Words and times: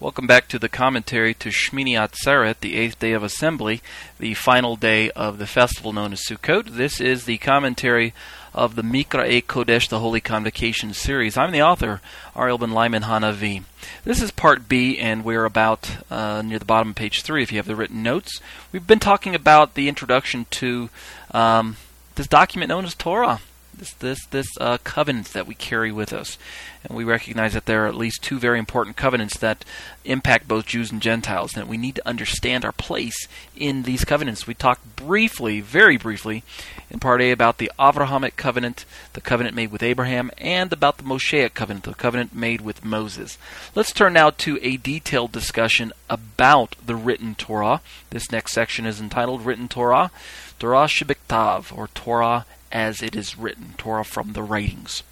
Welcome 0.00 0.28
back 0.28 0.46
to 0.48 0.60
the 0.60 0.68
commentary 0.68 1.34
to 1.34 1.48
Shmini 1.48 1.94
Atzeret, 1.94 2.60
the 2.60 2.76
eighth 2.76 3.00
day 3.00 3.14
of 3.14 3.24
assembly, 3.24 3.82
the 4.20 4.34
final 4.34 4.76
day 4.76 5.10
of 5.10 5.38
the 5.38 5.46
festival 5.46 5.92
known 5.92 6.12
as 6.12 6.22
Sukkot. 6.24 6.76
This 6.76 7.00
is 7.00 7.24
the 7.24 7.38
commentary 7.38 8.14
of 8.54 8.76
the 8.76 8.82
Mikra 8.82 9.28
E 9.28 9.42
Kodesh, 9.42 9.88
the 9.88 9.98
Holy 9.98 10.20
Convocation 10.20 10.94
series. 10.94 11.36
I'm 11.36 11.50
the 11.50 11.62
author, 11.62 12.00
Ariel 12.36 12.58
Ben 12.58 12.70
Lyman 12.70 13.02
Hanavi. 13.02 13.64
This 14.04 14.22
is 14.22 14.30
part 14.30 14.68
B, 14.68 14.96
and 14.98 15.24
we're 15.24 15.44
about 15.44 15.90
uh, 16.12 16.42
near 16.42 16.60
the 16.60 16.64
bottom 16.64 16.90
of 16.90 16.94
page 16.94 17.22
three. 17.22 17.42
If 17.42 17.50
you 17.50 17.58
have 17.58 17.66
the 17.66 17.74
written 17.74 18.00
notes, 18.00 18.40
we've 18.70 18.86
been 18.86 19.00
talking 19.00 19.34
about 19.34 19.74
the 19.74 19.88
introduction 19.88 20.46
to 20.50 20.90
um, 21.32 21.76
this 22.14 22.28
document 22.28 22.68
known 22.68 22.84
as 22.84 22.94
Torah 22.94 23.40
this 23.78 23.92
this 23.94 24.26
this 24.26 24.46
uh, 24.60 24.78
covenants 24.84 25.32
that 25.32 25.46
we 25.46 25.54
carry 25.54 25.90
with 25.90 26.12
us, 26.12 26.38
and 26.84 26.96
we 26.96 27.04
recognize 27.04 27.54
that 27.54 27.66
there 27.66 27.84
are 27.84 27.88
at 27.88 27.94
least 27.94 28.22
two 28.22 28.38
very 28.38 28.58
important 28.58 28.96
covenants 28.96 29.38
that 29.38 29.64
impact 30.04 30.48
both 30.48 30.66
Jews 30.66 30.92
and 30.92 31.00
Gentiles, 31.00 31.54
and 31.54 31.62
that 31.62 31.70
we 31.70 31.76
need 31.76 31.96
to 31.96 32.08
understand 32.08 32.64
our 32.64 32.72
place 32.72 33.28
in 33.56 33.82
these 33.82 34.04
covenants. 34.04 34.46
We 34.46 34.54
talked 34.54 34.96
briefly, 34.96 35.60
very 35.60 35.96
briefly, 35.96 36.42
in 36.90 36.98
part 37.00 37.22
A 37.22 37.30
about 37.30 37.58
the 37.58 37.70
Avrahamic 37.78 38.36
covenant, 38.36 38.84
the 39.12 39.20
covenant 39.20 39.56
made 39.56 39.72
with 39.72 39.82
Abraham, 39.82 40.30
and 40.38 40.72
about 40.72 40.98
the 40.98 41.04
Mosaic 41.04 41.54
covenant, 41.54 41.84
the 41.84 41.94
covenant 41.94 42.34
made 42.34 42.60
with 42.60 42.84
Moses. 42.84 43.38
Let's 43.74 43.92
turn 43.92 44.12
now 44.12 44.30
to 44.30 44.58
a 44.62 44.76
detailed 44.76 45.32
discussion 45.32 45.92
about 46.10 46.76
the 46.84 46.96
written 46.96 47.34
Torah. 47.34 47.80
This 48.10 48.30
next 48.30 48.52
section 48.52 48.86
is 48.86 49.00
entitled 49.00 49.46
Written 49.46 49.68
Torah. 49.68 50.10
Torah 50.58 50.86
Shebiktav, 50.86 51.76
or 51.76 51.86
Torah 51.88 52.44
as 52.72 53.02
it 53.02 53.16
is 53.16 53.38
written, 53.38 53.74
Torah 53.78 54.04
from 54.04 54.32
the 54.32 54.42
writings. 54.42 55.02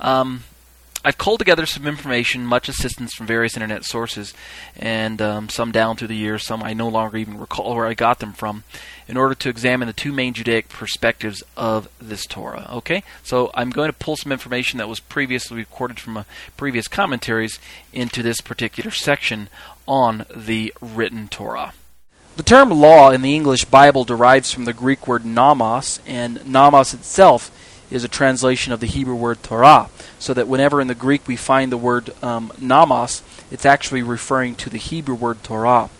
Um, 0.00 0.44
I've 1.06 1.18
culled 1.18 1.38
together 1.38 1.66
some 1.66 1.86
information, 1.86 2.46
much 2.46 2.66
assistance 2.66 3.12
from 3.12 3.26
various 3.26 3.56
internet 3.56 3.84
sources, 3.84 4.32
and 4.74 5.20
um, 5.20 5.50
some 5.50 5.70
down 5.70 5.96
through 5.96 6.08
the 6.08 6.16
years, 6.16 6.46
some 6.46 6.62
I 6.62 6.72
no 6.72 6.88
longer 6.88 7.18
even 7.18 7.38
recall 7.38 7.74
where 7.74 7.86
I 7.86 7.92
got 7.92 8.20
them 8.20 8.32
from, 8.32 8.64
in 9.06 9.18
order 9.18 9.34
to 9.34 9.50
examine 9.50 9.86
the 9.86 9.92
two 9.92 10.12
main 10.12 10.32
Judaic 10.32 10.70
perspectives 10.70 11.42
of 11.58 11.90
this 12.00 12.24
Torah. 12.24 12.68
Okay? 12.72 13.02
So 13.22 13.50
I'm 13.52 13.68
going 13.68 13.90
to 13.90 13.98
pull 13.98 14.16
some 14.16 14.32
information 14.32 14.78
that 14.78 14.88
was 14.88 14.98
previously 14.98 15.58
recorded 15.58 16.00
from 16.00 16.16
uh, 16.16 16.24
previous 16.56 16.88
commentaries 16.88 17.58
into 17.92 18.22
this 18.22 18.40
particular 18.40 18.90
section 18.90 19.50
on 19.86 20.24
the 20.34 20.72
written 20.80 21.28
Torah. 21.28 21.74
The 22.36 22.42
term 22.42 22.70
law 22.72 23.12
in 23.12 23.22
the 23.22 23.36
English 23.36 23.66
Bible 23.66 24.02
derives 24.02 24.52
from 24.52 24.64
the 24.64 24.72
Greek 24.72 25.06
word 25.06 25.24
nomos, 25.24 26.00
and 26.04 26.44
nomos 26.44 26.92
itself 26.92 27.52
is 27.92 28.02
a 28.02 28.08
translation 28.08 28.72
of 28.72 28.80
the 28.80 28.88
Hebrew 28.88 29.14
word 29.14 29.40
Torah. 29.44 29.88
So 30.18 30.34
that 30.34 30.48
whenever 30.48 30.80
in 30.80 30.88
the 30.88 30.96
Greek 30.96 31.28
we 31.28 31.36
find 31.36 31.70
the 31.70 31.76
word 31.76 32.12
um, 32.24 32.52
nomos, 32.60 33.22
it's 33.52 33.64
actually 33.64 34.02
referring 34.02 34.56
to 34.56 34.68
the 34.68 34.78
Hebrew 34.78 35.14
word 35.14 35.44
Torah. 35.44 35.90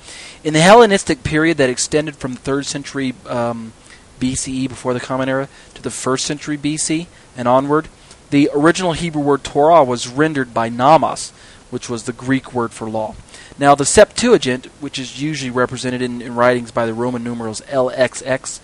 In 0.43 0.55
the 0.55 0.61
Hellenistic 0.61 1.23
period 1.23 1.57
that 1.59 1.71
extended 1.71 2.17
from 2.17 2.35
the 2.35 2.41
3rd 2.41 2.65
century 2.65 3.15
um, 3.29 3.73
BCE, 4.19 4.69
before 4.69 4.93
the 4.93 4.99
Common 4.99 5.29
Era, 5.29 5.49
to 5.75 5.83
the 5.83 5.89
1st 5.89 6.21
century 6.21 6.59
BC 6.59 7.07
and 7.37 7.47
onward, 7.47 7.87
the 8.31 8.51
original 8.53 8.95
Hebrew 8.95 9.23
word 9.23 9.45
Torah 9.45 9.85
was 9.85 10.09
rendered 10.09 10.53
by 10.53 10.69
nomos, 10.69 11.31
which 11.71 11.89
was 11.89 12.05
the 12.05 12.13
Greek 12.13 12.53
word 12.53 12.73
for 12.73 12.91
law. 12.91 13.15
Now, 13.57 13.77
the 13.77 13.85
Septuagint, 13.85 14.67
which 14.81 14.99
is 14.99 15.23
usually 15.23 15.51
represented 15.51 16.03
in, 16.03 16.21
in 16.21 16.35
writings 16.35 16.73
by 16.73 16.87
the 16.87 16.95
Roman 16.95 17.23
numerals 17.23 17.61
LXX, 17.63 18.61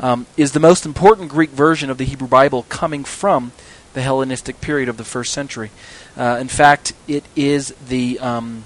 um, 0.00 0.26
is 0.36 0.52
the 0.52 0.60
most 0.60 0.84
important 0.84 1.30
Greek 1.30 1.50
version 1.50 1.88
of 1.88 1.96
the 1.96 2.04
Hebrew 2.04 2.28
Bible 2.28 2.64
coming 2.68 3.04
from 3.04 3.52
the 3.94 4.02
Hellenistic 4.02 4.60
period 4.60 4.88
of 4.88 4.98
the 4.98 5.04
first 5.04 5.32
century. 5.32 5.70
Uh, 6.16 6.36
in 6.40 6.48
fact, 6.48 6.92
it 7.08 7.24
is 7.34 7.74
the 7.88 8.18
um, 8.18 8.64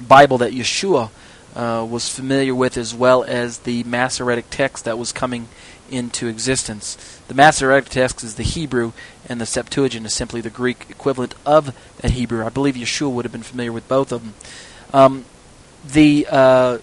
Bible 0.00 0.38
that 0.38 0.52
Yeshua 0.52 1.10
uh, 1.56 1.86
was 1.88 2.14
familiar 2.14 2.54
with, 2.54 2.76
as 2.76 2.94
well 2.94 3.24
as 3.24 3.60
the 3.60 3.84
Masoretic 3.84 4.46
text 4.50 4.84
that 4.84 4.98
was 4.98 5.12
coming 5.12 5.48
into 5.90 6.28
existence. 6.28 6.96
The 7.28 7.34
Masoretic 7.34 7.88
text 7.88 8.22
is 8.22 8.34
the 8.34 8.42
Hebrew, 8.42 8.92
and 9.26 9.40
the 9.40 9.46
Septuagint 9.46 10.04
is 10.04 10.12
simply 10.12 10.42
the 10.42 10.50
Greek 10.50 10.86
equivalent 10.90 11.34
of 11.46 11.74
that 11.98 12.10
Hebrew. 12.10 12.44
I 12.44 12.50
believe 12.50 12.74
Yeshua 12.74 13.10
would 13.10 13.24
have 13.24 13.32
been 13.32 13.42
familiar 13.42 13.72
with 13.72 13.88
both 13.88 14.12
of 14.12 14.22
them. 14.22 14.34
Um, 14.92 15.24
the 15.84 16.26
uh, 16.30 16.78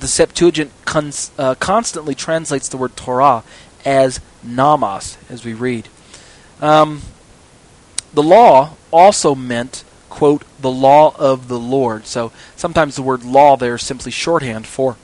the 0.00 0.08
Septuagint 0.08 0.72
cons- 0.84 1.30
uh, 1.38 1.54
constantly 1.54 2.14
translates 2.14 2.68
the 2.68 2.76
word 2.76 2.96
Torah 2.96 3.44
as 3.84 4.20
nomos, 4.42 5.16
as 5.30 5.44
we 5.44 5.54
read. 5.54 5.88
Um, 6.60 7.02
the 8.12 8.22
law 8.22 8.76
also 8.90 9.34
meant, 9.34 9.84
quote, 10.10 10.42
the 10.60 10.70
law 10.70 11.14
of 11.16 11.48
the 11.48 11.58
Lord. 11.58 12.06
So 12.06 12.32
sometimes 12.56 12.96
the 12.96 13.02
word 13.02 13.24
law 13.24 13.56
there 13.56 13.76
is 13.76 13.82
simply 13.82 14.12
shorthand 14.12 14.66
for 14.66 14.96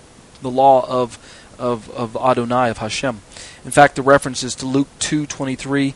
the 0.43 0.51
law 0.51 0.87
of, 0.89 1.19
of, 1.59 1.91
of 1.91 2.17
Adonai, 2.17 2.71
of 2.71 2.79
Hashem. 2.79 3.21
In 3.65 3.71
fact, 3.71 3.97
the 3.97 4.03
references 4.03 4.55
to 4.57 4.67
Luke 4.67 4.89
2 4.99 5.27
23 5.27 5.95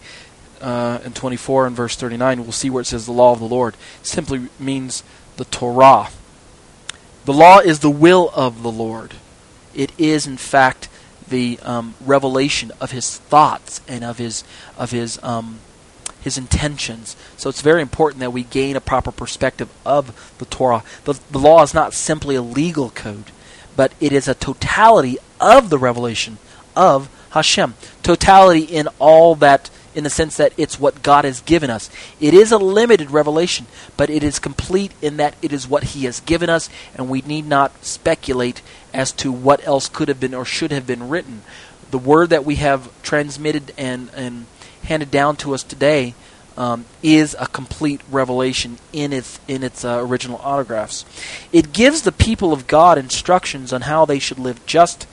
uh, 0.61 1.01
and 1.05 1.15
24 1.15 1.67
and 1.67 1.77
verse 1.77 1.97
39, 1.97 2.43
we'll 2.43 2.53
see 2.53 2.71
where 2.71 2.81
it 2.81 2.87
says 2.87 3.07
the 3.07 3.13
law 3.13 3.33
of 3.33 3.41
the 3.41 3.45
Lord, 3.45 3.77
simply 4.03 4.49
means 4.59 5.03
the 5.37 5.45
Torah. 5.47 6.09
The 7.25 7.33
law 7.33 7.59
is 7.59 7.79
the 7.79 7.91
will 7.91 8.31
of 8.35 8.63
the 8.63 8.71
Lord. 8.71 9.15
It 9.75 9.93
is, 9.99 10.27
in 10.27 10.37
fact, 10.37 10.89
the 11.29 11.59
um, 11.63 11.95
revelation 12.05 12.73
of 12.81 12.91
His 12.91 13.19
thoughts 13.19 13.81
and 13.87 14.05
of 14.05 14.19
His 14.19 14.45
of 14.77 14.91
His 14.91 15.23
um, 15.23 15.61
His 16.21 16.37
intentions. 16.37 17.17
So 17.37 17.49
it's 17.49 17.63
very 17.63 17.81
important 17.81 18.21
that 18.21 18.33
we 18.33 18.43
gain 18.43 18.77
a 18.77 18.81
proper 18.81 19.13
perspective 19.13 19.71
of 19.87 20.35
the 20.39 20.47
Torah. 20.47 20.83
The, 21.05 21.19
the 21.31 21.39
law 21.39 21.63
is 21.63 21.75
not 21.75 21.95
simply 21.95 22.35
a 22.35 22.43
legal 22.43 22.91
code, 22.91 23.31
but 23.77 23.93
it 24.01 24.13
is 24.13 24.27
a 24.27 24.35
totality 24.35 25.17
of 25.41 25.71
the 25.71 25.79
revelation 25.79 26.39
of 26.75 27.09
Hashem. 27.31 27.75
Totality 28.03 28.65
in 28.65 28.89
all 28.99 29.35
that 29.37 29.71
in 29.95 30.05
the 30.05 30.11
sense 30.11 30.37
that 30.37 30.53
it's 30.57 30.81
what 30.81 31.03
God 31.03 31.25
has 31.25 31.41
given 31.41 31.71
us. 31.71 31.91
It 32.21 32.35
is 32.35 32.53
a 32.53 32.59
limited 32.59 33.11
revelation, 33.11 33.67
but 33.97 34.11
it 34.11 34.23
is 34.23 34.39
complete 34.39 34.93
in 35.03 35.17
that 35.19 35.35
it 35.43 35.53
is 35.53 35.69
what 35.69 35.85
He 35.85 36.05
has 36.05 36.21
given 36.21 36.49
us, 36.49 36.69
and 36.95 37.09
we 37.09 37.23
need 37.23 37.47
not 37.47 37.85
speculate 37.85 38.63
as 38.93 39.13
to 39.13 39.33
what 39.33 39.67
else 39.67 39.89
could 39.89 40.09
have 40.09 40.21
been 40.21 40.35
or 40.35 40.45
should 40.45 40.73
have 40.73 40.87
been 40.87 41.09
written. 41.09 41.43
The 41.91 41.99
word 41.99 42.31
that 42.31 42.45
we 42.45 42.57
have 42.57 42.91
transmitted 43.03 43.73
and, 43.77 44.11
and 44.15 44.47
handed 44.85 45.11
down 45.11 45.37
to 45.37 45.55
us 45.55 45.63
today 45.63 46.15
um, 46.57 46.85
is 47.03 47.35
a 47.39 47.47
complete 47.47 48.01
revelation 48.11 48.79
in 48.93 49.13
its 49.13 49.41
in 49.49 49.63
its 49.63 49.85
uh, 49.85 49.99
original 49.99 50.39
autographs. 50.43 51.05
It 51.53 51.73
gives 51.73 52.03
the 52.03 52.13
people 52.13 52.53
of 52.53 52.67
God 52.67 52.99
instructions 52.99 53.73
on 53.73 53.83
how 53.83 54.05
they 54.05 54.19
should 54.19 54.39
live 54.39 54.65
just 54.67 55.07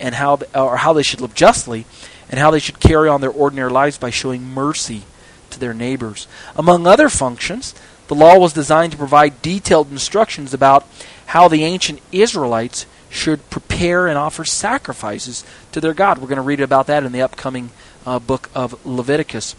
and 0.00 0.16
how 0.16 0.40
or 0.54 0.78
how 0.78 0.92
they 0.92 1.02
should 1.02 1.20
live 1.20 1.34
justly 1.34 1.86
and 2.30 2.38
how 2.38 2.50
they 2.50 2.60
should 2.60 2.80
carry 2.80 3.08
on 3.08 3.20
their 3.20 3.30
ordinary 3.30 3.70
lives 3.70 3.98
by 3.98 4.10
showing 4.10 4.44
mercy 4.44 5.02
to 5.50 5.58
their 5.58 5.74
neighbors. 5.74 6.26
Among 6.56 6.86
other 6.86 7.08
functions, 7.08 7.74
the 8.08 8.14
law 8.14 8.38
was 8.38 8.52
designed 8.52 8.92
to 8.92 8.98
provide 8.98 9.42
detailed 9.42 9.90
instructions 9.90 10.54
about 10.54 10.86
how 11.26 11.48
the 11.48 11.64
ancient 11.64 12.00
Israelites 12.12 12.86
should 13.10 13.50
prepare 13.50 14.06
and 14.06 14.16
offer 14.16 14.44
sacrifices 14.44 15.44
to 15.72 15.80
their 15.80 15.94
God. 15.94 16.18
We're 16.18 16.28
going 16.28 16.36
to 16.36 16.42
read 16.42 16.60
about 16.60 16.86
that 16.86 17.04
in 17.04 17.12
the 17.12 17.22
upcoming 17.22 17.70
uh, 18.06 18.20
book 18.20 18.48
of 18.54 18.84
Leviticus. 18.86 19.56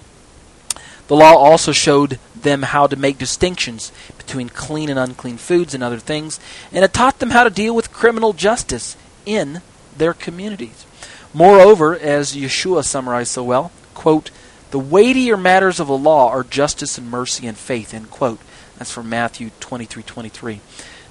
The 1.08 1.16
law 1.16 1.36
also 1.36 1.74
showed 1.74 2.20
them 2.34 2.64
how 2.64 2.88
to 2.88 2.96
make 2.96 3.18
distinctions 3.18 3.92
between 4.18 4.48
clean 4.48 4.90
and 4.90 4.98
unclean 4.98 5.38
foods 5.38 5.74
and 5.74 5.84
other 5.84 6.00
things, 6.00 6.40
and 6.72 6.86
it 6.86 6.94
taught 6.94 7.20
them 7.20 7.32
how 7.32 7.44
to 7.44 7.50
deal 7.50 7.76
with 7.76 7.92
criminal 7.92 8.32
justice 8.32 8.96
in 9.26 9.62
their 9.98 10.14
communities. 10.14 10.86
Moreover, 11.34 11.98
as 11.98 12.36
Yeshua 12.36 12.84
summarized 12.84 13.32
so 13.32 13.44
well, 13.44 13.72
quote, 13.94 14.32
the 14.72 14.80
weightier 14.80 15.38
matters 15.38 15.80
of 15.80 15.88
the 15.88 15.98
law 15.98 16.30
are 16.30 16.44
justice 16.44 16.98
and 16.98 17.10
mercy 17.10 17.46
and 17.48 17.58
faith, 17.58 17.94
end 17.94 18.10
quote. 18.10 18.40
That's 18.78 18.92
from 18.92 19.10
Matthew 19.10 19.52
23:23. 19.60 20.60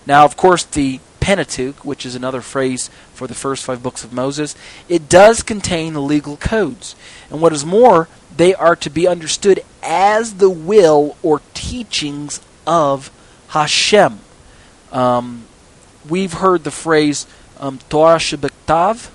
Now, 0.06 0.24
of 0.24 0.36
course, 0.36 0.64
the 0.64 1.00
Pentateuch, 1.20 1.84
which 1.84 2.06
is 2.06 2.14
another 2.14 2.40
phrase 2.40 2.88
for 3.14 3.26
the 3.26 3.34
first 3.34 3.64
five 3.64 3.82
books 3.82 4.02
of 4.02 4.12
Moses, 4.12 4.56
it 4.88 5.08
does 5.08 5.42
contain 5.42 5.92
the 5.92 6.00
legal 6.00 6.36
codes. 6.36 6.96
And 7.30 7.40
what 7.40 7.52
is 7.52 7.64
more, 7.64 8.08
they 8.34 8.54
are 8.54 8.74
to 8.76 8.90
be 8.90 9.06
understood 9.06 9.62
as 9.82 10.34
the 10.34 10.50
will 10.50 11.16
or 11.22 11.42
teachings 11.52 12.40
of 12.66 13.10
Hashem. 13.48 14.20
Um, 14.90 15.44
we've 16.08 16.32
heard 16.34 16.64
the 16.64 16.70
phrase 16.70 17.26
um, 17.58 17.78
Torah 17.90 18.16
Shebiktav, 18.16 19.10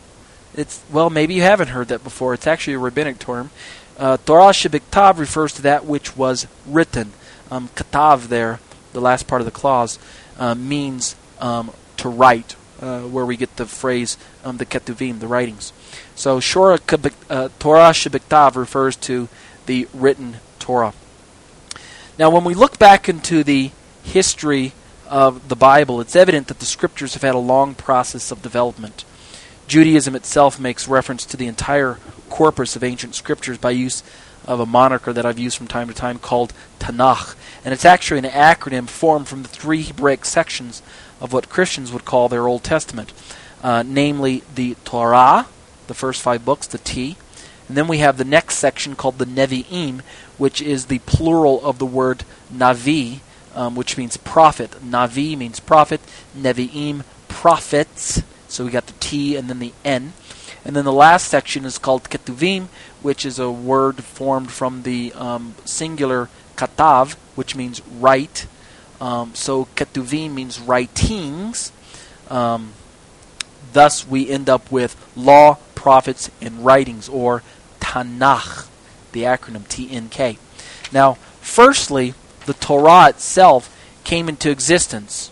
it's 0.58 0.84
well, 0.92 1.10
maybe 1.10 1.34
you 1.34 1.42
haven't 1.42 1.70
heard 1.70 1.90
that 1.90 2.04
before. 2.04 2.34
It's 2.34 2.48
actually 2.48 2.74
a 2.74 2.80
rabbinic 2.80 3.20
term. 3.20 3.50
Uh, 3.98 4.18
Torah 4.18 4.52
shebiktav 4.52 5.20
refers 5.20 5.54
to 5.54 5.62
that 5.64 5.86
which 5.86 6.18
was 6.18 6.48
written. 6.66 7.12
Um, 7.52 7.70
katav 7.76 8.28
there, 8.28 8.60
the 8.94 9.02
last 9.02 9.28
part 9.28 9.42
of 9.42 9.46
the 9.46 9.52
clause, 9.52 10.00
uh, 10.38 10.56
means 10.56 11.16
um, 11.40 11.72
to 11.98 12.10
write, 12.10 12.56
uh, 12.82 13.02
where 13.02 13.26
we 13.26 13.38
get 13.38 13.56
the 13.56 13.66
phrase 13.66 14.18
um, 14.44 14.58
the 14.58 14.66
ketuvim, 14.66 15.20
the 15.20 15.28
writings. 15.28 15.72
So 16.16 16.40
Shora 16.40 16.80
uh, 17.30 17.50
Torah 17.60 17.92
shebiktav 17.92 18.56
refers 18.56 18.96
to 18.98 19.30
the 19.66 19.88
written 19.94 20.38
Torah. 20.60 20.94
Now, 22.18 22.30
when 22.30 22.44
we 22.46 22.54
look 22.54 22.80
back 22.80 23.10
into 23.10 23.44
the 23.44 23.72
history 24.04 24.74
of 25.08 25.50
the 25.50 25.56
Bible, 25.56 26.00
it's 26.00 26.16
evident 26.16 26.48
that 26.48 26.60
the 26.60 26.66
scriptures 26.66 27.14
have 27.14 27.24
had 27.24 27.36
a 27.36 27.40
long 27.40 27.76
process 27.76 28.32
of 28.32 28.42
development. 28.42 29.04
Judaism 29.68 30.16
itself 30.16 30.60
makes 30.60 30.88
reference 30.88 31.26
to 31.26 31.38
the 31.38 31.48
entire 31.48 31.98
corpus 32.30 32.76
of 32.76 32.84
ancient 32.84 33.16
scriptures 33.16 33.58
by 33.58 33.72
use 33.72 34.04
of 34.46 34.60
a 34.60 34.66
moniker 34.66 35.12
that 35.12 35.26
I've 35.26 35.40
used 35.40 35.58
from 35.58 35.68
time 35.68 35.88
to 35.88 35.94
time 35.94 36.20
called 36.20 36.54
Tanakh. 36.80 37.36
And 37.64 37.74
it's 37.74 37.86
actually 37.86 38.20
an 38.20 38.26
acronym 38.26 38.88
formed 38.88 39.28
from 39.28 39.42
the 39.42 39.50
three 39.50 39.82
Hebraic 39.82 40.24
sections 40.26 40.84
of 41.20 41.34
what 41.34 41.50
Christians 41.50 41.92
would 41.92 42.06
call 42.06 42.30
their 42.30 42.48
Old 42.48 42.64
Testament, 42.64 43.12
uh, 43.64 43.84
namely 43.86 44.44
the 44.54 44.76
Torah, 44.86 45.48
the 45.88 45.94
first 45.94 46.22
five 46.22 46.46
books, 46.46 46.68
the 46.68 46.78
T, 46.78 47.18
and 47.68 47.76
then 47.76 47.88
we 47.88 47.98
have 48.00 48.18
the 48.18 48.26
next 48.26 48.58
section 48.58 48.96
called 48.96 49.18
the 49.18 49.26
Nevi'im, 49.26 50.02
which 50.38 50.62
is 50.62 50.86
the 50.86 51.00
plural 51.00 51.66
of 51.66 51.80
the 51.80 51.86
word 51.86 52.24
Navi, 52.54 53.20
um, 53.56 53.76
which 53.76 53.98
means 53.98 54.18
prophet. 54.18 54.72
Navi 54.84 55.36
means 55.38 55.60
prophet, 55.60 56.02
Nevi'im, 56.38 57.04
prophets. 57.28 58.22
So 58.56 58.64
we 58.64 58.72
got 58.72 58.88
the 58.88 58.94
T 58.94 59.36
and 59.36 59.50
then 59.50 59.60
the 59.60 59.74
N. 59.84 60.14
And 60.64 60.78
then 60.78 60.86
the 60.86 60.94
last 60.94 61.28
section 61.28 61.66
is 61.66 61.78
called 61.78 62.06
Ketuvim, 62.06 62.68
which 63.02 63.26
is 63.26 63.38
a 63.38 63.52
word 63.52 64.02
formed 64.02 64.50
from 64.50 64.84
the 64.84 65.12
um, 65.14 65.56
singular 65.66 66.30
katav, 66.56 67.16
which 67.36 67.54
means 67.54 67.82
write. 67.86 68.48
Um, 69.02 69.36
so 69.36 69.66
Ketuvim 69.76 70.34
means 70.34 70.62
writings. 70.62 71.74
Um, 72.30 72.72
thus, 73.74 74.08
we 74.08 74.30
end 74.30 74.50
up 74.50 74.72
with 74.72 74.96
law, 75.18 75.58
prophets, 75.76 76.32
and 76.40 76.64
writings, 76.66 77.10
or 77.10 77.44
Tanakh, 77.82 78.70
the 79.12 79.24
acronym 79.24 79.68
TNK. 79.68 80.38
Now, 80.94 81.16
firstly, 81.42 82.14
the 82.46 82.54
Torah 82.54 83.10
itself 83.10 83.70
came 84.06 84.30
into 84.30 84.50
existence. 84.50 85.30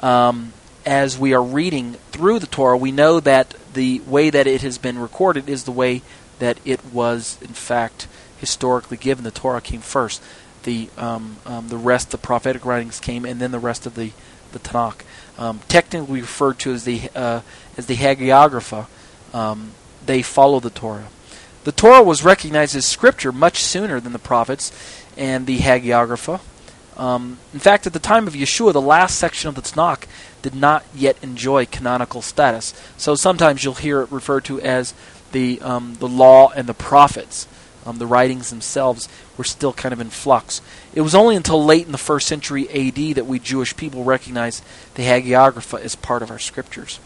Um, 0.00 0.52
as 0.90 1.16
we 1.16 1.32
are 1.32 1.42
reading 1.42 1.92
through 2.10 2.40
the 2.40 2.48
Torah, 2.48 2.76
we 2.76 2.90
know 2.90 3.20
that 3.20 3.54
the 3.74 4.00
way 4.00 4.28
that 4.28 4.48
it 4.48 4.62
has 4.62 4.76
been 4.76 4.98
recorded 4.98 5.48
is 5.48 5.62
the 5.62 5.70
way 5.70 6.02
that 6.40 6.58
it 6.64 6.84
was, 6.86 7.38
in 7.40 7.54
fact, 7.54 8.08
historically 8.38 8.96
given. 8.96 9.22
The 9.22 9.30
Torah 9.30 9.60
came 9.60 9.82
first. 9.82 10.20
The 10.64 10.90
um, 10.98 11.36
um, 11.46 11.68
the 11.68 11.76
rest, 11.76 12.10
the 12.10 12.18
prophetic 12.18 12.66
writings 12.66 12.98
came, 12.98 13.24
and 13.24 13.40
then 13.40 13.52
the 13.52 13.60
rest 13.60 13.86
of 13.86 13.94
the 13.94 14.10
the 14.50 14.58
Tanakh. 14.58 15.02
Um, 15.38 15.60
technically 15.68 16.22
referred 16.22 16.58
to 16.58 16.72
as 16.72 16.84
the 16.84 17.08
uh, 17.14 17.42
as 17.76 17.86
the 17.86 17.94
Hagiographa. 17.94 18.86
Um, 19.32 19.70
they 20.04 20.22
follow 20.22 20.58
the 20.58 20.70
Torah. 20.70 21.06
The 21.62 21.72
Torah 21.72 22.02
was 22.02 22.24
recognized 22.24 22.74
as 22.74 22.84
scripture 22.84 23.30
much 23.30 23.62
sooner 23.62 24.00
than 24.00 24.12
the 24.12 24.18
prophets 24.18 24.72
and 25.16 25.46
the 25.46 25.58
Hagiographa. 25.58 26.40
Um, 26.96 27.38
in 27.54 27.60
fact, 27.60 27.86
at 27.86 27.94
the 27.94 27.98
time 27.98 28.26
of 28.26 28.34
Yeshua, 28.34 28.72
the 28.72 28.80
last 28.80 29.18
section 29.18 29.48
of 29.48 29.54
the 29.54 29.62
Tanakh 29.62 30.04
did 30.42 30.54
not 30.54 30.84
yet 30.94 31.16
enjoy 31.22 31.66
canonical 31.66 32.22
status. 32.22 32.74
So 32.96 33.14
sometimes 33.14 33.64
you'll 33.64 33.74
hear 33.74 34.02
it 34.02 34.12
referred 34.12 34.44
to 34.46 34.60
as 34.60 34.94
the 35.32 35.60
um, 35.60 35.96
the 36.00 36.08
law 36.08 36.50
and 36.50 36.66
the 36.66 36.74
prophets. 36.74 37.46
Um, 37.86 37.98
the 37.98 38.06
writings 38.06 38.50
themselves 38.50 39.08
were 39.38 39.44
still 39.44 39.72
kind 39.72 39.94
of 39.94 40.00
in 40.00 40.10
flux. 40.10 40.60
It 40.94 41.00
was 41.00 41.14
only 41.14 41.34
until 41.34 41.64
late 41.64 41.86
in 41.86 41.92
the 41.92 41.98
first 41.98 42.26
century 42.26 42.68
AD 42.68 43.16
that 43.16 43.26
we 43.26 43.38
Jewish 43.38 43.74
people 43.74 44.04
recognized 44.04 44.62
the 44.96 45.04
Hagiographa 45.04 45.80
as 45.80 45.96
part 45.96 46.22
of 46.22 46.30
our 46.30 46.38
scriptures. 46.38 47.00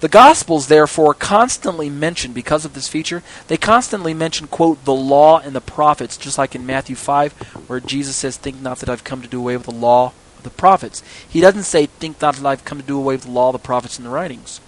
The 0.00 0.08
Gospels, 0.08 0.68
therefore, 0.68 1.12
constantly 1.12 1.90
mention, 1.90 2.32
because 2.32 2.64
of 2.64 2.74
this 2.74 2.86
feature, 2.86 3.24
they 3.48 3.56
constantly 3.56 4.14
mention, 4.14 4.46
quote, 4.46 4.84
the 4.84 4.94
law 4.94 5.40
and 5.40 5.56
the 5.56 5.60
prophets, 5.60 6.16
just 6.16 6.38
like 6.38 6.54
in 6.54 6.64
Matthew 6.64 6.94
5, 6.94 7.32
where 7.66 7.80
Jesus 7.80 8.14
says, 8.14 8.36
Think 8.36 8.60
not 8.60 8.78
that 8.78 8.88
I've 8.88 9.02
come 9.02 9.22
to 9.22 9.28
do 9.28 9.40
away 9.40 9.56
with 9.56 9.66
the 9.66 9.72
law 9.72 10.12
the 10.48 10.56
prophets. 10.56 11.02
He 11.28 11.40
doesn't 11.40 11.64
say, 11.64 11.86
Think 11.86 12.20
not 12.20 12.36
that 12.36 12.46
I've 12.46 12.64
come 12.64 12.80
to 12.80 12.86
do 12.86 12.98
away 12.98 13.14
with 13.14 13.24
the 13.24 13.30
law 13.30 13.52
the 13.52 13.58
prophets 13.58 13.98
and 13.98 14.06
the 14.06 14.10
writings. 14.10 14.60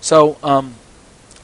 So, 0.00 0.36
um, 0.42 0.74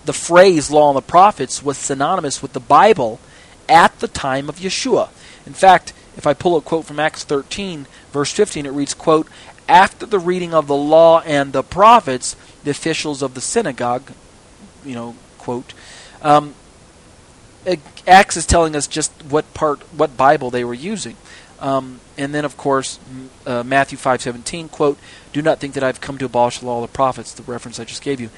the 0.05 0.13
phrase 0.13 0.71
law 0.71 0.91
and 0.91 0.97
the 0.97 1.03
prophets 1.03 1.63
was 1.63 1.79
synonymous 1.79 2.43
with 2.43 2.53
the 2.53 2.61
Bible 2.61 3.21
at 3.69 3.99
the 4.01 4.09
time 4.09 4.49
of 4.49 4.57
Yeshua. 4.57 5.09
In 5.47 5.55
fact, 5.55 5.93
if 6.17 6.27
I 6.27 6.35
pull 6.35 6.57
a 6.57 6.61
quote 6.61 6.85
from 6.85 7.01
Acts 7.01 7.25
13, 7.25 7.87
verse 8.13 8.33
15, 8.33 8.67
it 8.67 8.71
reads, 8.71 8.95
quote, 8.95 9.29
After 9.69 10.07
the 10.07 10.19
reading 10.19 10.55
of 10.55 10.67
the 10.67 10.77
law 10.77 11.21
and 11.21 11.53
the 11.53 11.63
prophets, 11.63 12.37
the 12.63 12.71
officials 12.71 13.23
of 13.23 13.35
the 13.35 13.41
synagogue, 13.41 14.13
you 14.85 14.95
know, 14.95 15.17
quote, 15.39 15.75
um, 16.23 16.55
Acts 18.07 18.37
is 18.37 18.47
telling 18.47 18.77
us 18.77 18.87
just 18.87 19.11
what 19.29 19.53
part, 19.55 19.81
what 19.93 20.17
Bible 20.17 20.51
they 20.51 20.65
were 20.65 20.75
using. 20.75 21.17
Um, 21.61 22.01
and 22.19 22.35
then, 22.35 22.45
of 22.45 22.57
course, 22.57 22.99
uh, 23.47 23.63
Matthew 23.63 23.97
5.17, 23.97 24.71
quote, 24.71 24.99
Do 25.33 25.43
not 25.43 25.61
think 25.61 25.75
that 25.75 25.83
I've 25.83 26.01
come 26.01 26.19
to 26.19 26.25
abolish 26.25 26.59
the 26.59 26.67
law 26.67 26.83
of 26.83 26.91
the 26.91 26.95
prophets, 26.95 27.33
the 27.33 27.43
reference 27.45 27.81
I 27.81 27.85
just 27.85 28.03
gave 28.03 28.21
you. 28.21 28.31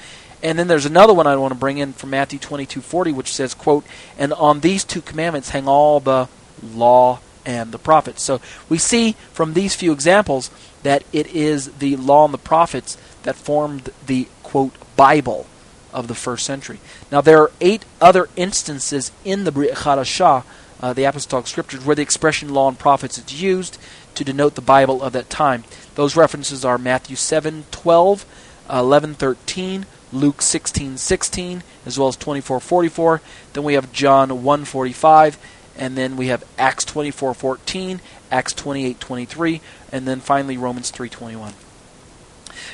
And 0.43 0.57
then 0.57 0.67
there's 0.67 0.85
another 0.85 1.13
one 1.13 1.25
I 1.25 1.35
want 1.35 1.53
to 1.53 1.59
bring 1.59 1.79
in 1.79 1.93
from 1.93 2.11
Matthew 2.11 2.39
22.40, 2.39 3.13
which 3.13 3.33
says, 3.33 3.53
quote, 3.53 3.85
And 4.17 4.33
on 4.33 4.59
these 4.59 4.83
two 4.83 5.01
commandments 5.01 5.49
hang 5.49 5.67
all 5.67 5.99
the 5.99 6.29
law 6.73 7.19
and 7.45 7.71
the 7.71 7.79
prophets. 7.79 8.21
So 8.21 8.39
we 8.69 8.77
see 8.77 9.13
from 9.33 9.53
these 9.53 9.73
few 9.73 9.91
examples 9.91 10.51
that 10.83 11.03
it 11.11 11.27
is 11.27 11.77
the 11.77 11.95
law 11.95 12.25
and 12.25 12.33
the 12.33 12.37
prophets 12.37 12.97
that 13.23 13.35
formed 13.35 13.89
the 14.05 14.27
quote 14.43 14.73
Bible 14.95 15.47
of 15.93 16.07
the 16.07 16.15
first 16.15 16.45
century. 16.45 16.79
Now 17.11 17.21
there 17.21 17.41
are 17.41 17.51
eight 17.61 17.85
other 17.99 18.29
instances 18.35 19.11
in 19.23 19.45
the 19.45 19.51
Brit 19.51 19.73
Chadashah, 19.73 20.43
uh, 20.81 20.93
the 20.93 21.03
apostolic 21.03 21.47
scriptures, 21.47 21.85
where 21.85 21.95
the 21.95 22.01
expression 22.01 22.53
law 22.53 22.67
and 22.67 22.77
prophets 22.77 23.17
is 23.17 23.41
used 23.41 23.77
to 24.15 24.23
denote 24.23 24.55
the 24.55 24.61
Bible 24.61 25.01
of 25.01 25.13
that 25.13 25.29
time. 25.29 25.63
Those 25.95 26.15
references 26.15 26.63
are 26.63 26.77
Matthew 26.77 27.15
7, 27.15 27.65
12, 27.71 28.25
11, 28.69 29.13
13, 29.15 29.85
Luke 30.13 30.41
16, 30.41 30.97
16, 30.97 31.63
as 31.85 31.99
well 31.99 32.07
as 32.07 32.15
24, 32.15 32.59
44. 32.59 33.21
Then 33.53 33.63
we 33.63 33.73
have 33.73 33.91
John 33.91 34.43
1, 34.43 34.65
45, 34.65 35.37
and 35.77 35.97
then 35.97 36.17
we 36.17 36.27
have 36.27 36.43
Acts 36.57 36.85
24:14, 36.85 38.01
Acts 38.31 38.53
28:23, 38.53 39.61
and 39.91 40.07
then 40.07 40.19
finally 40.19 40.57
Romans 40.57 40.91
3:21. 40.91 41.53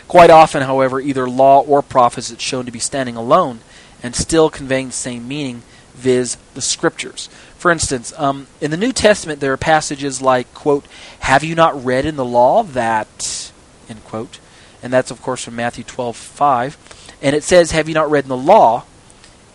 Quite 0.08 0.30
often, 0.30 0.64
however, 0.64 1.00
either 1.00 1.30
law 1.30 1.60
or 1.60 1.82
prophets 1.82 2.32
is 2.32 2.42
shown 2.42 2.66
to 2.66 2.72
be 2.72 2.80
standing 2.80 3.16
alone 3.16 3.60
and 4.02 4.16
still 4.16 4.50
conveying 4.50 4.88
the 4.88 4.94
same 4.94 5.28
meaning, 5.28 5.64
viz., 5.94 6.38
the 6.54 6.62
scriptures. 6.62 7.30
For 7.64 7.72
instance, 7.72 8.12
um, 8.18 8.48
in 8.60 8.72
the 8.72 8.76
New 8.76 8.92
Testament, 8.92 9.40
there 9.40 9.54
are 9.54 9.58
passages 9.58 10.22
like, 10.22 10.54
quote, 10.54 10.86
Have 11.22 11.46
you 11.46 11.56
not 11.56 11.86
read 11.86 12.06
in 12.06 12.18
the 12.18 12.26
law 12.26 12.62
that, 12.64 13.54
end 13.88 14.04
quote, 14.04 14.40
and 14.82 14.92
that's, 14.92 15.12
of 15.12 15.22
course, 15.22 15.46
from 15.46 15.56
Matthew 15.56 15.86
12, 15.86 16.18
5. 16.18 17.16
And 17.22 17.34
it 17.34 17.42
says, 17.42 17.72
Have 17.72 17.88
you 17.88 17.94
not 17.94 18.12
read 18.12 18.26
in 18.26 18.30
the 18.30 18.36
law? 18.36 18.84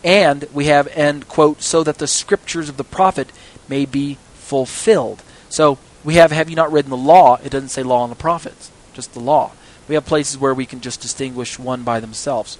And 0.02 0.49
we 0.54 0.64
have, 0.68 0.88
and 0.97 1.28
quote, 1.28 1.61
so 1.61 1.85
that 1.85 1.99
the 1.99 2.06
scriptures 2.06 2.71
of 2.71 2.78
the 2.78 2.82
prophet 2.82 3.30
may 3.68 3.85
be 3.85 4.16
fulfilled. 4.37 5.23
So 5.50 5.76
we 6.02 6.14
have, 6.14 6.32
have 6.32 6.49
you 6.49 6.56
not 6.56 6.73
read 6.73 6.87
in 6.87 6.90
the 6.90 6.97
law? 6.97 7.38
It 7.44 7.50
doesn't 7.50 7.68
say 7.68 7.82
law 7.82 8.04
and 8.04 8.11
the 8.11 8.16
prophets, 8.16 8.71
just 8.94 9.12
the 9.12 9.21
law. 9.21 9.52
We 9.87 9.97
have 9.97 10.06
places 10.06 10.38
where 10.38 10.54
we 10.54 10.64
can 10.64 10.80
just 10.80 11.02
distinguish 11.02 11.59
one 11.59 11.82
by 11.82 12.00
themselves. 12.00 12.56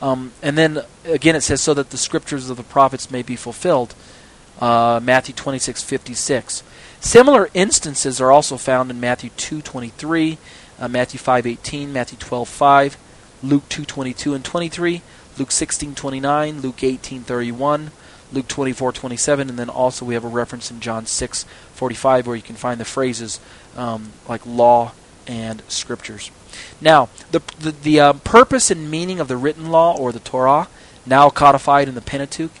Um, 0.00 0.32
and 0.42 0.56
then 0.56 0.80
again, 1.04 1.36
it 1.36 1.42
says, 1.42 1.60
so 1.60 1.74
that 1.74 1.90
the 1.90 1.98
scriptures 1.98 2.48
of 2.48 2.56
the 2.56 2.62
prophets 2.62 3.10
may 3.10 3.22
be 3.22 3.36
fulfilled. 3.36 3.94
Uh, 4.60 5.00
Matthew 5.02 5.34
26, 5.34 5.82
56. 5.82 6.62
Similar 7.00 7.48
instances 7.54 8.20
are 8.20 8.32
also 8.32 8.56
found 8.56 8.90
in 8.90 8.98
Matthew 8.98 9.30
2, 9.36 9.60
23, 9.62 10.38
uh, 10.78 10.88
Matthew 10.88 11.18
5, 11.18 11.46
18, 11.46 11.92
Matthew 11.92 12.18
12, 12.18 12.48
5, 12.48 12.96
Luke 13.42 13.68
2, 13.68 13.84
22 13.84 14.34
and 14.34 14.44
23, 14.44 15.02
Luke 15.38 15.50
16:29, 15.50 16.62
Luke 16.62 16.82
18:31, 16.82 17.90
Luke 18.32 18.48
24:27, 18.48 19.48
and 19.48 19.58
then 19.58 19.68
also 19.68 20.04
we 20.04 20.14
have 20.14 20.24
a 20.24 20.28
reference 20.28 20.70
in 20.70 20.80
John 20.80 21.04
6:45 21.04 22.26
where 22.26 22.36
you 22.36 22.42
can 22.42 22.56
find 22.56 22.80
the 22.80 22.84
phrases 22.84 23.38
um, 23.76 24.12
like 24.28 24.40
law 24.46 24.92
and 25.26 25.62
scriptures. 25.68 26.30
Now, 26.80 27.08
the 27.32 27.42
the, 27.58 27.72
the 27.72 28.00
uh, 28.00 28.12
purpose 28.14 28.70
and 28.70 28.90
meaning 28.90 29.20
of 29.20 29.28
the 29.28 29.36
written 29.36 29.70
law 29.70 29.94
or 29.94 30.10
the 30.10 30.20
Torah, 30.20 30.68
now 31.04 31.28
codified 31.28 31.88
in 31.88 31.94
the 31.94 32.00
Pentateuch, 32.00 32.52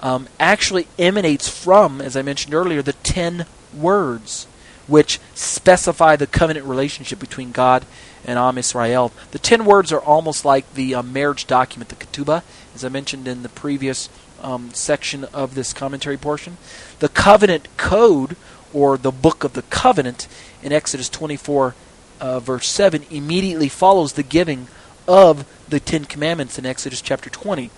um, 0.00 0.28
actually 0.38 0.86
emanates 0.98 1.48
from, 1.48 2.00
as 2.00 2.16
I 2.16 2.22
mentioned 2.22 2.54
earlier, 2.54 2.82
the 2.82 2.92
ten 2.92 3.46
words 3.76 4.46
which 4.86 5.20
specify 5.34 6.16
the 6.16 6.26
covenant 6.26 6.66
relationship 6.66 7.18
between 7.18 7.52
God 7.52 7.84
and 8.24 8.38
Am 8.38 8.58
Israel. 8.58 9.12
The 9.30 9.38
ten 9.38 9.64
words 9.64 9.92
are 9.92 10.00
almost 10.00 10.44
like 10.44 10.74
the 10.74 10.94
uh, 10.94 11.02
marriage 11.02 11.46
document, 11.46 11.90
the 11.90 11.96
ketubah, 11.96 12.42
as 12.74 12.84
I 12.84 12.88
mentioned 12.88 13.28
in 13.28 13.42
the 13.42 13.48
previous 13.50 14.08
um, 14.42 14.70
section 14.72 15.24
of 15.26 15.54
this 15.54 15.72
commentary 15.72 16.16
portion. 16.16 16.56
The 17.00 17.08
covenant 17.08 17.68
code, 17.76 18.36
or 18.72 18.96
the 18.96 19.10
book 19.10 19.44
of 19.44 19.52
the 19.52 19.62
covenant, 19.62 20.26
in 20.62 20.72
Exodus 20.72 21.08
24, 21.08 21.74
uh, 22.20 22.40
verse 22.40 22.68
7, 22.68 23.04
immediately 23.10 23.68
follows 23.68 24.14
the 24.14 24.22
giving 24.22 24.68
of 25.06 25.46
the 25.68 25.80
Ten 25.80 26.04
Commandments 26.04 26.58
in 26.58 26.66
Exodus 26.66 27.00
chapter 27.00 27.30
20. 27.30 27.70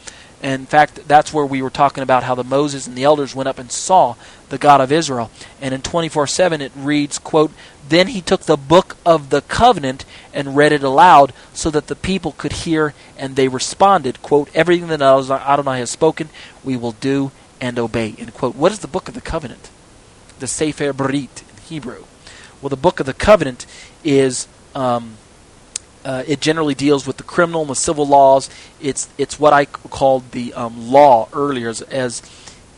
In 0.43 0.65
fact, 0.65 1.07
that's 1.07 1.35
where 1.35 1.45
we 1.45 1.61
were 1.61 1.71
talking 1.71 2.03
about 2.03 2.23
how 2.23 2.35
the 2.35 2.45
Moses 2.45 2.87
and 2.87 2.97
the 2.97 3.05
elders 3.05 3.35
went 3.35 3.49
up 3.49 3.59
and 3.59 3.71
saw 3.71 4.15
the 4.49 4.57
God 4.59 4.81
of 4.81 4.91
Israel. 4.91 5.31
And 5.61 5.75
in 5.75 5.83
24 5.83 6.27
7, 6.27 6.61
it 6.63 6.73
reads, 6.75 7.19
quote, 7.19 7.53
Then 7.87 8.09
he 8.09 8.23
took 8.23 8.43
the 8.43 8.57
book 8.57 8.97
of 9.05 9.29
the 9.29 9.43
covenant 9.43 10.05
and 10.33 10.57
read 10.57 10.73
it 10.73 10.83
aloud 10.83 11.33
so 11.53 11.71
that 11.71 11.89
the 11.89 11.97
people 11.97 12.33
could 12.33 12.53
hear 12.53 12.95
and 13.19 13.37
they 13.37 13.49
responded, 13.49 14.23
quote, 14.23 14.49
everything 14.55 14.89
that 14.89 15.03
Adonai 15.03 15.79
has 15.79 15.91
spoken, 15.91 16.31
we 16.65 16.77
will 16.77 16.93
do 16.93 17.33
and 17.61 17.79
obey, 17.79 18.15
end 18.19 18.33
quote. 18.33 18.57
What 18.57 18.73
is 18.73 18.79
the 18.79 18.89
Book 18.89 19.09
of 19.09 19.15
the 19.15 19.21
Covenant? 19.21 19.71
The 20.39 20.47
Sefer 20.47 20.95
Brit 20.95 21.43
in 21.43 21.63
Hebrew. 21.69 22.05
Well, 22.63 22.71
the 22.71 22.77
Book 22.77 23.01
of 23.01 23.07
the 23.07 23.15
Covenant 23.15 23.67
is 24.03 24.49
um, 24.75 25.17
uh, 26.05 26.23
it 26.27 26.41
generally 26.41 26.75
deals 26.75 27.07
with 27.07 27.17
the 27.17 27.23
criminal 27.23 27.61
and 27.63 27.71
the 27.71 27.75
civil 27.75 28.07
laws. 28.07 28.49
It's 28.81 29.09
it's 29.19 29.39
what 29.39 29.53
I 29.53 29.67
called 29.67 30.31
the 30.33 30.55
um, 30.55 30.91
law 30.91 31.29
earlier, 31.33 31.69
as, 31.69 31.83
as, 31.83 32.23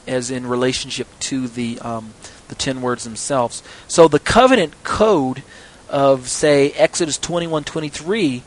as 0.07 0.31
in 0.31 0.47
relationship 0.47 1.07
to 1.21 1.49
the 1.49 1.79
um, 1.81 2.15
the 2.49 2.55
ten 2.55 2.83
words 2.83 3.05
themselves. 3.05 3.63
So 3.89 4.09
the 4.09 4.19
covenant 4.19 4.83
code 4.85 5.43
of 5.89 6.29
say 6.29 6.71
Exodus 6.73 7.19
twenty 7.19 7.47
one 7.47 7.65
twenty 7.65 7.89
three 7.89 8.43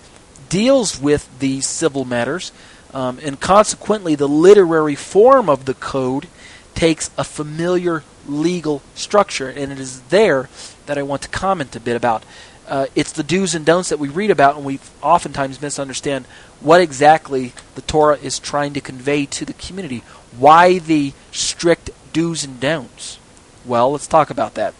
deals 0.49 1.01
with 1.01 1.27
these 1.39 1.65
civil 1.65 2.05
matters, 2.05 2.51
um, 2.93 3.19
and 3.23 3.39
consequently 3.39 4.15
the 4.15 4.27
literary 4.27 4.95
form 4.95 5.49
of 5.49 5.65
the 5.65 5.73
code 5.73 6.27
takes 6.75 7.09
a 7.17 7.23
familiar 7.23 8.03
legal 8.27 8.81
structure, 8.95 9.49
and 9.49 9.71
it 9.71 9.79
is 9.79 10.01
there 10.09 10.49
that 10.85 10.97
I 10.97 11.03
want 11.03 11.21
to 11.21 11.29
comment 11.29 11.75
a 11.75 11.79
bit 11.79 11.95
about 11.95 12.23
uh, 12.67 12.87
it's 12.95 13.11
the 13.11 13.23
do's 13.23 13.55
and 13.55 13.65
don'ts 13.65 13.89
that 13.89 13.99
we 13.99 14.09
read 14.09 14.31
about, 14.31 14.55
and 14.55 14.65
we 14.65 14.79
oftentimes 15.01 15.61
misunderstand 15.61 16.25
what 16.59 16.81
exactly 16.81 17.53
the 17.75 17.81
Torah 17.81 18.17
is 18.17 18.39
trying 18.39 18.73
to 18.73 18.81
convey 18.81 19.25
to 19.27 19.45
the 19.45 19.53
community. 19.53 20.03
Why 20.37 20.79
the 20.79 21.13
strict 21.31 21.91
do's 22.13 22.43
and 22.43 22.59
don'ts? 22.59 23.19
Well, 23.65 23.91
let's 23.91 24.07
talk 24.07 24.29
about 24.29 24.55
that. 24.55 24.73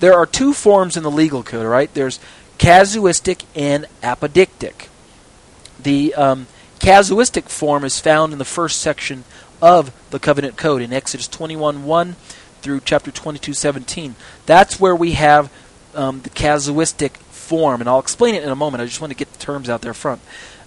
There 0.00 0.14
are 0.14 0.26
two 0.26 0.52
forms 0.52 0.96
in 0.96 1.02
the 1.02 1.10
legal 1.10 1.42
code, 1.42 1.66
right? 1.66 1.92
There's 1.94 2.18
casuistic 2.58 3.44
and 3.54 3.86
apodictic. 4.02 4.88
The 5.80 6.14
um, 6.14 6.46
casuistic 6.80 7.48
form 7.48 7.84
is 7.84 7.98
found 8.00 8.32
in 8.32 8.38
the 8.38 8.44
first 8.44 8.80
section 8.80 9.24
of 9.60 9.92
the 10.10 10.18
covenant 10.18 10.56
code 10.56 10.82
in 10.82 10.92
Exodus 10.92 11.28
21:1 11.28 12.14
through 12.60 12.80
chapter 12.84 13.10
22:17. 13.10 14.14
That's 14.44 14.80
where 14.80 14.94
we 14.94 15.12
have 15.12 15.50
um, 15.94 16.20
the 16.22 16.30
casuistic 16.30 17.12
form, 17.42 17.80
and 17.80 17.88
I'll 17.88 17.98
explain 17.98 18.34
it 18.34 18.42
in 18.42 18.48
a 18.48 18.56
moment. 18.56 18.82
I 18.82 18.86
just 18.86 19.00
want 19.00 19.10
to 19.10 19.16
get 19.16 19.32
the 19.32 19.38
terms 19.38 19.68
out 19.68 19.82
there 19.82 19.94
front. 19.94 20.20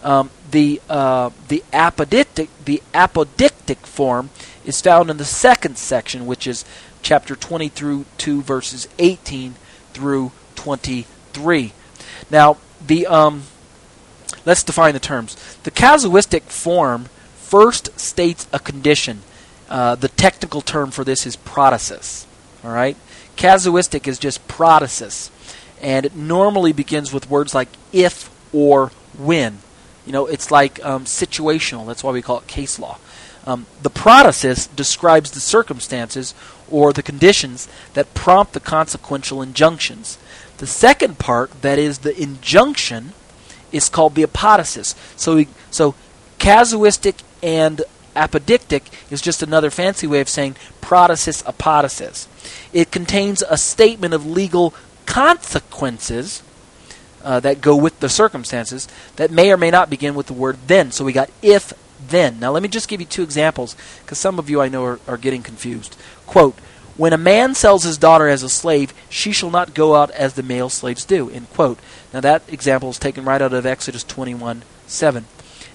Um, 0.04 0.30
the 0.52 0.82
uh, 0.90 1.32
the 1.48 1.64
apodictic 1.74 2.50
the 2.66 2.84
apodictic 2.94 3.78
form 3.78 4.30
is 4.66 4.80
found 4.82 5.10
in 5.10 5.18
the 5.18 5.26
second 5.26 5.78
section, 5.78 6.26
which 6.26 6.46
is 6.46 6.66
chapter 7.02 7.36
20 7.36 7.70
through 7.70 8.06
2 8.18 8.42
verses 8.42 8.88
18 9.00 9.56
through 9.94 10.32
23. 10.56 11.74
Now, 12.30 12.58
the 12.86 13.08
um, 13.08 13.44
let's 14.46 14.64
define 14.64 14.94
the 14.94 15.00
terms. 15.00 15.36
The 15.64 15.72
casuistic 15.72 16.44
form 16.44 17.06
first 17.36 18.00
states 18.00 18.48
a 18.52 18.60
condition. 18.60 19.22
Uh, 19.70 19.96
the 19.96 20.10
technical 20.10 20.62
term 20.62 20.92
for 20.92 21.04
this 21.04 21.26
is 21.26 21.36
protasis. 21.38 22.26
All 22.64 22.72
right. 22.72 22.98
Casuistic 23.36 24.08
is 24.08 24.18
just 24.18 24.48
protasis, 24.48 25.30
and 25.82 26.06
it 26.06 26.16
normally 26.16 26.74
begins 26.74 27.14
with 27.14 27.30
words 27.30 27.54
like 27.54 27.70
if 27.92 28.30
or 28.54 28.92
when. 29.18 29.60
You 30.06 30.12
know, 30.12 30.28
it's 30.28 30.52
like 30.52 30.84
um, 30.86 31.06
situational. 31.06 31.86
That's 31.88 32.04
why 32.04 32.12
we 32.12 32.22
call 32.22 32.40
it 32.40 32.48
case 32.48 32.78
law. 32.80 32.98
Um, 33.46 33.68
the 33.82 33.90
protasis 33.90 34.74
describes 34.76 35.32
the 35.32 35.40
circumstances 35.40 36.34
or 36.70 36.92
the 36.92 37.04
conditions 37.04 37.68
that 37.94 38.14
prompt 38.14 38.54
the 38.54 38.60
consequential 38.60 39.42
injunctions. 39.42 40.18
The 40.58 40.68
second 40.68 41.20
part, 41.20 41.62
that 41.62 41.78
is 41.78 42.00
the 42.00 42.20
injunction, 42.20 43.14
is 43.72 43.90
called 43.90 44.16
the 44.16 44.24
apodosis. 44.24 44.96
So, 45.16 45.36
we, 45.36 45.48
so 45.70 45.96
casuistic 46.40 47.22
and 47.44 47.84
apodictic 48.16 48.84
is 49.12 49.22
just 49.22 49.44
another 49.44 49.70
fancy 49.70 50.08
way 50.08 50.22
of 50.22 50.30
saying 50.30 50.56
protasis 50.82 51.44
apodosis. 51.44 52.28
It 52.74 52.92
contains 52.92 53.44
a 53.44 53.58
statement 53.58 54.14
of 54.14 54.26
legal 54.26 54.74
consequences 55.06 56.44
uh, 57.24 57.40
that 57.40 57.62
go 57.62 57.76
with 57.76 58.00
the 58.00 58.10
circumstances 58.10 58.88
that 59.16 59.32
may 59.32 59.52
or 59.52 59.58
may 59.58 59.72
not 59.72 59.90
begin 59.90 60.16
with 60.16 60.28
the 60.28 60.34
word 60.34 60.58
then. 60.68 60.92
So 60.92 61.04
we 61.04 61.14
got 61.14 61.30
if 61.42 61.74
then. 62.08 62.40
Now 62.40 62.52
let 62.52 62.64
me 62.64 62.70
just 62.70 62.88
give 62.88 63.00
you 63.00 63.08
two 63.08 63.24
examples 63.24 63.76
because 64.02 64.20
some 64.20 64.40
of 64.40 64.50
you 64.50 64.62
I 64.62 64.70
know 64.70 64.84
are, 64.84 65.00
are 65.08 65.18
getting 65.18 65.44
confused. 65.44 65.98
Quote, 66.26 66.58
when 66.98 67.12
a 67.12 67.18
man 67.18 67.56
sells 67.56 67.84
his 67.84 67.98
daughter 67.98 68.30
as 68.30 68.42
a 68.42 68.50
slave, 68.50 68.94
she 69.10 69.34
shall 69.34 69.50
not 69.50 69.74
go 69.74 69.96
out 69.96 70.12
as 70.12 70.36
the 70.36 70.44
male 70.44 70.70
slaves 70.70 71.04
do. 71.04 71.30
End 71.30 71.50
quote. 71.52 71.80
Now 72.14 72.22
that 72.22 72.44
example 72.48 72.90
is 72.90 73.00
taken 73.00 73.26
right 73.26 73.42
out 73.42 73.54
of 73.54 73.66
Exodus 73.66 74.04
21 74.04 74.64
7. 74.88 75.26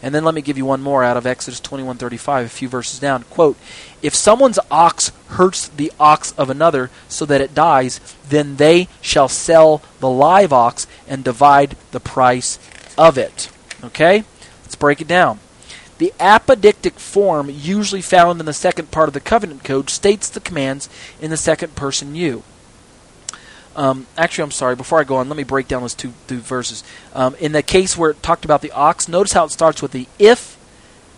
And 0.02 0.14
then 0.14 0.24
let 0.24 0.34
me 0.34 0.40
give 0.40 0.56
you 0.56 0.64
one 0.64 0.82
more 0.82 1.04
out 1.04 1.16
of 1.16 1.26
Exodus 1.26 1.60
21:35, 1.60 2.46
a 2.46 2.48
few 2.48 2.68
verses 2.68 2.98
down. 2.98 3.24
Quote, 3.28 3.56
"If 4.00 4.14
someone's 4.14 4.58
ox 4.70 5.12
hurts 5.28 5.68
the 5.68 5.92
ox 6.00 6.32
of 6.38 6.48
another 6.48 6.90
so 7.08 7.26
that 7.26 7.40
it 7.40 7.54
dies, 7.54 8.00
then 8.28 8.56
they 8.56 8.88
shall 9.00 9.28
sell 9.28 9.82
the 10.00 10.08
live 10.08 10.52
ox 10.52 10.86
and 11.06 11.22
divide 11.22 11.76
the 11.92 12.00
price 12.00 12.58
of 12.96 13.18
it." 13.18 13.48
Okay? 13.84 14.24
Let's 14.64 14.74
break 14.76 15.00
it 15.00 15.08
down. 15.08 15.38
The 15.98 16.14
apodictic 16.18 16.94
form, 16.94 17.50
usually 17.50 18.00
found 18.00 18.40
in 18.40 18.46
the 18.46 18.54
second 18.54 18.90
part 18.90 19.08
of 19.08 19.12
the 19.12 19.20
covenant 19.20 19.64
code, 19.64 19.90
states 19.90 20.30
the 20.30 20.40
commands 20.40 20.88
in 21.20 21.30
the 21.30 21.36
second 21.36 21.76
person 21.76 22.14
you. 22.14 22.42
Um, 23.76 24.06
actually, 24.16 24.44
I'm 24.44 24.50
sorry. 24.50 24.76
Before 24.76 25.00
I 25.00 25.04
go 25.04 25.16
on, 25.16 25.28
let 25.28 25.36
me 25.36 25.44
break 25.44 25.68
down 25.68 25.82
those 25.82 25.94
two, 25.94 26.12
two 26.26 26.38
verses. 26.38 26.82
Um, 27.14 27.34
in 27.36 27.52
the 27.52 27.62
case 27.62 27.96
where 27.96 28.10
it 28.10 28.22
talked 28.22 28.44
about 28.44 28.62
the 28.62 28.72
ox, 28.72 29.08
notice 29.08 29.32
how 29.32 29.44
it 29.44 29.50
starts 29.50 29.80
with 29.80 29.92
the 29.92 30.06
if, 30.18 30.58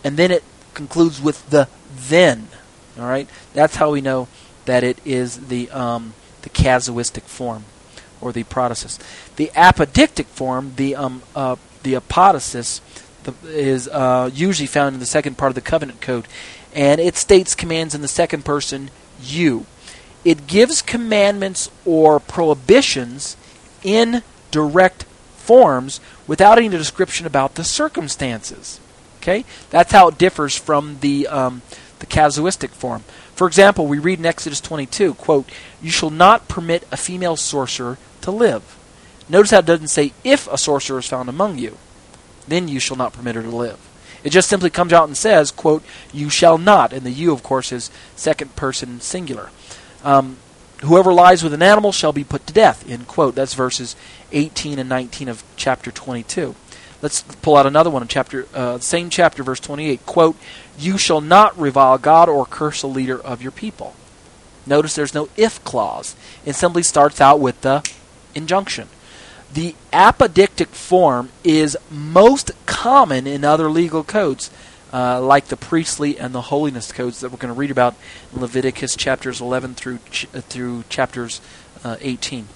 and 0.03 0.17
then 0.17 0.31
it 0.31 0.43
concludes 0.73 1.21
with 1.21 1.49
the 1.49 1.67
then. 1.95 2.47
All 2.99 3.07
right, 3.07 3.27
that's 3.53 3.77
how 3.77 3.91
we 3.91 4.01
know 4.01 4.27
that 4.65 4.83
it 4.83 4.99
is 5.03 5.47
the 5.47 5.69
um, 5.71 6.13
the 6.43 6.49
casuistic 6.49 7.23
form 7.23 7.65
or 8.21 8.31
the 8.31 8.43
protasis. 8.43 8.99
The 9.35 9.51
apodictic 9.55 10.25
form, 10.25 10.73
the 10.75 10.95
um, 10.95 11.23
uh, 11.35 11.55
the 11.81 11.93
apodosis, 11.93 12.81
the, 13.23 13.33
is 13.45 13.87
uh, 13.87 14.29
usually 14.31 14.67
found 14.67 14.93
in 14.93 14.99
the 14.99 15.07
second 15.07 15.37
part 15.37 15.49
of 15.49 15.55
the 15.55 15.61
covenant 15.61 16.01
code, 16.01 16.27
and 16.73 17.01
it 17.01 17.15
states 17.15 17.55
commands 17.55 17.95
in 17.95 18.01
the 18.01 18.07
second 18.07 18.45
person 18.45 18.91
you 19.21 19.65
it 20.23 20.47
gives 20.47 20.81
commandments 20.81 21.69
or 21.85 22.19
prohibitions 22.19 23.35
in 23.83 24.23
direct 24.51 25.03
forms 25.35 25.99
without 26.27 26.57
any 26.57 26.69
description 26.69 27.25
about 27.25 27.55
the 27.55 27.63
circumstances. 27.63 28.79
Okay, 29.21 29.45
that's 29.69 29.91
how 29.91 30.09
it 30.09 30.17
differs 30.17 30.55
from 30.55 30.97
the 30.99 31.27
um, 31.27 31.61
the 31.99 32.05
casuistic 32.05 32.71
form. 32.71 33.03
For 33.35 33.47
example, 33.47 33.87
we 33.87 33.99
read 33.99 34.19
in 34.19 34.25
Exodus 34.25 34.61
22, 34.61 35.13
"quote 35.15 35.49
You 35.81 35.91
shall 35.91 36.09
not 36.09 36.47
permit 36.47 36.87
a 36.91 36.97
female 36.97 37.35
sorcerer 37.35 37.97
to 38.21 38.31
live." 38.31 38.63
Notice 39.29 39.51
how 39.51 39.59
it 39.59 39.65
doesn't 39.65 39.87
say 39.87 40.13
if 40.23 40.47
a 40.47 40.57
sorcerer 40.57 40.99
is 40.99 41.07
found 41.07 41.29
among 41.29 41.57
you, 41.57 41.77
then 42.47 42.67
you 42.67 42.79
shall 42.79 42.97
not 42.97 43.13
permit 43.13 43.35
her 43.35 43.41
to 43.41 43.49
live. 43.49 43.79
It 44.23 44.31
just 44.31 44.49
simply 44.49 44.69
comes 44.69 44.93
out 44.93 45.07
and 45.07 45.17
says, 45.17 45.51
"quote 45.51 45.83
You 46.11 46.29
shall 46.29 46.57
not," 46.57 46.93
and 46.93 47.05
the 47.05 47.11
"you," 47.11 47.31
of 47.33 47.43
course, 47.43 47.71
is 47.71 47.89
second 48.15 48.55
person 48.55 49.01
singular. 49.01 49.49
Um, 50.03 50.37
Whoever 50.83 51.13
lies 51.13 51.43
with 51.43 51.53
an 51.53 51.61
animal 51.61 51.93
shall 51.93 52.11
be 52.11 52.25
put 52.25 52.45
to 52.47 52.53
death. 52.53 52.89
End 52.89 53.07
quote. 53.07 53.35
That's 53.35 53.53
verses 53.53 53.95
18 54.33 54.79
and 54.79 54.89
19 54.89 55.29
of 55.29 55.41
chapter 55.55 55.91
22. 55.91 56.55
Let's 57.01 57.21
pull 57.21 57.55
out 57.55 57.65
another 57.65 57.89
one 57.89 58.01
in 58.01 58.09
chapter, 58.09 58.47
uh, 58.53 58.79
same 58.79 59.09
chapter, 59.09 59.43
verse 59.43 59.61
28. 59.61 60.05
Quote, 60.05 60.35
You 60.77 60.97
shall 60.97 61.21
not 61.21 61.57
revile 61.57 61.97
God 61.97 62.27
or 62.27 62.45
curse 62.45 62.83
a 62.83 62.87
leader 62.87 63.19
of 63.19 63.41
your 63.41 63.51
people. 63.51 63.95
Notice 64.65 64.95
there's 64.95 65.13
no 65.13 65.29
if 65.37 65.63
clause. 65.63 66.15
It 66.45 66.53
simply 66.53 66.83
starts 66.83 67.21
out 67.21 67.39
with 67.39 67.61
the 67.61 67.89
injunction. 68.35 68.89
The 69.53 69.75
apodictic 69.93 70.67
form 70.67 71.29
is 71.45 71.77
most 71.89 72.51
common 72.65 73.25
in 73.25 73.45
other 73.45 73.69
legal 73.69 74.03
codes 74.03 74.49
uh, 74.93 75.19
like 75.19 75.45
the 75.45 75.57
priestly 75.57 76.19
and 76.19 76.33
the 76.33 76.41
holiness 76.41 76.91
codes 76.91 77.19
that 77.21 77.31
we're 77.31 77.37
going 77.37 77.53
to 77.53 77.59
read 77.59 77.71
about 77.71 77.95
in 78.31 78.39
Leviticus 78.39 78.95
chapters 78.95 79.41
11 79.41 79.73
through 79.73 79.99
ch- 80.11 80.27
uh, 80.33 80.41
through 80.41 80.83
chapters 80.87 81.41
uh, 81.83 81.97
18. 81.99 82.47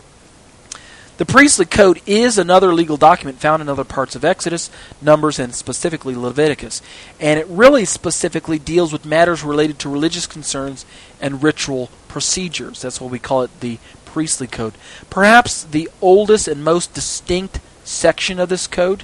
The 1.18 1.26
priestly 1.26 1.66
code 1.66 2.00
is 2.06 2.38
another 2.38 2.76
legal 2.76 2.96
document 2.96 3.40
found 3.40 3.64
in 3.64 3.70
other 3.70 3.84
parts 3.84 4.16
of 4.16 4.24
Exodus, 4.24 4.70
Numbers, 5.02 5.40
and 5.40 5.54
specifically 5.54 6.14
Leviticus. 6.14 6.80
And 7.20 7.40
it 7.40 7.48
really 7.48 7.86
specifically 7.86 8.60
deals 8.60 8.94
with 8.94 9.04
matters 9.04 9.44
related 9.44 9.80
to 9.80 9.90
religious 9.90 10.28
concerns 10.28 10.86
and 11.20 11.42
ritual 11.42 11.90
procedures. 12.08 12.84
That's 12.84 13.02
what 13.02 13.10
we 13.10 13.18
call 13.18 13.42
it 13.42 13.62
the 13.62 13.80
priestly 14.06 14.46
code. 14.46 14.76
Perhaps 15.10 15.64
the 15.64 15.90
oldest 16.02 16.48
and 16.48 16.64
most 16.64 16.94
distinct 16.94 17.62
section 17.84 18.40
of 18.40 18.50
this 18.50 18.68
code 18.68 19.04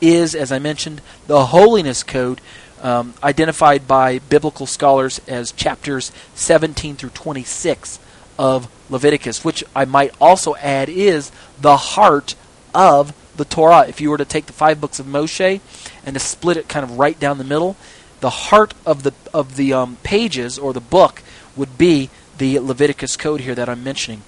is, 0.00 0.34
as 0.34 0.50
I 0.50 0.58
mentioned, 0.58 1.00
the 1.28 1.46
holiness 1.46 2.02
code, 2.02 2.40
um, 2.82 3.14
identified 3.22 3.86
by 3.86 4.18
biblical 4.18 4.66
scholars 4.66 5.20
as 5.26 5.52
chapters 5.52 6.12
17 6.34 6.96
through 6.96 7.10
26 7.10 7.98
of 8.38 8.68
Leviticus, 8.90 9.44
which 9.44 9.64
I 9.74 9.84
might 9.84 10.12
also 10.20 10.56
add 10.56 10.88
is 10.88 11.30
the 11.60 11.76
heart 11.76 12.34
of 12.74 13.14
the 13.36 13.44
Torah, 13.44 13.86
if 13.88 14.00
you 14.00 14.10
were 14.10 14.18
to 14.18 14.24
take 14.24 14.46
the 14.46 14.52
five 14.52 14.80
books 14.80 14.98
of 14.98 15.06
Moshe 15.06 15.60
and 16.04 16.14
to 16.14 16.20
split 16.20 16.56
it 16.56 16.68
kind 16.68 16.84
of 16.84 16.98
right 16.98 17.18
down 17.18 17.38
the 17.38 17.44
middle, 17.44 17.76
the 18.20 18.30
heart 18.30 18.74
of 18.84 19.02
the 19.02 19.12
of 19.32 19.56
the 19.56 19.72
um, 19.72 19.96
pages 20.02 20.58
or 20.58 20.72
the 20.72 20.80
book 20.80 21.22
would 21.56 21.78
be 21.78 22.10
the 22.38 22.58
Leviticus 22.58 23.16
code 23.16 23.40
here 23.40 23.54
that 23.54 23.68
I'm 23.68 23.82
mentioning. 23.82 24.22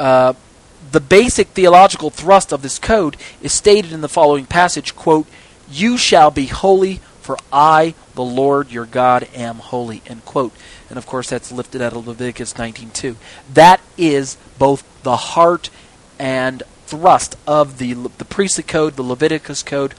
Uh, 0.00 0.34
the 0.90 1.00
basic 1.00 1.48
theological 1.48 2.10
thrust 2.10 2.52
of 2.52 2.62
this 2.62 2.78
code 2.78 3.16
is 3.40 3.52
stated 3.52 3.92
in 3.92 4.00
the 4.00 4.08
following 4.08 4.46
passage 4.46 4.96
quote 4.96 5.26
you 5.70 5.96
shall 5.96 6.30
be 6.30 6.46
holy 6.46 7.00
for 7.22 7.38
i 7.52 7.94
the 8.14 8.22
lord 8.22 8.70
your 8.70 8.84
god 8.84 9.28
am 9.34 9.56
holy. 9.56 10.02
End 10.06 10.24
quote. 10.24 10.52
And 10.88 10.98
of 10.98 11.06
course 11.06 11.30
that's 11.30 11.50
lifted 11.50 11.80
out 11.80 11.94
of 11.94 12.06
leviticus 12.06 12.54
19.2 12.54 13.16
that 13.52 13.80
is 13.96 14.36
both 14.58 14.84
the 15.02 15.16
heart 15.16 15.70
and 16.18 16.62
thrust 16.86 17.36
of 17.46 17.78
the, 17.78 17.94
the 17.94 18.24
priestly 18.24 18.64
code 18.64 18.96
the 18.96 19.02
leviticus 19.02 19.62
code 19.62 19.94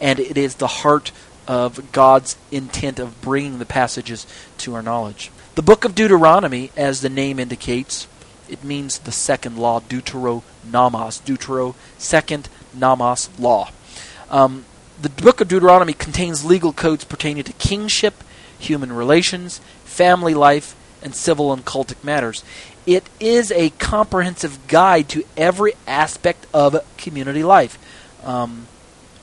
and 0.00 0.20
it 0.20 0.38
is 0.38 0.56
the 0.56 0.66
heart 0.66 1.10
of 1.48 1.92
god's 1.92 2.36
intent 2.50 2.98
of 2.98 3.20
bringing 3.20 3.58
the 3.58 3.66
passages 3.66 4.26
to 4.58 4.74
our 4.74 4.82
knowledge. 4.82 5.30
The 5.54 5.62
book 5.62 5.84
of 5.84 5.94
deuteronomy 5.94 6.70
as 6.76 7.00
the 7.00 7.08
name 7.08 7.38
indicates 7.38 8.06
it 8.48 8.62
means 8.62 8.98
the 9.00 9.12
second 9.12 9.56
law, 9.56 9.80
deuteronomos, 9.80 11.20
deutero, 11.22 11.74
second, 11.98 12.48
nomos, 12.74 13.28
law. 13.38 13.70
Um, 14.30 14.64
the 15.00 15.08
book 15.08 15.40
of 15.40 15.48
Deuteronomy 15.48 15.92
contains 15.92 16.44
legal 16.44 16.72
codes 16.72 17.04
pertaining 17.04 17.44
to 17.44 17.52
kingship, 17.54 18.22
human 18.58 18.92
relations, 18.92 19.58
family 19.84 20.34
life, 20.34 20.74
and 21.02 21.14
civil 21.14 21.52
and 21.52 21.64
cultic 21.64 22.02
matters. 22.02 22.42
It 22.86 23.08
is 23.20 23.52
a 23.52 23.70
comprehensive 23.70 24.66
guide 24.68 25.08
to 25.10 25.24
every 25.36 25.74
aspect 25.86 26.46
of 26.54 26.76
community 26.96 27.42
life. 27.42 27.78
Um, 28.24 28.66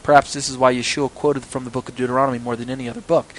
perhaps 0.03 0.33
this 0.33 0.49
is 0.49 0.57
why 0.57 0.73
Yeshua 0.73 1.13
quoted 1.13 1.43
from 1.43 1.63
the 1.63 1.69
book 1.69 1.89
of 1.89 1.95
Deuteronomy 1.95 2.39
more 2.39 2.55
than 2.55 2.69
any 2.69 2.89
other 2.89 3.01
book, 3.01 3.33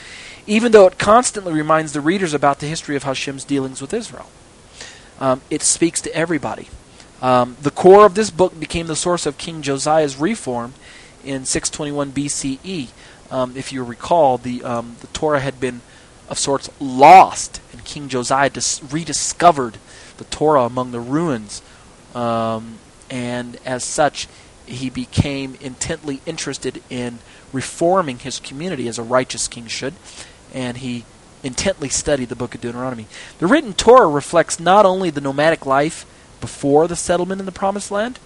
even 0.46 0.72
though 0.72 0.86
it 0.86 0.98
constantly 0.98 1.52
reminds 1.52 1.92
the 1.92 2.00
readers 2.00 2.34
about 2.34 2.58
the 2.58 2.66
history 2.66 2.96
of 2.96 3.02
Hashem's 3.02 3.44
dealings 3.44 3.80
with 3.80 3.92
Israel 3.92 4.28
um, 5.20 5.40
it 5.50 5.62
speaks 5.62 6.00
to 6.02 6.14
everybody. 6.14 6.68
Um, 7.22 7.56
the 7.62 7.70
core 7.70 8.04
of 8.04 8.14
this 8.14 8.30
book 8.30 8.58
became 8.58 8.86
the 8.86 8.96
source 8.96 9.26
of 9.26 9.38
King 9.38 9.62
Josiah's 9.62 10.16
reform 10.16 10.74
in 11.25 11.45
621 11.45 12.12
BCE. 12.12 12.88
Um, 13.31 13.57
if 13.57 13.73
you 13.73 13.83
recall, 13.83 14.38
the 14.38 14.62
um, 14.62 14.97
the 15.00 15.07
Torah 15.09 15.40
had 15.40 15.59
been 15.59 15.81
of 16.28 16.38
sorts 16.38 16.71
lost, 16.81 17.61
and 17.73 17.85
King 17.85 18.09
Josiah 18.09 18.50
dis- 18.50 18.83
rediscovered 18.90 19.78
the 20.16 20.25
Torah 20.25 20.64
among 20.64 20.93
the 20.93 21.00
ruins, 21.00 21.62
um, 22.14 22.78
and 23.11 23.59
as 23.64 23.85
such, 23.85 24.28
he 24.66 24.88
became 24.88 25.57
intently 25.61 26.21
interested 26.26 26.83
in 26.88 27.19
reforming 27.52 28.19
his 28.19 28.38
community 28.40 28.88
as 28.88 28.99
a 28.99 29.02
righteous 29.02 29.49
king 29.49 29.66
should, 29.66 29.95
and 30.52 30.78
he 30.78 31.04
intently 31.43 31.88
studied 31.88 32.28
the 32.31 32.37
book 32.37 32.54
of 32.54 32.61
Deuteronomy. 32.61 33.07
The 33.38 33.47
written 33.47 33.75
Torah 33.75 34.09
reflects 34.09 34.59
not 34.59 34.87
only 34.87 35.11
the 35.11 35.21
nomadic 35.21 35.66
life 35.66 36.07
before 36.40 36.88
the 36.88 36.97
settlement 36.97 37.40
in 37.40 37.47
the 37.47 37.52
promised 37.52 37.90
land, 37.90 38.19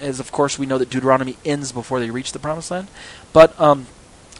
as 0.00 0.20
of 0.20 0.32
course 0.32 0.58
we 0.58 0.66
know 0.66 0.78
that 0.78 0.90
Deuteronomy 0.90 1.36
ends 1.44 1.72
before 1.72 2.00
they 2.00 2.10
reach 2.10 2.32
the 2.32 2.38
promised 2.38 2.70
land, 2.70 2.88
but 3.32 3.58
um, 3.60 3.86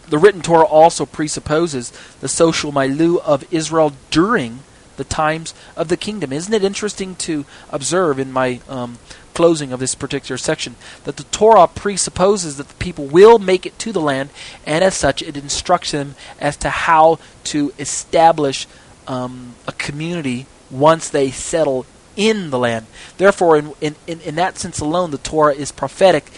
the 0.08 0.18
written 0.18 0.42
Torah 0.42 0.64
also 0.64 1.06
presupposes 1.06 1.92
the 2.20 2.28
social 2.28 2.72
milieu 2.72 3.18
of 3.18 3.44
Israel 3.52 3.92
during 4.10 4.60
the 4.96 5.04
times 5.04 5.54
of 5.76 5.88
the 5.88 5.96
kingdom. 5.96 6.32
Isn't 6.32 6.54
it 6.54 6.64
interesting 6.64 7.16
to 7.16 7.44
observe 7.70 8.18
in 8.18 8.30
my 8.30 8.60
um, 8.68 8.98
closing 9.34 9.72
of 9.72 9.80
this 9.80 9.94
particular 9.94 10.38
section 10.38 10.76
that 11.04 11.16
the 11.16 11.24
Torah 11.24 11.66
presupposes 11.66 12.56
that 12.56 12.68
the 12.68 12.74
people 12.74 13.06
will 13.06 13.38
make 13.38 13.66
it 13.66 13.78
to 13.80 13.92
the 13.92 14.00
land, 14.00 14.30
and 14.64 14.84
as 14.84 14.94
such, 14.94 15.22
it 15.22 15.36
instructs 15.36 15.90
them 15.90 16.14
as 16.40 16.56
to 16.58 16.70
how 16.70 17.18
to 17.44 17.72
establish 17.78 18.66
um, 19.06 19.54
a 19.66 19.72
community 19.72 20.46
once 20.70 21.08
they 21.08 21.30
settle 21.30 21.86
in 22.16 22.50
the 22.50 22.58
land. 22.58 22.86
Therefore, 23.16 23.56
in, 23.56 23.72
in, 23.80 23.96
in, 24.06 24.34
that 24.36 24.58
sense 24.58 24.80
alone, 24.80 25.10
the 25.10 25.18
Torah 25.18 25.54
is 25.54 25.72
prophetic 25.72 26.30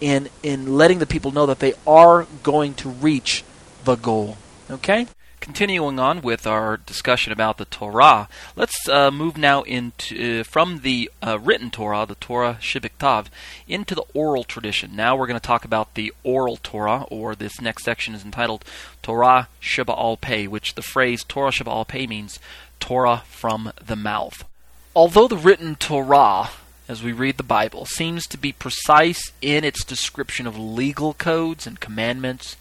in, 0.00 0.28
in 0.42 0.76
letting 0.76 0.98
the 0.98 1.06
people 1.06 1.32
know 1.32 1.46
that 1.46 1.60
they 1.60 1.74
are 1.86 2.26
going 2.42 2.74
to 2.74 2.88
reach 2.88 3.44
the 3.84 3.96
goal. 3.96 4.36
Okay? 4.70 5.06
Continuing 5.42 5.98
on 5.98 6.22
with 6.22 6.46
our 6.46 6.76
discussion 6.76 7.32
about 7.32 7.58
the 7.58 7.64
Torah, 7.64 8.28
let's 8.54 8.88
uh, 8.88 9.10
move 9.10 9.36
now 9.36 9.62
into 9.62 10.40
uh, 10.40 10.44
from 10.44 10.82
the 10.82 11.10
uh, 11.20 11.36
written 11.40 11.68
Torah, 11.68 12.06
the 12.06 12.14
Torah 12.14 12.58
Shebiktav, 12.60 13.26
into 13.66 13.96
the 13.96 14.04
oral 14.14 14.44
tradition. 14.44 14.94
Now 14.94 15.16
we're 15.16 15.26
going 15.26 15.40
to 15.40 15.44
talk 15.44 15.64
about 15.64 15.94
the 15.94 16.12
oral 16.22 16.58
Torah, 16.58 17.06
or 17.10 17.34
this 17.34 17.60
next 17.60 17.82
section 17.82 18.14
is 18.14 18.24
entitled 18.24 18.64
Torah 19.02 19.48
Sheba'al 19.60 20.20
Peh, 20.20 20.46
which 20.46 20.76
the 20.76 20.82
phrase 20.82 21.24
Torah 21.24 21.50
Sheba'al 21.50 21.88
Peh 21.88 22.06
means 22.06 22.38
Torah 22.78 23.24
from 23.26 23.72
the 23.84 23.96
mouth. 23.96 24.44
Although 24.94 25.28
the 25.28 25.36
written 25.36 25.76
Torah 25.76 26.50
as 26.88 27.02
we 27.02 27.12
read 27.12 27.36
the 27.38 27.42
Bible, 27.42 27.86
seems 27.86 28.26
to 28.26 28.36
be 28.36 28.52
precise 28.52 29.32
in 29.40 29.64
its 29.64 29.84
description 29.84 30.46
of 30.46 30.58
legal 30.58 31.14
codes 31.14 31.66
and 31.66 31.80
commandments 31.80 32.56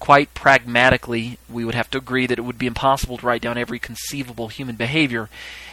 quite 0.00 0.34
pragmatically, 0.34 1.38
we 1.48 1.64
would 1.64 1.76
have 1.76 1.88
to 1.92 1.98
agree 1.98 2.26
that 2.26 2.38
it 2.38 2.42
would 2.42 2.58
be 2.58 2.66
impossible 2.66 3.18
to 3.18 3.26
write 3.26 3.42
down 3.42 3.56
every 3.56 3.78
conceivable 3.78 4.48
human 4.48 4.74
behavior 4.74 5.28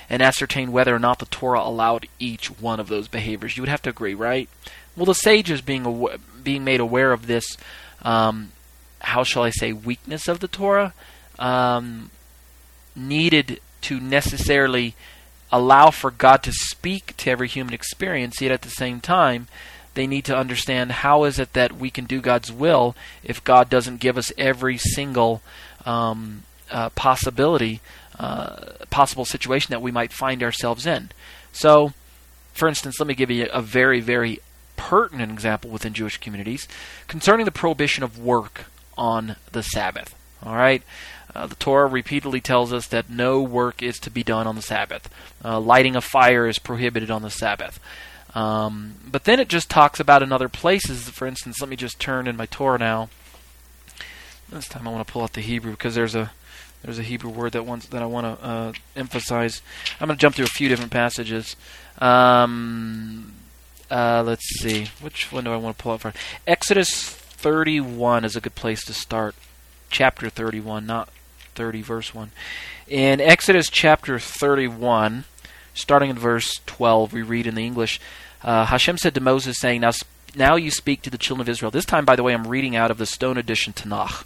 and 0.07 0.21
ascertain 0.21 0.71
whether 0.71 0.93
or 0.95 0.99
not 0.99 1.17
the 1.17 1.25
Torah 1.25 1.61
allowed 1.61 2.07
each 2.19 2.47
one 2.59 2.79
of 2.79 2.89
those 2.89 3.07
behaviors. 3.07 3.57
You 3.57 3.63
would 3.63 3.69
have 3.69 3.81
to 3.83 3.89
agree, 3.89 4.13
right? 4.13 4.47
Well, 4.95 5.07
the 5.07 5.15
sages, 5.15 5.61
being 5.61 5.87
aw- 5.87 6.17
being 6.43 6.63
made 6.63 6.79
aware 6.79 7.11
of 7.11 7.25
this, 7.25 7.57
um, 8.03 8.51
how 8.99 9.23
shall 9.23 9.41
I 9.41 9.49
say, 9.49 9.73
weakness 9.73 10.27
of 10.27 10.41
the 10.41 10.47
Torah, 10.47 10.93
um, 11.39 12.11
needed 12.95 13.61
to 13.81 13.99
necessarily 13.99 14.93
allow 15.51 15.89
for 15.91 16.11
God 16.11 16.43
to 16.43 16.51
speak 16.51 17.15
to 17.17 17.29
every 17.29 17.47
human 17.47 17.73
experience, 17.73 18.41
yet 18.41 18.51
at 18.51 18.61
the 18.61 18.69
same 18.69 18.99
time, 18.99 19.47
they 19.95 20.07
need 20.07 20.25
to 20.25 20.37
understand 20.37 20.91
how 20.91 21.23
is 21.23 21.39
it 21.39 21.53
that 21.53 21.73
we 21.73 21.89
can 21.89 22.05
do 22.05 22.21
God's 22.21 22.51
will 22.51 22.95
if 23.23 23.43
God 23.43 23.69
doesn't 23.69 23.99
give 23.99 24.17
us 24.17 24.31
every 24.37 24.77
single 24.77 25.41
um, 25.85 26.43
uh, 26.71 26.89
possibility, 26.91 27.81
uh, 28.17 28.73
possible 28.89 29.25
situation 29.25 29.71
that 29.71 29.81
we 29.81 29.91
might 29.91 30.13
find 30.13 30.43
ourselves 30.43 30.85
in. 30.85 31.09
So, 31.51 31.93
for 32.53 32.67
instance, 32.67 32.99
let 32.99 33.07
me 33.07 33.15
give 33.15 33.31
you 33.31 33.47
a 33.51 33.61
very, 33.61 33.99
very 33.99 34.39
pertinent 34.77 35.31
example 35.31 35.69
within 35.69 35.93
Jewish 35.93 36.17
communities 36.17 36.67
concerning 37.07 37.45
the 37.45 37.51
prohibition 37.51 38.03
of 38.03 38.19
work 38.19 38.65
on 38.97 39.35
the 39.51 39.63
Sabbath. 39.63 40.15
All 40.43 40.55
right. 40.55 40.83
Uh, 41.35 41.47
the 41.47 41.55
Torah 41.55 41.87
repeatedly 41.87 42.41
tells 42.41 42.73
us 42.73 42.87
that 42.87 43.09
no 43.09 43.41
work 43.41 43.83
is 43.83 43.99
to 43.99 44.09
be 44.09 44.23
done 44.23 44.47
on 44.47 44.55
the 44.55 44.61
Sabbath. 44.61 45.09
Uh, 45.43 45.59
lighting 45.59 45.95
a 45.95 46.01
fire 46.01 46.47
is 46.47 46.59
prohibited 46.59 47.11
on 47.11 47.21
the 47.21 47.29
Sabbath. 47.29 47.79
Um, 48.35 48.95
but 49.09 49.23
then 49.23 49.39
it 49.39 49.47
just 49.47 49.69
talks 49.69 49.99
about 49.99 50.23
in 50.23 50.31
other 50.31 50.49
places. 50.49 51.09
For 51.09 51.27
instance, 51.27 51.61
let 51.61 51.69
me 51.69 51.75
just 51.75 51.99
turn 51.99 52.27
in 52.27 52.37
my 52.37 52.45
Torah 52.45 52.77
now. 52.77 53.09
This 54.49 54.67
time 54.67 54.87
I 54.87 54.91
want 54.91 55.05
to 55.05 55.11
pull 55.11 55.21
out 55.21 55.33
the 55.33 55.41
Hebrew 55.41 55.71
because 55.71 55.95
there's 55.95 56.15
a 56.15 56.31
there's 56.81 56.97
a 56.97 57.03
Hebrew 57.03 57.29
word 57.29 57.51
that 57.51 57.65
wants 57.65 57.87
that 57.87 58.01
I 58.01 58.05
want 58.05 58.39
to 58.39 58.45
uh, 58.45 58.73
emphasize. 58.95 59.61
I'm 59.99 60.07
going 60.07 60.17
to 60.17 60.21
jump 60.21 60.35
through 60.35 60.45
a 60.45 60.47
few 60.47 60.69
different 60.69 60.91
passages. 60.91 61.55
Um, 61.99 63.33
uh, 63.91 64.23
let's 64.25 64.45
see, 64.59 64.87
which 65.01 65.31
one 65.31 65.43
do 65.43 65.51
I 65.51 65.57
want 65.57 65.77
to 65.77 65.83
pull 65.83 65.91
out 65.91 66.01
for? 66.01 66.13
Exodus 66.47 67.09
31 67.09 68.23
is 68.23 68.35
a 68.35 68.41
good 68.41 68.55
place 68.55 68.83
to 68.85 68.93
start. 68.93 69.35
Chapter 69.89 70.29
31, 70.29 70.85
not 70.85 71.09
30, 71.59 71.81
verse 71.81 72.15
1. 72.15 72.31
In 72.87 73.19
Exodus 73.19 73.69
chapter 73.69 74.17
31, 74.17 75.25
starting 75.73 76.09
in 76.09 76.17
verse 76.17 76.61
12, 76.67 77.11
we 77.11 77.21
read 77.21 77.45
in 77.45 77.55
the 77.55 77.65
English 77.65 77.99
uh, 78.41 78.65
Hashem 78.65 78.97
said 78.97 79.13
to 79.15 79.21
Moses, 79.21 79.57
saying, 79.59 79.81
now, 79.81 79.91
now 80.35 80.55
you 80.55 80.71
speak 80.71 81.01
to 81.01 81.09
the 81.09 81.17
children 81.17 81.41
of 81.41 81.49
Israel. 81.49 81.71
This 81.71 81.85
time, 81.85 82.05
by 82.05 82.15
the 82.15 82.23
way, 82.23 82.33
I'm 82.33 82.47
reading 82.47 82.75
out 82.75 82.91
of 82.91 82.97
the 82.97 83.05
Stone 83.05 83.37
Edition 83.37 83.73
Tanakh. 83.73 84.23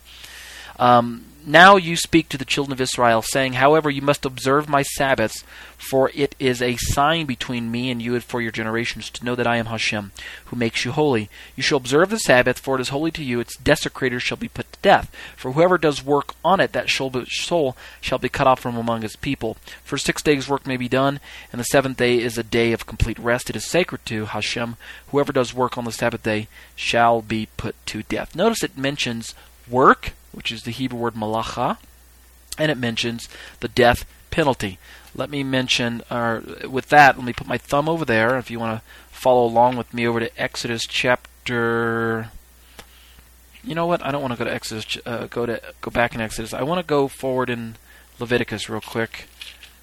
Um, 0.77 1.25
now 1.45 1.75
you 1.75 1.95
speak 1.95 2.29
to 2.29 2.37
the 2.37 2.45
children 2.45 2.71
of 2.71 2.81
Israel, 2.81 3.21
saying, 3.21 3.53
However, 3.53 3.89
you 3.89 4.01
must 4.01 4.25
observe 4.25 4.69
my 4.69 4.81
Sabbaths, 4.81 5.43
for 5.77 6.11
it 6.13 6.35
is 6.39 6.61
a 6.61 6.77
sign 6.77 7.25
between 7.25 7.71
me 7.71 7.91
and 7.91 8.01
you 8.01 8.13
and 8.13 8.23
for 8.23 8.41
your 8.41 8.51
generations, 8.51 9.09
to 9.11 9.25
know 9.25 9.35
that 9.35 9.47
I 9.47 9.57
am 9.57 9.67
Hashem, 9.67 10.11
who 10.45 10.55
makes 10.55 10.85
you 10.85 10.91
holy. 10.91 11.29
You 11.55 11.63
shall 11.63 11.77
observe 11.77 12.09
the 12.09 12.17
Sabbath, 12.17 12.59
for 12.59 12.75
it 12.75 12.81
is 12.81 12.89
holy 12.89 13.11
to 13.11 13.23
you. 13.23 13.39
Its 13.39 13.57
desecrators 13.57 14.23
shall 14.23 14.37
be 14.37 14.47
put 14.47 14.71
to 14.71 14.79
death. 14.81 15.13
For 15.35 15.51
whoever 15.51 15.77
does 15.77 16.03
work 16.03 16.35
on 16.45 16.59
it, 16.59 16.71
that 16.73 16.89
soul 16.89 17.75
shall 17.99 18.17
be 18.17 18.29
cut 18.29 18.47
off 18.47 18.59
from 18.59 18.77
among 18.77 19.01
his 19.01 19.15
people. 19.15 19.57
For 19.83 19.97
six 19.97 20.21
days 20.21 20.47
work 20.47 20.65
may 20.65 20.77
be 20.77 20.87
done, 20.87 21.19
and 21.51 21.59
the 21.59 21.65
seventh 21.65 21.97
day 21.97 22.19
is 22.19 22.37
a 22.37 22.43
day 22.43 22.71
of 22.71 22.85
complete 22.85 23.19
rest. 23.19 23.49
It 23.49 23.55
is 23.55 23.65
sacred 23.69 24.05
to 24.05 24.25
Hashem. 24.25 24.77
Whoever 25.07 25.33
does 25.33 25.53
work 25.53 25.77
on 25.77 25.85
the 25.85 25.91
Sabbath 25.91 26.23
day 26.23 26.47
shall 26.75 27.21
be 27.21 27.47
put 27.57 27.75
to 27.87 28.03
death. 28.03 28.35
Notice 28.35 28.63
it 28.63 28.77
mentions 28.77 29.35
work 29.69 30.13
which 30.31 30.51
is 30.51 30.63
the 30.63 30.71
Hebrew 30.71 30.97
word 30.97 31.13
malacha, 31.13 31.77
and 32.57 32.71
it 32.71 32.77
mentions 32.77 33.29
the 33.59 33.67
death 33.67 34.03
penalty. 34.31 34.79
Let 35.13 35.29
me 35.29 35.43
mention, 35.43 36.01
uh, 36.09 36.41
with 36.67 36.89
that, 36.89 37.17
let 37.17 37.25
me 37.25 37.33
put 37.33 37.45
my 37.45 37.59
thumb 37.59 37.87
over 37.87 38.03
there. 38.03 38.39
If 38.39 38.49
you 38.49 38.59
want 38.59 38.79
to 38.79 38.85
follow 39.11 39.45
along 39.45 39.77
with 39.77 39.93
me 39.93 40.07
over 40.07 40.19
to 40.19 40.41
Exodus 40.41 40.81
chapter 40.87 41.29
chapter. 41.43 42.29
You 43.63 43.75
know 43.75 43.85
what? 43.85 44.05
I 44.05 44.11
don't 44.11 44.21
want 44.21 44.33
to 44.33 44.37
go 44.37 44.45
to 44.45 44.53
Exodus. 44.53 44.97
Uh, 45.05 45.27
go 45.27 45.45
to 45.45 45.61
go 45.81 45.91
back 45.91 46.15
in 46.15 46.21
Exodus. 46.21 46.53
I 46.53 46.63
want 46.63 46.79
to 46.79 46.85
go 46.85 47.07
forward 47.07 47.49
in 47.49 47.75
Leviticus 48.19 48.69
real 48.69 48.81
quick. 48.81 49.27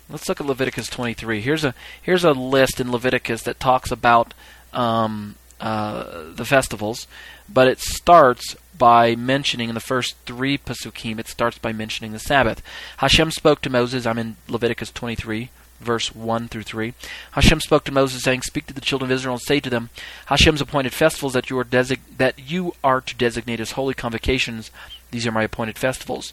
Let's 0.09 0.29
look 0.29 0.41
at 0.41 0.47
Leviticus 0.47 0.89
23. 0.89 1.41
Here's 1.41 1.65
a 1.65 1.75
here's 2.01 2.25
a 2.25 2.33
list 2.33 2.81
in 2.81 2.91
Leviticus 2.91 3.43
that 3.43 3.61
talks 3.61 3.91
about 3.91 4.35
um, 4.73 5.37
uh, 5.61 6.25
the 6.33 6.45
festivals, 6.45 7.07
but 7.53 7.69
it 7.69 7.81
starts 7.81 8.57
by 8.77 9.15
mentioning 9.15 9.69
in 9.69 9.75
the 9.75 9.81
first 9.81 10.17
three 10.25 10.57
pasukim. 10.57 11.19
It 11.19 11.29
starts 11.29 11.59
by 11.59 11.73
mentioning 11.73 12.13
the 12.13 12.19
Sabbath. 12.19 12.63
Hashem 12.99 13.31
spoke 13.31 13.61
to 13.63 13.71
Moses. 13.71 14.07
I'm 14.07 14.19
in 14.19 14.37
Leviticus 14.49 14.91
23 14.91 15.51
verse 15.81 16.15
1 16.15 16.49
through 16.49 16.63
3. 16.63 16.95
Hashem 17.33 17.61
spoke 17.61 17.85
to 17.85 17.93
Moses, 17.93 18.23
saying, 18.23 18.43
Speak 18.43 18.67
to 18.67 18.75
the 18.75 18.81
children 18.81 19.11
of 19.11 19.15
Israel 19.15 19.35
and 19.35 19.43
say 19.43 19.61
to 19.61 19.71
them, 19.71 19.91
Hashem's 20.27 20.61
appointed 20.61 20.93
festivals 20.93 21.33
that 21.33 21.51
you 21.51 21.59
are, 21.59 21.65
desig- 21.65 22.17
that 22.19 22.51
you 22.51 22.75
are 22.85 23.01
to 23.01 23.15
designate 23.17 23.61
as 23.61 23.73
holy 23.73 23.95
convocations. 23.95 24.71
These 25.11 25.27
are 25.27 25.33
my 25.33 25.43
appointed 25.43 25.79
festivals. 25.79 26.33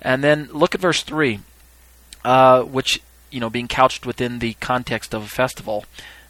And 0.00 0.22
then 0.24 0.48
look 0.52 0.74
at 0.74 0.80
verse 0.80 1.02
3, 1.02 1.40
uh, 2.24 2.62
which, 2.62 3.00
you 3.30 3.40
know, 3.40 3.50
being 3.50 3.68
couched 3.68 4.04
within 4.04 4.40
the 4.40 4.54
context 4.54 5.14
of 5.14 5.22
a 5.22 5.28
festival, 5.28 5.84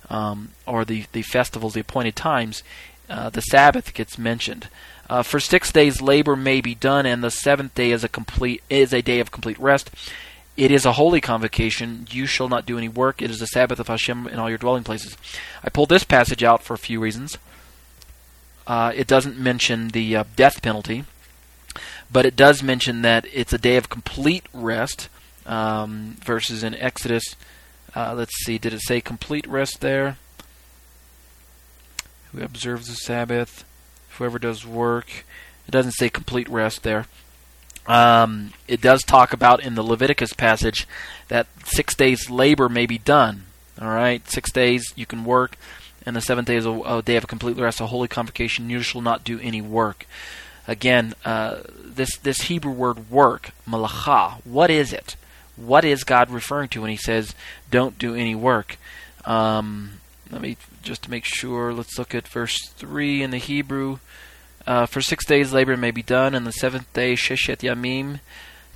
um, 0.09 0.51
or 0.67 0.85
the, 0.85 1.07
the 1.13 1.23
festivals, 1.23 1.75
the 1.75 1.81
appointed 1.81 2.17
times, 2.17 2.63
uh, 3.11 3.29
the 3.29 3.43
Sabbath 3.43 3.93
gets 3.93 4.17
mentioned. 4.17 4.69
Uh, 5.09 5.25
for 5.25 5.41
six 5.41 5.73
days 5.73 6.01
labor 6.01 6.37
may 6.37 6.61
be 6.61 6.75
done, 6.75 7.05
and 7.05 7.23
the 7.23 7.31
seventh 7.31 7.75
day 7.75 7.91
is 7.91 8.05
a 8.05 8.09
complete 8.09 8.63
is 8.71 8.93
a 8.95 9.03
day 9.03 9.19
of 9.19 9.33
complete 9.33 9.59
rest. 9.59 9.91
It 10.57 10.71
is 10.71 10.87
a 10.87 10.93
holy 10.93 11.21
convocation. 11.21 12.07
You 12.11 12.27
shall 12.27 12.49
not 12.49 12.67
do 12.67 12.79
any 12.79 12.89
work. 12.89 13.21
It 13.21 13.31
is 13.31 13.41
the 13.41 13.47
Sabbath 13.47 13.81
of 13.81 13.89
Hashem 13.89 14.29
in 14.29 14.39
all 14.39 14.49
your 14.49 14.59
dwelling 14.59 14.85
places. 14.85 15.17
I 15.65 15.71
pulled 15.71 15.89
this 15.89 16.05
passage 16.05 16.45
out 16.45 16.63
for 16.63 16.75
a 16.75 16.79
few 16.79 17.01
reasons. 17.01 17.39
Uh, 18.67 18.93
it 18.95 19.09
doesn't 19.09 19.39
mention 19.39 19.89
the 19.89 20.17
uh, 20.17 20.25
death 20.37 20.63
penalty, 20.63 21.05
but 22.13 22.25
it 22.25 22.37
does 22.37 22.63
mention 22.63 23.03
that 23.03 23.27
it's 23.33 23.53
a 23.53 23.59
day 23.59 23.77
of 23.77 23.89
complete 23.89 24.45
rest. 24.53 25.09
Um, 25.47 26.17
verses 26.23 26.63
in 26.63 26.75
Exodus. 26.77 27.25
Uh, 27.97 28.15
let's 28.15 28.37
see, 28.45 28.59
did 28.59 28.73
it 28.73 28.83
say 28.83 29.01
complete 29.01 29.47
rest 29.49 29.81
there? 29.81 30.17
Who 32.33 32.43
observes 32.43 32.89
the 32.89 32.95
Sabbath? 32.95 33.65
Whoever 34.19 34.39
does 34.39 34.67
work. 34.67 35.25
It 35.67 35.71
doesn't 35.71 35.93
say 35.93 36.09
complete 36.09 36.49
rest 36.49 36.83
there. 36.83 37.07
Um, 37.87 38.53
it 38.69 38.81
does 38.81 39.03
talk 39.03 39.33
about 39.33 39.63
in 39.65 39.75
the 39.75 39.83
Leviticus 39.83 40.33
passage 40.33 40.87
that 41.29 41.47
six 41.65 41.95
days 41.95 42.31
labor 42.31 42.69
may 42.69 42.87
be 42.87 42.99
done. 42.99 43.45
All 43.81 43.89
right, 43.89 44.29
six 44.29 44.53
days 44.53 44.93
you 44.95 45.07
can 45.07 45.25
work, 45.25 45.57
and 46.05 46.15
the 46.15 46.21
seventh 46.21 46.49
day 46.49 46.57
is 46.57 46.67
a, 46.67 46.71
a 46.71 47.03
day 47.03 47.17
of 47.17 47.27
complete 47.27 47.57
rest, 47.57 47.81
a 47.81 47.87
holy 47.87 48.09
convocation. 48.09 48.69
You 48.69 48.83
shall 48.83 49.01
not 49.01 49.25
do 49.25 49.41
any 49.41 49.63
work. 49.63 50.07
Again, 50.69 51.15
uh, 51.25 51.61
this 51.83 52.17
this 52.19 52.43
Hebrew 52.43 52.73
word 52.73 53.11
work, 53.11 53.53
malacha. 53.67 54.35
What 54.45 54.71
is 54.71 54.93
it? 54.93 55.17
What 55.57 55.85
is 55.85 56.05
God 56.05 56.31
referring 56.31 56.69
to 56.71 56.83
when 56.83 56.91
He 56.91 56.97
says, 56.97 57.35
"Don't 57.71 57.99
do 57.99 58.15
any 58.15 58.35
work"? 58.35 58.77
Um, 59.25 60.01
let 60.31 60.43
me 60.43 60.57
just 60.83 61.03
to 61.03 61.11
make 61.11 61.25
sure. 61.25 61.73
Let's 61.73 61.99
look 61.99 62.15
at 62.15 62.29
verse 62.29 62.57
three 62.77 63.23
in 63.23 63.31
the 63.31 63.39
Hebrew. 63.39 63.99
Uh, 64.67 64.87
for 64.87 65.01
six 65.01 65.25
days 65.25 65.53
labor 65.53 65.77
may 65.77 65.91
be 65.91 66.03
done, 66.03 66.35
and 66.35 66.47
the 66.47 66.53
seventh 66.53 66.93
day 66.93 67.15
sheshet 67.15 67.59
yamim 67.59 68.21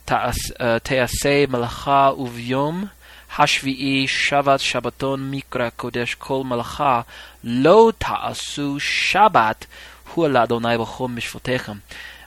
uh, 0.09 0.33
teaseh 0.81 1.47
malacha 1.47 2.17
uvyom 2.17 2.90
hashvi'i 3.33 4.05
shavat 4.05 4.61
shabbaton 4.61 5.31
mikra 5.31 5.71
kodesh 5.73 6.19
kol 6.19 6.45
malacha 6.45 7.05
lo 7.43 7.90
ta'asu 7.90 8.79
shabbat 8.79 9.67
hu 10.07 10.23
ladonai 10.23 10.79
b'chom 10.79 11.17
mishvotechem. 11.19 11.81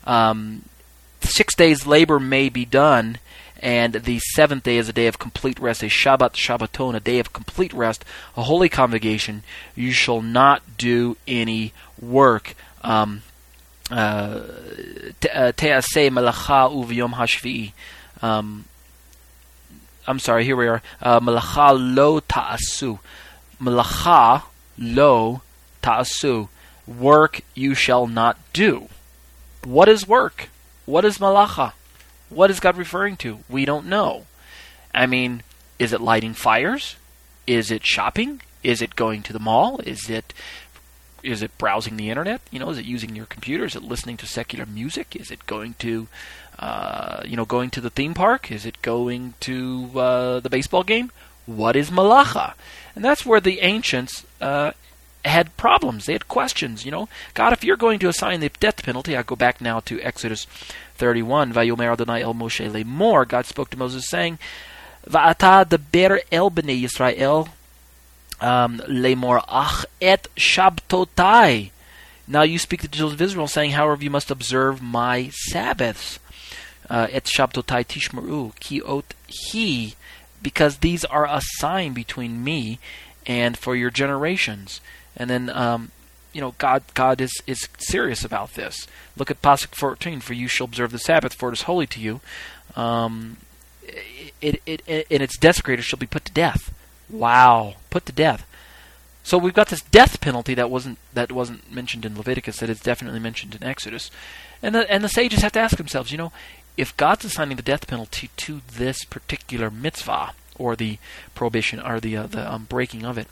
Um, 0.05 0.63
six 1.21 1.55
days 1.55 1.85
labor 1.87 2.19
may 2.19 2.49
be 2.49 2.65
done, 2.65 3.17
and 3.59 3.93
the 3.93 4.19
seventh 4.19 4.63
day 4.63 4.77
is 4.77 4.87
a 4.89 4.93
day 4.93 5.07
of 5.07 5.19
complete 5.19 5.59
rest, 5.59 5.83
a 5.83 5.87
Shabbat 5.87 6.33
Shabbaton, 6.33 6.95
a 6.95 6.99
day 6.99 7.19
of 7.19 7.33
complete 7.33 7.73
rest, 7.73 8.05
a 8.35 8.43
holy 8.43 8.69
convocation. 8.69 9.43
You 9.75 9.91
shall 9.91 10.21
not 10.21 10.61
do 10.77 11.17
any 11.27 11.73
work. 11.99 12.55
Um, 12.81 13.23
uh, 13.89 14.41
hashvi'i. 17.13 17.71
Um, 18.21 18.65
I'm 20.05 20.19
sorry, 20.19 20.45
here 20.45 20.55
we 20.55 20.67
are. 20.67 20.81
Uh, 21.01 21.19
malacha 21.19 21.95
lo 21.95 22.19
ta'asu. 22.19 22.99
Malacha 23.61 24.43
lo 24.77 25.41
ta'asu. 25.81 26.47
Work 26.87 27.41
you 27.55 27.73
shall 27.73 28.07
not 28.07 28.37
do. 28.53 28.87
What 29.63 29.89
is 29.89 30.07
work? 30.07 30.49
What 30.85 31.03
is 31.03 31.17
malacha? 31.17 31.73
What 32.29 32.51
is 32.51 32.59
God 32.59 32.77
referring 32.77 33.17
to? 33.17 33.39
We 33.49 33.65
don't 33.65 33.87
know. 33.87 34.25
I 34.93 35.05
mean, 35.05 35.43
is 35.79 35.93
it 35.93 36.01
lighting 36.01 36.33
fires? 36.33 36.95
Is 37.45 37.71
it 37.71 37.85
shopping? 37.85 38.41
Is 38.63 38.81
it 38.81 38.95
going 38.95 39.23
to 39.23 39.33
the 39.33 39.39
mall? 39.39 39.79
Is 39.85 40.09
it 40.09 40.33
is 41.23 41.41
it 41.41 41.57
browsing 41.57 41.97
the 41.97 42.09
internet? 42.09 42.41
You 42.51 42.59
know, 42.59 42.69
is 42.69 42.77
it 42.77 42.85
using 42.85 43.15
your 43.15 43.25
computer? 43.25 43.65
Is 43.65 43.75
it 43.75 43.83
listening 43.83 44.17
to 44.17 44.27
secular 44.27 44.65
music? 44.65 45.15
Is 45.15 45.31
it 45.31 45.45
going 45.45 45.73
to, 45.79 46.07
uh, 46.59 47.23
you 47.25 47.35
know, 47.35 47.45
going 47.45 47.69
to 47.71 47.81
the 47.81 47.89
theme 47.89 48.13
park? 48.13 48.51
Is 48.51 48.65
it 48.65 48.81
going 48.81 49.33
to 49.41 49.91
uh, 49.95 50.39
the 50.39 50.49
baseball 50.49 50.83
game? 50.83 51.11
What 51.45 51.75
is 51.75 51.89
malacha? 51.89 52.53
And 52.95 53.03
that's 53.03 53.25
where 53.25 53.39
the 53.39 53.61
ancients 53.61 54.25
uh, 54.39 54.71
had 55.27 55.55
problems. 55.57 56.05
They 56.05 56.13
had 56.13 56.27
questions. 56.27 56.85
You 56.85 56.91
know, 56.91 57.09
God, 57.33 57.53
if 57.53 57.63
you're 57.63 57.77
going 57.77 57.99
to 57.99 58.09
assign 58.09 58.39
the 58.39 58.49
death 58.59 58.83
penalty, 58.83 59.15
I 59.15 59.23
go 59.23 59.35
back 59.35 59.61
now 59.61 59.79
to 59.81 60.01
Exodus 60.01 60.45
31. 60.95 61.53
Vayomer 61.53 61.91
Adonai 61.93 62.21
el 62.21 62.33
Moshe 62.33 62.69
lemor. 62.69 63.27
God 63.27 63.45
spoke 63.45 63.69
to 63.71 63.77
Moses 63.77 64.07
saying, 64.09 64.39
"Va'ata 65.07 65.67
deber 65.67 66.21
el 66.31 66.51
bnei 66.51 66.81
Yisrael 66.81 67.49
um, 68.41 68.79
lemor 68.87 69.43
ach 69.47 69.85
et 70.01 70.27
shabtotai. 70.35 71.71
Now 72.27 72.41
you 72.41 72.59
speak 72.59 72.81
to 72.81 72.87
the 72.87 72.97
children 72.97 73.15
of 73.15 73.21
Israel, 73.21 73.47
saying, 73.47 73.71
however, 73.71 74.03
you 74.03 74.09
must 74.09 74.31
observe 74.31 74.81
my 74.81 75.29
Sabbaths. 75.31 76.19
Uh, 76.89 77.07
et 77.11 77.25
shabtotai 77.25 77.85
tishmaru 77.85 78.57
ki 78.59 78.81
ot 78.81 79.13
he, 79.27 79.95
because 80.41 80.77
these 80.77 81.03
are 81.05 81.25
a 81.25 81.41
sign 81.41 81.93
between 81.93 82.43
me 82.43 82.79
and 83.25 83.57
for 83.57 83.75
your 83.75 83.89
generations. 83.89 84.79
And 85.17 85.29
then, 85.29 85.49
um, 85.49 85.91
you 86.31 86.39
know, 86.39 86.53
God, 86.57 86.83
God 86.93 87.19
is, 87.19 87.41
is 87.45 87.67
serious 87.79 88.23
about 88.23 88.53
this. 88.53 88.87
Look 89.17 89.29
at 89.31 89.41
Pasuk 89.41 89.75
14, 89.75 90.21
for 90.21 90.33
you 90.33 90.47
shall 90.47 90.65
observe 90.65 90.91
the 90.91 90.99
Sabbath, 90.99 91.33
for 91.33 91.49
it 91.49 91.53
is 91.53 91.63
holy 91.63 91.87
to 91.87 91.99
you. 91.99 92.21
Um, 92.75 93.37
it, 94.41 94.61
it, 94.65 94.81
it, 94.87 95.07
and 95.09 95.23
its 95.23 95.37
desecrators 95.37 95.85
shall 95.85 95.99
be 95.99 96.05
put 96.05 96.25
to 96.25 96.31
death. 96.31 96.73
Wow, 97.09 97.75
put 97.89 98.05
to 98.05 98.11
death. 98.11 98.45
So 99.23 99.37
we've 99.37 99.53
got 99.53 99.67
this 99.67 99.81
death 99.81 100.21
penalty 100.21 100.53
that 100.53 100.71
wasn't 100.71 100.99
that 101.13 101.33
wasn't 101.33 101.69
mentioned 101.69 102.05
in 102.05 102.15
Leviticus 102.15 102.59
that 102.59 102.69
is 102.69 102.79
definitely 102.79 103.19
mentioned 103.19 103.55
in 103.55 103.63
Exodus, 103.63 104.09
and 104.63 104.73
the 104.73 104.89
and 104.89 105.03
the 105.03 105.09
sages 105.09 105.41
have 105.41 105.51
to 105.51 105.59
ask 105.59 105.75
themselves, 105.75 106.13
you 106.13 106.17
know, 106.17 106.31
if 106.77 106.95
God's 106.95 107.25
assigning 107.25 107.57
the 107.57 107.63
death 107.63 107.87
penalty 107.87 108.29
to 108.37 108.61
this 108.71 109.03
particular 109.03 109.69
mitzvah 109.69 110.33
or 110.57 110.77
the 110.77 110.97
prohibition 111.35 111.81
or 111.81 111.99
the 111.99 112.15
uh, 112.15 112.27
the 112.27 112.49
um, 112.49 112.67
breaking 112.69 113.03
of 113.03 113.17
it, 113.17 113.27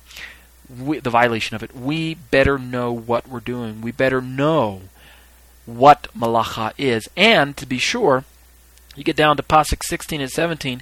we, 0.70 1.00
the 1.00 1.10
violation 1.10 1.56
of 1.56 1.64
it, 1.64 1.76
we 1.76 2.16
better 2.16 2.58
know 2.58 2.92
what 2.92 3.28
we're 3.28 3.40
doing. 3.40 3.82
We 3.82 3.92
better 3.92 4.22
know 4.22 4.82
what 5.66 6.08
malacha 6.16 6.74
is, 6.78 7.10
and 7.18 7.58
to 7.58 7.66
be 7.66 7.80
sure, 7.80 8.24
you 8.96 9.04
get 9.04 9.16
down 9.16 9.36
to 9.38 9.44
pasuk 9.44 9.84
16 9.84 10.22
and 10.22 10.30
17 10.30 10.82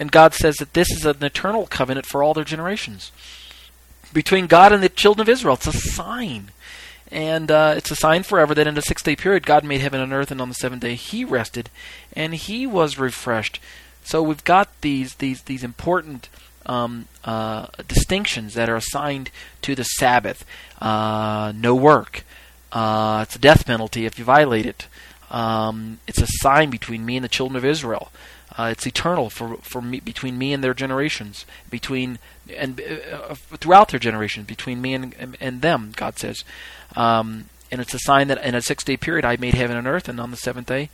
and 0.00 0.10
God 0.10 0.32
says 0.32 0.56
that 0.56 0.72
this 0.72 0.90
is 0.90 1.04
an 1.04 1.22
eternal 1.22 1.66
covenant 1.66 2.06
for 2.06 2.22
all 2.22 2.32
their 2.32 2.42
generations. 2.42 3.12
Between 4.14 4.46
God 4.46 4.72
and 4.72 4.82
the 4.82 4.88
children 4.88 5.22
of 5.22 5.28
Israel. 5.28 5.54
It's 5.54 5.66
a 5.66 5.72
sign. 5.72 6.50
And 7.12 7.50
uh, 7.50 7.74
it's 7.76 7.90
a 7.90 7.96
sign 7.96 8.22
forever 8.22 8.54
that 8.54 8.66
in 8.66 8.74
the 8.74 8.80
six 8.80 9.02
day 9.02 9.14
period, 9.14 9.44
God 9.44 9.62
made 9.62 9.82
heaven 9.82 10.00
and 10.00 10.12
earth, 10.12 10.30
and 10.30 10.40
on 10.40 10.48
the 10.48 10.54
seventh 10.54 10.80
day, 10.80 10.94
He 10.94 11.22
rested, 11.24 11.68
and 12.14 12.34
He 12.34 12.66
was 12.66 12.98
refreshed. 12.98 13.60
So 14.02 14.22
we've 14.22 14.44
got 14.44 14.68
these 14.80 15.16
these 15.16 15.42
these 15.42 15.62
important 15.62 16.28
um, 16.66 17.08
uh, 17.24 17.66
distinctions 17.88 18.54
that 18.54 18.68
are 18.68 18.76
assigned 18.76 19.30
to 19.62 19.74
the 19.74 19.84
Sabbath. 19.84 20.44
Uh, 20.80 21.52
no 21.54 21.74
work. 21.74 22.24
Uh, 22.72 23.20
it's 23.26 23.36
a 23.36 23.38
death 23.38 23.66
penalty 23.66 24.06
if 24.06 24.18
you 24.18 24.24
violate 24.24 24.66
it. 24.66 24.86
Um, 25.30 26.00
it's 26.06 26.20
a 26.20 26.26
sign 26.26 26.70
between 26.70 27.04
me 27.06 27.16
and 27.16 27.24
the 27.24 27.28
children 27.28 27.56
of 27.56 27.64
Israel. 27.64 28.10
Uh, 28.58 28.68
it's 28.72 28.86
eternal 28.86 29.30
for 29.30 29.56
for 29.58 29.80
me 29.80 30.00
between 30.00 30.36
me 30.36 30.52
and 30.52 30.62
their 30.62 30.74
generations, 30.74 31.46
between 31.70 32.18
and 32.56 32.80
uh, 32.80 33.16
uh, 33.16 33.34
throughout 33.34 33.88
their 33.88 34.00
generations, 34.00 34.46
between 34.46 34.82
me 34.82 34.92
and 34.92 35.14
and, 35.18 35.36
and 35.40 35.62
them. 35.62 35.92
God 35.94 36.18
says, 36.18 36.44
um, 36.96 37.48
and 37.70 37.80
it's 37.80 37.94
a 37.94 38.00
sign 38.00 38.26
that 38.28 38.44
in 38.44 38.56
a 38.56 38.62
six 38.62 38.82
day 38.82 38.96
period 38.96 39.24
I 39.24 39.36
made 39.36 39.54
heaven 39.54 39.76
and 39.76 39.86
earth, 39.86 40.08
and 40.08 40.20
on 40.20 40.32
the 40.32 40.36
seventh 40.36 40.66
day 40.66 40.90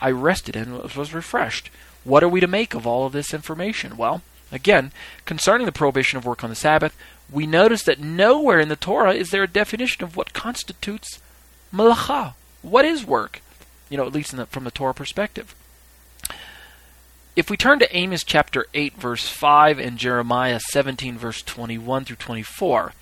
I 0.00 0.10
rested 0.12 0.54
and 0.54 0.80
was 0.94 1.12
refreshed. 1.12 1.70
What 2.04 2.22
are 2.22 2.28
we 2.28 2.40
to 2.40 2.46
make 2.46 2.74
of 2.74 2.86
all 2.86 3.06
of 3.06 3.12
this 3.12 3.34
information? 3.34 3.96
Well, 3.96 4.22
again, 4.52 4.92
concerning 5.24 5.66
the 5.66 5.72
prohibition 5.72 6.18
of 6.18 6.24
work 6.24 6.42
on 6.42 6.50
the 6.50 6.56
Sabbath, 6.56 6.96
we 7.30 7.46
notice 7.46 7.82
that 7.84 8.00
nowhere 8.00 8.60
in 8.60 8.68
the 8.68 8.76
Torah 8.76 9.14
is 9.14 9.30
there 9.30 9.42
a 9.42 9.48
definition 9.48 10.04
of 10.04 10.16
what 10.16 10.32
constitutes 10.32 11.20
malacha. 11.72 12.34
What 12.62 12.84
is 12.84 13.04
work? 13.04 13.40
You 13.88 13.96
know, 13.96 14.06
at 14.06 14.12
least 14.12 14.36
the, 14.36 14.46
from 14.46 14.64
the 14.64 14.70
Torah 14.70 14.94
perspective. 14.94 15.54
If 17.36 17.48
we 17.48 17.56
turn 17.56 17.78
to 17.78 17.96
Amos 17.96 18.24
chapter 18.24 18.66
8, 18.74 18.94
verse 18.96 19.28
5, 19.28 19.78
and 19.78 19.98
Jeremiah 19.98 20.60
17, 20.60 21.16
verse 21.16 21.42
21 21.42 22.04
through 22.04 22.16
24, 22.16 22.92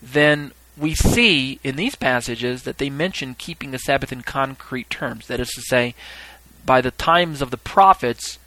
then 0.00 0.52
we 0.76 0.94
see 0.94 1.58
in 1.64 1.76
these 1.76 1.96
passages 1.96 2.62
that 2.62 2.78
they 2.78 2.90
mention 2.90 3.34
keeping 3.34 3.72
the 3.72 3.78
Sabbath 3.78 4.12
in 4.12 4.22
concrete 4.22 4.88
terms. 4.88 5.26
That 5.26 5.40
is 5.40 5.48
to 5.50 5.62
say, 5.62 5.94
by 6.64 6.80
the 6.80 6.90
times 6.92 7.42
of 7.42 7.50
the 7.50 7.56
prophets, 7.56 8.38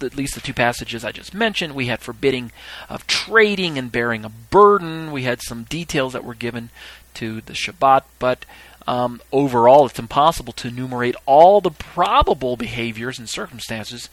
at 0.00 0.16
least 0.16 0.34
the 0.34 0.40
two 0.40 0.54
passages 0.54 1.04
I 1.04 1.12
just 1.12 1.34
mentioned, 1.34 1.74
we 1.74 1.86
had 1.86 2.00
forbidding 2.00 2.52
of 2.88 3.06
trading 3.06 3.78
and 3.78 3.90
bearing 3.90 4.24
a 4.24 4.28
burden. 4.28 5.12
We 5.12 5.22
had 5.22 5.40
some 5.42 5.64
details 5.64 6.12
that 6.12 6.24
were 6.24 6.34
given 6.34 6.70
to 7.14 7.40
the 7.42 7.52
Shabbat, 7.52 8.02
but 8.18 8.44
um, 8.86 9.20
overall, 9.32 9.86
it's 9.86 9.98
impossible 9.98 10.52
to 10.54 10.68
enumerate 10.68 11.16
all 11.26 11.60
the 11.60 11.70
probable 11.70 12.56
behaviors 12.56 13.18
and 13.18 13.28
circumstances 13.28 14.08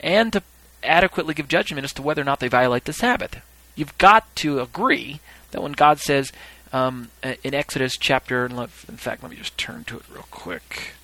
and 0.00 0.32
to 0.32 0.42
adequately 0.82 1.34
give 1.34 1.48
judgment 1.48 1.84
as 1.84 1.92
to 1.94 2.02
whether 2.02 2.22
or 2.22 2.24
not 2.24 2.40
they 2.40 2.48
violate 2.48 2.84
the 2.84 2.92
Sabbath. 2.92 3.42
You've 3.74 3.96
got 3.98 4.34
to 4.36 4.60
agree 4.60 5.20
that 5.50 5.62
when 5.62 5.72
God 5.72 5.98
says 5.98 6.32
um, 6.72 7.10
in 7.42 7.54
Exodus 7.54 7.96
chapter, 7.98 8.46
in 8.46 8.68
fact, 8.96 9.22
let 9.22 9.30
me 9.30 9.36
just 9.36 9.58
turn 9.58 9.84
to 9.84 9.98
it 9.98 10.04
real 10.12 10.26
quick. 10.30 10.94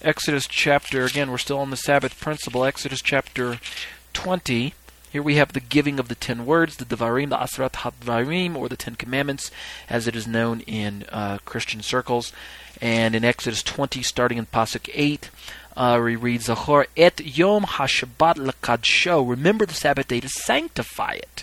Exodus 0.00 0.46
chapter, 0.46 1.04
again, 1.04 1.28
we're 1.28 1.38
still 1.38 1.58
on 1.58 1.70
the 1.70 1.76
Sabbath 1.76 2.20
principle. 2.20 2.64
Exodus 2.64 3.02
chapter 3.02 3.58
20. 4.12 4.72
Here 5.10 5.22
we 5.22 5.34
have 5.34 5.52
the 5.52 5.60
giving 5.60 5.98
of 5.98 6.06
the 6.06 6.14
ten 6.14 6.46
words, 6.46 6.76
the 6.76 6.84
Devarim, 6.84 7.30
the 7.30 7.36
Asrat 7.36 7.72
HaDvarim, 7.72 8.54
or 8.54 8.68
the 8.68 8.76
Ten 8.76 8.94
Commandments, 8.94 9.50
as 9.90 10.06
it 10.06 10.14
is 10.14 10.28
known 10.28 10.60
in 10.60 11.04
uh, 11.08 11.38
Christian 11.44 11.82
circles. 11.82 12.32
And 12.80 13.16
in 13.16 13.24
Exodus 13.24 13.64
20, 13.64 14.02
starting 14.02 14.38
in 14.38 14.46
Pasuk 14.46 14.88
8, 14.94 15.30
uh, 15.76 16.00
we 16.00 16.14
read, 16.14 16.42
Zachor 16.42 16.86
et 16.96 17.20
Yom 17.20 17.64
HaShabbat 17.64 18.36
lekadsho. 18.36 19.28
Remember 19.28 19.66
the 19.66 19.74
Sabbath 19.74 20.06
day 20.06 20.20
to 20.20 20.28
sanctify 20.28 21.14
it. 21.14 21.42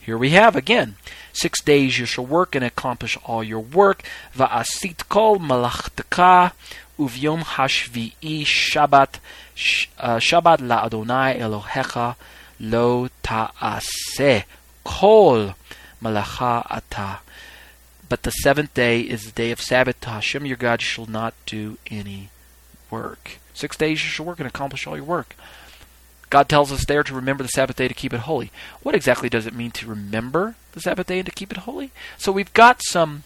Here 0.00 0.18
we 0.18 0.30
have 0.30 0.54
again, 0.54 0.96
six 1.32 1.60
days 1.60 1.98
you 1.98 2.06
shall 2.06 2.26
work 2.26 2.54
and 2.54 2.64
accomplish 2.64 3.18
all 3.24 3.42
your 3.42 3.60
work. 3.60 4.04
Va'asit 4.36 5.08
kol 5.08 5.38
malachteka 5.38 6.52
uvyom 6.98 7.40
hashvi'i 7.42 8.44
Shabbat 8.44 9.18
uh, 9.98 10.16
Shabbat 10.16 10.58
la'Adonai 10.58 11.38
Elohecha 11.38 12.16
lo 12.60 13.08
ta'aseh 13.22 14.44
kol 14.84 15.54
malacha 16.02 16.66
ata. 16.70 17.20
But 18.08 18.22
the 18.22 18.30
seventh 18.30 18.72
day 18.74 19.00
is 19.00 19.24
the 19.24 19.32
day 19.32 19.50
of 19.50 19.60
Sabbath 19.60 20.00
to 20.02 20.10
Hashem 20.10 20.46
your 20.46 20.56
God. 20.56 20.80
You 20.80 20.86
shall 20.86 21.06
not 21.06 21.34
do 21.44 21.78
any 21.90 22.30
work. 22.90 23.38
Six 23.52 23.76
days 23.76 24.04
you 24.04 24.10
shall 24.10 24.26
work 24.26 24.38
and 24.38 24.46
accomplish 24.46 24.86
all 24.86 24.96
your 24.96 25.04
work. 25.04 25.34
God 26.30 26.48
tells 26.48 26.72
us 26.72 26.84
there 26.84 27.02
to 27.02 27.14
remember 27.14 27.42
the 27.42 27.48
Sabbath 27.48 27.76
day 27.76 27.88
to 27.88 27.94
keep 27.94 28.12
it 28.12 28.20
holy. 28.20 28.50
What 28.82 28.94
exactly 28.94 29.28
does 29.28 29.46
it 29.46 29.54
mean 29.54 29.70
to 29.72 29.88
remember 29.88 30.56
the 30.72 30.80
Sabbath 30.80 31.06
day 31.06 31.18
and 31.18 31.26
to 31.26 31.32
keep 31.32 31.52
it 31.52 31.58
holy? 31.58 31.90
So 32.18 32.32
we've 32.32 32.52
got 32.52 32.82
some 32.82 33.24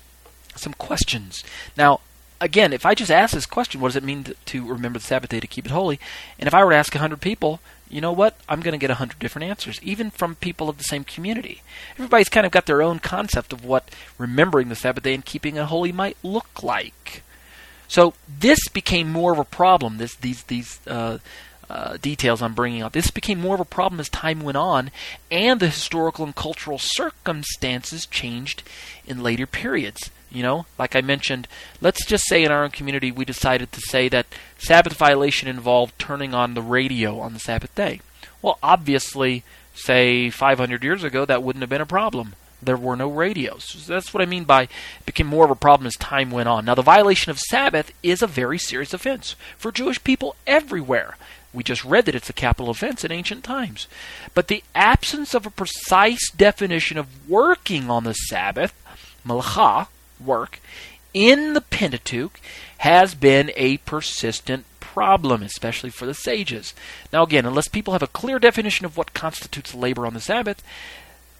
some 0.56 0.74
questions. 0.74 1.44
Now, 1.76 2.00
again, 2.40 2.72
if 2.72 2.86
I 2.86 2.94
just 2.94 3.10
ask 3.10 3.34
this 3.34 3.46
question, 3.46 3.80
what 3.80 3.88
does 3.88 3.96
it 3.96 4.04
mean 4.04 4.24
to, 4.46 4.66
remember 4.66 4.98
the 4.98 5.04
Sabbath 5.04 5.30
day 5.30 5.40
to 5.40 5.46
keep 5.46 5.66
it 5.66 5.72
holy? 5.72 6.00
And 6.38 6.46
if 6.46 6.54
I 6.54 6.64
were 6.64 6.70
to 6.70 6.76
ask 6.76 6.94
100 6.94 7.20
people, 7.20 7.60
you 7.88 8.00
know 8.00 8.12
what? 8.12 8.36
I'm 8.48 8.60
going 8.60 8.72
to 8.72 8.78
get 8.78 8.90
100 8.90 9.18
different 9.18 9.48
answers, 9.48 9.80
even 9.82 10.10
from 10.10 10.36
people 10.36 10.68
of 10.68 10.78
the 10.78 10.84
same 10.84 11.04
community. 11.04 11.62
Everybody's 11.94 12.28
kind 12.28 12.46
of 12.46 12.52
got 12.52 12.66
their 12.66 12.82
own 12.82 13.00
concept 13.00 13.52
of 13.52 13.64
what 13.64 13.90
remembering 14.16 14.68
the 14.68 14.76
Sabbath 14.76 15.04
day 15.04 15.14
and 15.14 15.24
keeping 15.24 15.56
it 15.56 15.64
holy 15.64 15.92
might 15.92 16.16
look 16.22 16.62
like. 16.62 17.22
So 17.88 18.14
this 18.28 18.68
became 18.68 19.10
more 19.10 19.32
of 19.32 19.38
a 19.40 19.44
problem. 19.44 19.98
This 19.98 20.14
these 20.14 20.44
these 20.44 20.78
uh, 20.86 21.18
uh, 21.68 21.96
details 21.96 22.40
I'm 22.40 22.54
bringing 22.54 22.82
up. 22.82 22.92
This 22.92 23.10
became 23.10 23.40
more 23.40 23.56
of 23.56 23.60
a 23.60 23.64
problem 23.64 23.98
as 23.98 24.08
time 24.08 24.42
went 24.42 24.56
on, 24.56 24.92
and 25.28 25.58
the 25.58 25.66
historical 25.66 26.24
and 26.24 26.34
cultural 26.34 26.78
circumstances 26.78 28.06
changed 28.06 28.62
in 29.08 29.24
later 29.24 29.46
periods. 29.46 30.10
You 30.30 30.44
know, 30.44 30.66
like 30.78 30.94
I 30.94 31.00
mentioned, 31.00 31.48
let's 31.80 32.04
just 32.06 32.24
say 32.28 32.44
in 32.44 32.52
our 32.52 32.62
own 32.62 32.70
community 32.70 33.10
we 33.10 33.24
decided 33.24 33.72
to 33.72 33.80
say 33.80 34.08
that 34.08 34.26
Sabbath 34.58 34.94
violation 34.94 35.48
involved 35.48 35.98
turning 35.98 36.34
on 36.34 36.54
the 36.54 36.62
radio 36.62 37.18
on 37.18 37.32
the 37.32 37.40
Sabbath 37.40 37.74
day. 37.74 38.00
Well, 38.40 38.58
obviously, 38.62 39.42
say 39.74 40.30
500 40.30 40.84
years 40.84 41.02
ago, 41.02 41.24
that 41.24 41.42
wouldn't 41.42 41.62
have 41.62 41.70
been 41.70 41.80
a 41.80 41.86
problem. 41.86 42.34
There 42.62 42.76
were 42.76 42.96
no 42.96 43.08
radios. 43.08 43.64
So 43.64 43.92
that's 43.92 44.12
what 44.12 44.22
I 44.22 44.26
mean 44.26 44.44
by 44.44 44.64
it 44.64 44.70
became 45.06 45.26
more 45.26 45.44
of 45.44 45.50
a 45.50 45.56
problem 45.56 45.86
as 45.86 45.96
time 45.96 46.30
went 46.30 46.48
on. 46.48 46.64
Now, 46.64 46.74
the 46.74 46.82
violation 46.82 47.30
of 47.30 47.38
Sabbath 47.38 47.92
is 48.02 48.22
a 48.22 48.26
very 48.26 48.58
serious 48.58 48.92
offense 48.92 49.34
for 49.56 49.72
Jewish 49.72 50.02
people 50.04 50.36
everywhere. 50.46 51.16
We 51.52 51.64
just 51.64 51.84
read 51.84 52.04
that 52.04 52.14
it's 52.14 52.30
a 52.30 52.34
capital 52.34 52.70
offense 52.70 53.04
in 53.04 53.10
ancient 53.10 53.42
times. 53.42 53.88
But 54.34 54.48
the 54.48 54.62
absence 54.74 55.34
of 55.34 55.46
a 55.46 55.50
precise 55.50 56.30
definition 56.30 56.98
of 56.98 57.28
working 57.28 57.90
on 57.90 58.04
the 58.04 58.12
Sabbath, 58.12 58.74
malacha, 59.26 59.88
work 60.24 60.60
in 61.12 61.54
the 61.54 61.60
Pentateuch 61.60 62.40
has 62.78 63.14
been 63.14 63.50
a 63.56 63.78
persistent 63.78 64.64
problem, 64.80 65.42
especially 65.42 65.90
for 65.90 66.06
the 66.06 66.14
sages. 66.14 66.74
Now, 67.12 67.22
again, 67.22 67.46
unless 67.46 67.68
people 67.68 67.92
have 67.92 68.02
a 68.02 68.08
clear 68.08 68.38
definition 68.38 68.86
of 68.86 68.96
what 68.96 69.14
constitutes 69.14 69.74
labor 69.74 70.06
on 70.06 70.14
the 70.14 70.20
Sabbath, 70.20 70.62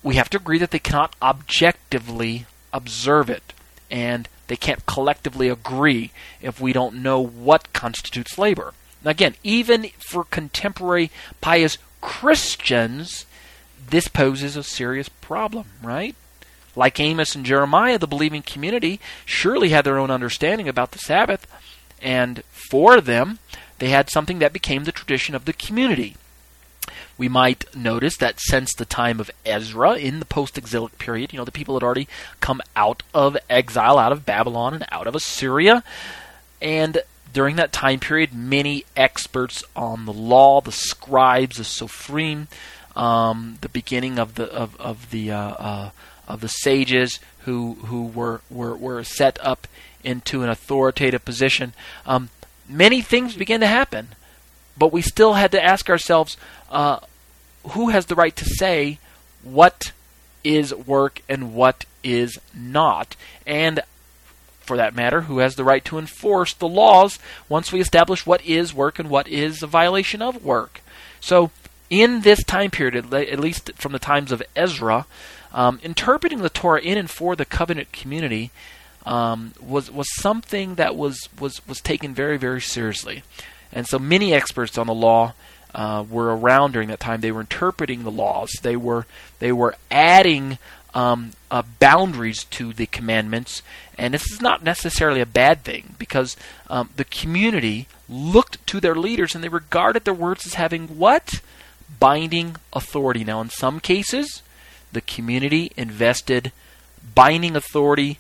we 0.03 0.15
have 0.17 0.31
to 0.31 0.39
agree 0.39 0.59
that 0.59 0.71
they 0.71 0.79
cannot 0.79 1.15
objectively 1.21 2.47
observe 2.73 3.29
it, 3.29 3.53
and 3.91 4.29
they 4.47 4.57
can't 4.57 4.87
collectively 4.87 5.49
agree 5.49 6.11
if 6.41 6.61
we 6.61 6.73
don't 6.73 7.03
know 7.03 7.21
what 7.21 7.73
constitutes 7.73 8.39
labor. 8.39 8.73
Now, 9.05 9.11
again, 9.11 9.35
even 9.43 9.89
for 9.99 10.25
contemporary 10.25 11.11
pious 11.41 11.79
Christians, 12.01 13.27
this 13.89 14.09
poses 14.09 14.57
a 14.57 14.63
serious 14.63 15.09
problem, 15.09 15.67
right? 15.83 16.15
Like 16.77 17.01
Amos 17.01 17.35
and 17.35 17.45
Jeremiah, 17.45 17.99
the 17.99 18.07
believing 18.07 18.43
community 18.43 19.01
surely 19.25 19.71
had 19.71 19.85
their 19.85 19.99
own 19.99 20.11
understanding 20.11 20.69
about 20.69 20.93
the 20.93 20.99
Sabbath, 20.99 21.47
and 22.01 22.43
for 22.51 23.01
them, 23.01 23.39
they 23.79 23.89
had 23.89 24.11
something 24.11 24.39
that 24.39 24.53
became 24.53 24.85
the 24.85 24.93
tradition 24.93 25.35
of 25.35 25.45
the 25.45 25.53
community. 25.53 26.17
We 27.19 27.29
might 27.29 27.75
notice 27.77 28.17
that 28.17 28.41
since 28.41 28.73
the 28.73 28.87
time 28.87 29.21
of 29.21 29.31
Ezra 29.45 29.93
in 29.95 30.21
the 30.21 30.25
post 30.25 30.57
exilic 30.57 30.97
period, 30.99 31.33
you 31.33 31.39
know, 31.39 31.45
the 31.45 31.53
people 31.53 31.75
had 31.75 31.83
already 31.83 32.09
come 32.41 32.63
out 32.75 33.03
of 33.13 33.37
exile, 33.51 33.99
out 33.99 34.13
of 34.13 34.25
Babylon, 34.25 34.73
and 34.75 34.87
out 34.91 35.07
of 35.07 35.15
Assyria. 35.15 35.85
And 36.63 37.03
during 37.33 37.57
that 37.57 37.73
time 37.73 38.01
period, 38.01 38.33
many 38.33 38.85
experts 38.97 39.63
on 39.77 40.07
the 40.07 40.13
law, 40.13 40.61
the 40.61 40.73
scribes, 40.73 41.59
the 41.59 41.63
Sophrim, 41.63 42.47
um, 42.97 43.59
the 43.61 43.69
beginning 43.69 44.19
of 44.19 44.35
the 44.35 44.51
of, 44.53 44.81
of 44.81 45.11
the 45.11 45.31
uh, 45.31 45.39
uh, 45.39 45.91
of 46.31 46.41
the 46.41 46.49
sages 46.49 47.21
who 47.41 47.75
who 47.87 48.07
were, 48.07 48.41
were 48.51 48.77
were 48.77 49.05
set 49.05 49.39
up 49.45 49.67
into 50.03 50.43
an 50.43 50.49
authoritative 50.49 51.25
position. 51.25 51.75
Um, 52.07 52.31
many 52.69 53.03
things 53.03 53.35
began 53.35 53.61
to 53.61 53.67
happen, 53.67 54.09
but 54.79 54.93
we 54.93 55.03
still 55.03 55.35
had 55.35 55.53
to 55.53 55.63
ask 55.63 55.91
ourselves, 55.91 56.37
uh, 56.71 57.01
who 57.71 57.91
has 57.91 58.07
the 58.07 58.15
right 58.15 58.35
to 58.37 58.45
say 58.45 58.99
what 59.43 59.93
is 60.43 60.75
work 60.75 61.21
and 61.29 61.55
what 61.55 61.85
is 62.03 62.39
not, 62.55 63.17
and 63.47 63.81
for 64.61 64.77
that 64.77 64.95
matter, 64.95 65.23
who 65.23 65.39
has 65.39 65.57
the 65.57 65.65
right 65.65 65.85
to 65.85 65.99
enforce 65.99 66.55
the 66.55 66.69
laws 66.69 67.19
once 67.49 67.73
we 67.73 67.81
establish 67.81 68.25
what 68.25 68.45
is 68.45 68.73
work 68.73 68.99
and 68.99 69.11
what 69.11 69.27
is 69.27 69.63
a 69.63 69.67
violation 69.67 70.23
of 70.23 70.45
work. 70.45 70.81
So, 71.21 71.51
in 71.91 72.21
this 72.21 72.45
time 72.45 72.71
period, 72.71 73.13
at 73.13 73.41
least 73.41 73.73
from 73.75 73.91
the 73.91 73.99
times 73.99 74.31
of 74.31 74.43
Ezra, 74.55 75.07
um, 75.53 75.81
interpreting 75.83 76.41
the 76.41 76.51
Torah 76.51 76.81
in 76.81 76.99
and 76.99 77.11
for 77.11 77.37
the 77.37 77.45
covenant 77.45 77.93
community 77.93 78.51
um, 79.07 79.53
was 79.61 79.91
was 79.91 80.07
something 80.17 80.75
that 80.77 80.97
was, 80.97 81.29
was 81.39 81.67
was 81.67 81.81
taken 81.81 82.15
very 82.15 82.37
very 82.37 82.61
seriously, 82.61 83.23
and 83.73 83.87
so 83.87 83.99
many 83.99 84.35
experts 84.35 84.77
on 84.79 84.87
the 84.87 84.95
law 84.95 85.35
uh, 85.75 86.05
were 86.09 86.37
around 86.37 86.73
during 86.73 86.89
that 86.89 87.01
time. 87.01 87.21
They 87.21 87.33
were 87.33 87.41
interpreting 87.41 88.03
the 88.03 88.11
laws. 88.11 88.51
They 88.63 88.77
were 88.77 89.07
they 89.39 89.53
were 89.53 89.77
adding 89.91 90.59
um, 90.95 91.33
uh, 91.51 91.63
boundaries 91.79 92.45
to 92.45 92.73
the 92.73 92.87
commandments, 92.87 93.63
and 93.97 94.15
this 94.15 94.31
is 94.31 94.41
not 94.41 94.63
necessarily 94.63 95.21
a 95.21 95.27
bad 95.27 95.65
thing 95.65 95.95
because 95.99 96.37
um, 96.69 96.91
the 96.97 97.05
community 97.05 97.87
looked 98.09 98.65
to 98.67 98.81
their 98.81 98.95
leaders 98.95 99.35
and 99.35 99.45
they 99.45 99.49
regarded 99.49 100.05
their 100.05 100.15
words 100.15 100.45
as 100.47 100.55
having 100.55 100.99
what 100.99 101.41
binding 101.99 102.57
authority. 102.73 103.25
Now, 103.25 103.41
in 103.41 103.51
some 103.51 103.79
cases, 103.79 104.43
the 104.93 105.01
community 105.01 105.73
invested 105.77 106.53
binding 107.15 107.57
authority 107.57 108.19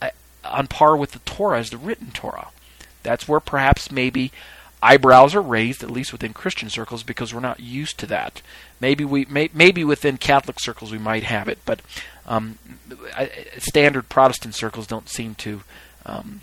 uh, 0.00 0.10
on 0.44 0.66
par 0.66 0.96
with 0.96 1.12
the 1.12 1.18
Torah 1.20 1.58
as 1.58 1.70
the 1.70 1.76
written 1.76 2.10
Torah. 2.12 2.48
That's 3.02 3.28
where 3.28 3.40
perhaps 3.40 3.90
maybe 3.90 4.32
eyebrows 4.82 5.34
are 5.34 5.42
raised, 5.42 5.82
at 5.82 5.90
least 5.90 6.12
within 6.12 6.32
Christian 6.32 6.70
circles, 6.70 7.02
because 7.02 7.34
we're 7.34 7.40
not 7.40 7.60
used 7.60 7.98
to 7.98 8.06
that. 8.06 8.42
Maybe 8.80 9.04
we, 9.04 9.24
may, 9.26 9.50
maybe 9.52 9.84
within 9.84 10.18
Catholic 10.18 10.60
circles 10.60 10.92
we 10.92 10.98
might 10.98 11.24
have 11.24 11.48
it, 11.48 11.58
but 11.64 11.80
um, 12.26 12.58
standard 13.58 14.08
Protestant 14.08 14.54
circles 14.54 14.86
don't 14.86 15.08
seem 15.08 15.34
to 15.36 15.62
um, 16.06 16.40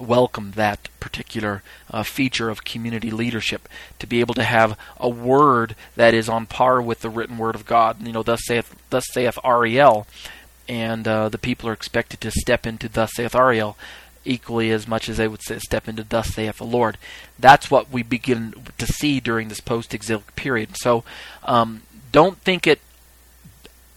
welcome 0.00 0.52
that 0.52 0.88
particular 1.00 1.62
uh, 1.90 2.02
feature 2.02 2.50
of 2.50 2.64
community 2.64 3.10
leadership 3.10 3.68
to 3.98 4.06
be 4.06 4.20
able 4.20 4.34
to 4.34 4.44
have 4.44 4.78
a 4.98 5.08
word 5.08 5.76
that 5.96 6.14
is 6.14 6.28
on 6.28 6.46
par 6.46 6.80
with 6.80 7.00
the 7.00 7.10
written 7.10 7.38
word 7.38 7.54
of 7.54 7.66
God. 7.66 8.04
You 8.04 8.12
know, 8.12 8.22
thus 8.22 8.40
saith, 8.44 8.74
thus 8.90 9.04
saith 9.12 9.38
Ariel, 9.44 10.06
and 10.68 11.06
uh, 11.06 11.28
the 11.28 11.38
people 11.38 11.68
are 11.68 11.74
expected 11.74 12.20
to 12.22 12.30
step 12.30 12.66
into 12.66 12.88
thus 12.88 13.12
saith 13.14 13.34
Ariel 13.34 13.76
equally 14.24 14.70
as 14.70 14.88
much 14.88 15.08
as 15.08 15.18
they 15.18 15.28
would 15.28 15.42
step 15.42 15.86
into 15.86 16.02
thus 16.02 16.28
saith 16.34 16.56
the 16.56 16.64
Lord. 16.64 16.96
That's 17.38 17.70
what 17.70 17.90
we 17.90 18.02
begin 18.02 18.54
to 18.78 18.86
see 18.86 19.20
during 19.20 19.48
this 19.48 19.60
post-exilic 19.60 20.34
period. 20.34 20.76
So, 20.76 21.04
um, 21.42 21.82
don't 22.10 22.38
think 22.38 22.66
it 22.66 22.80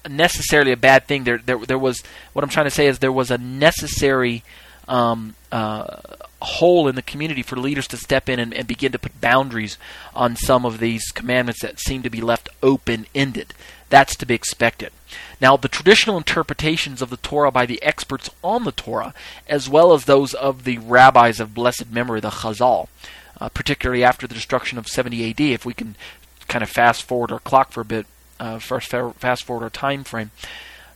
necessarily 0.10 0.71
a 0.71 0.77
bad 0.77 1.07
thing. 1.07 1.23
There, 1.23 1.38
there, 1.38 1.57
there 1.57 1.79
was 1.79 2.03
what 2.33 2.43
I'm 2.43 2.49
trying 2.49 2.65
to 2.65 2.71
say 2.71 2.88
is 2.88 2.99
there 2.99 3.12
was 3.12 3.31
a 3.31 3.38
necessary 3.38 4.43
um, 4.88 5.36
uh, 5.52 5.97
hole 6.41 6.88
in 6.88 6.95
the 6.95 7.02
community 7.02 7.41
for 7.41 7.58
leaders 7.58 7.88
to 7.88 7.97
step 7.97 8.30
in 8.30 8.39
and, 8.39 8.54
and, 8.54 8.67
begin 8.67 8.91
to 8.91 9.00
put 9.00 9.19
boundaries 9.19 9.78
on 10.15 10.36
some 10.36 10.65
of 10.65 10.80
these 10.80 11.12
commandments 11.12 11.62
that 11.62 11.80
seem 11.80 12.04
to 12.04 12.10
be 12.10 12.21
left 12.21 12.50
open 12.62 13.06
ended. 13.15 13.54
That's 13.89 14.15
to 14.17 14.26
be 14.26 14.36
expected. 14.36 14.91
Now, 15.39 15.58
the 15.58 15.69
traditional 15.69 16.17
interpretations 16.17 17.02
of 17.02 17.10
the 17.10 17.17
Torah 17.17 17.52
by 17.52 17.65
the 17.65 17.82
experts 17.82 18.30
on 18.43 18.65
the 18.65 18.71
Torah, 18.71 19.13
as 19.47 19.69
well 19.69 19.93
as 19.93 20.06
those 20.06 20.34
of 20.34 20.63
the 20.63 20.78
rabbis 20.80 21.39
of 21.39 21.54
blessed 21.54 21.91
memory, 21.91 22.19
the 22.19 22.30
Chazal, 22.30 22.88
uh, 23.39 23.50
particularly 23.50 24.04
after 24.04 24.28
the 24.28 24.36
destruction 24.36 24.78
of 24.78 24.88
70 24.88 25.30
AD, 25.30 25.41
if 25.41 25.65
we 25.65 25.73
can 25.73 25.95
kind 26.47 26.63
of 26.63 26.69
fast 26.69 27.04
forward 27.04 27.32
our 27.32 27.39
clock 27.39 27.71
for 27.71 27.82
a 27.82 27.86
bit, 27.86 28.06
uh, 28.39 28.60
first 28.60 28.89
fast 28.89 29.43
forward 29.43 29.63
our 29.63 29.69
time 29.69 30.04
frame, 30.04 30.32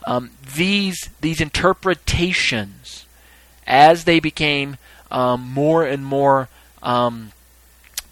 um, 0.05 0.31
these 0.55 1.09
these 1.21 1.39
interpretations, 1.39 3.05
as 3.67 4.03
they 4.03 4.19
became 4.19 4.77
um, 5.09 5.41
more 5.41 5.83
and 5.83 6.05
more 6.05 6.49
um, 6.81 7.31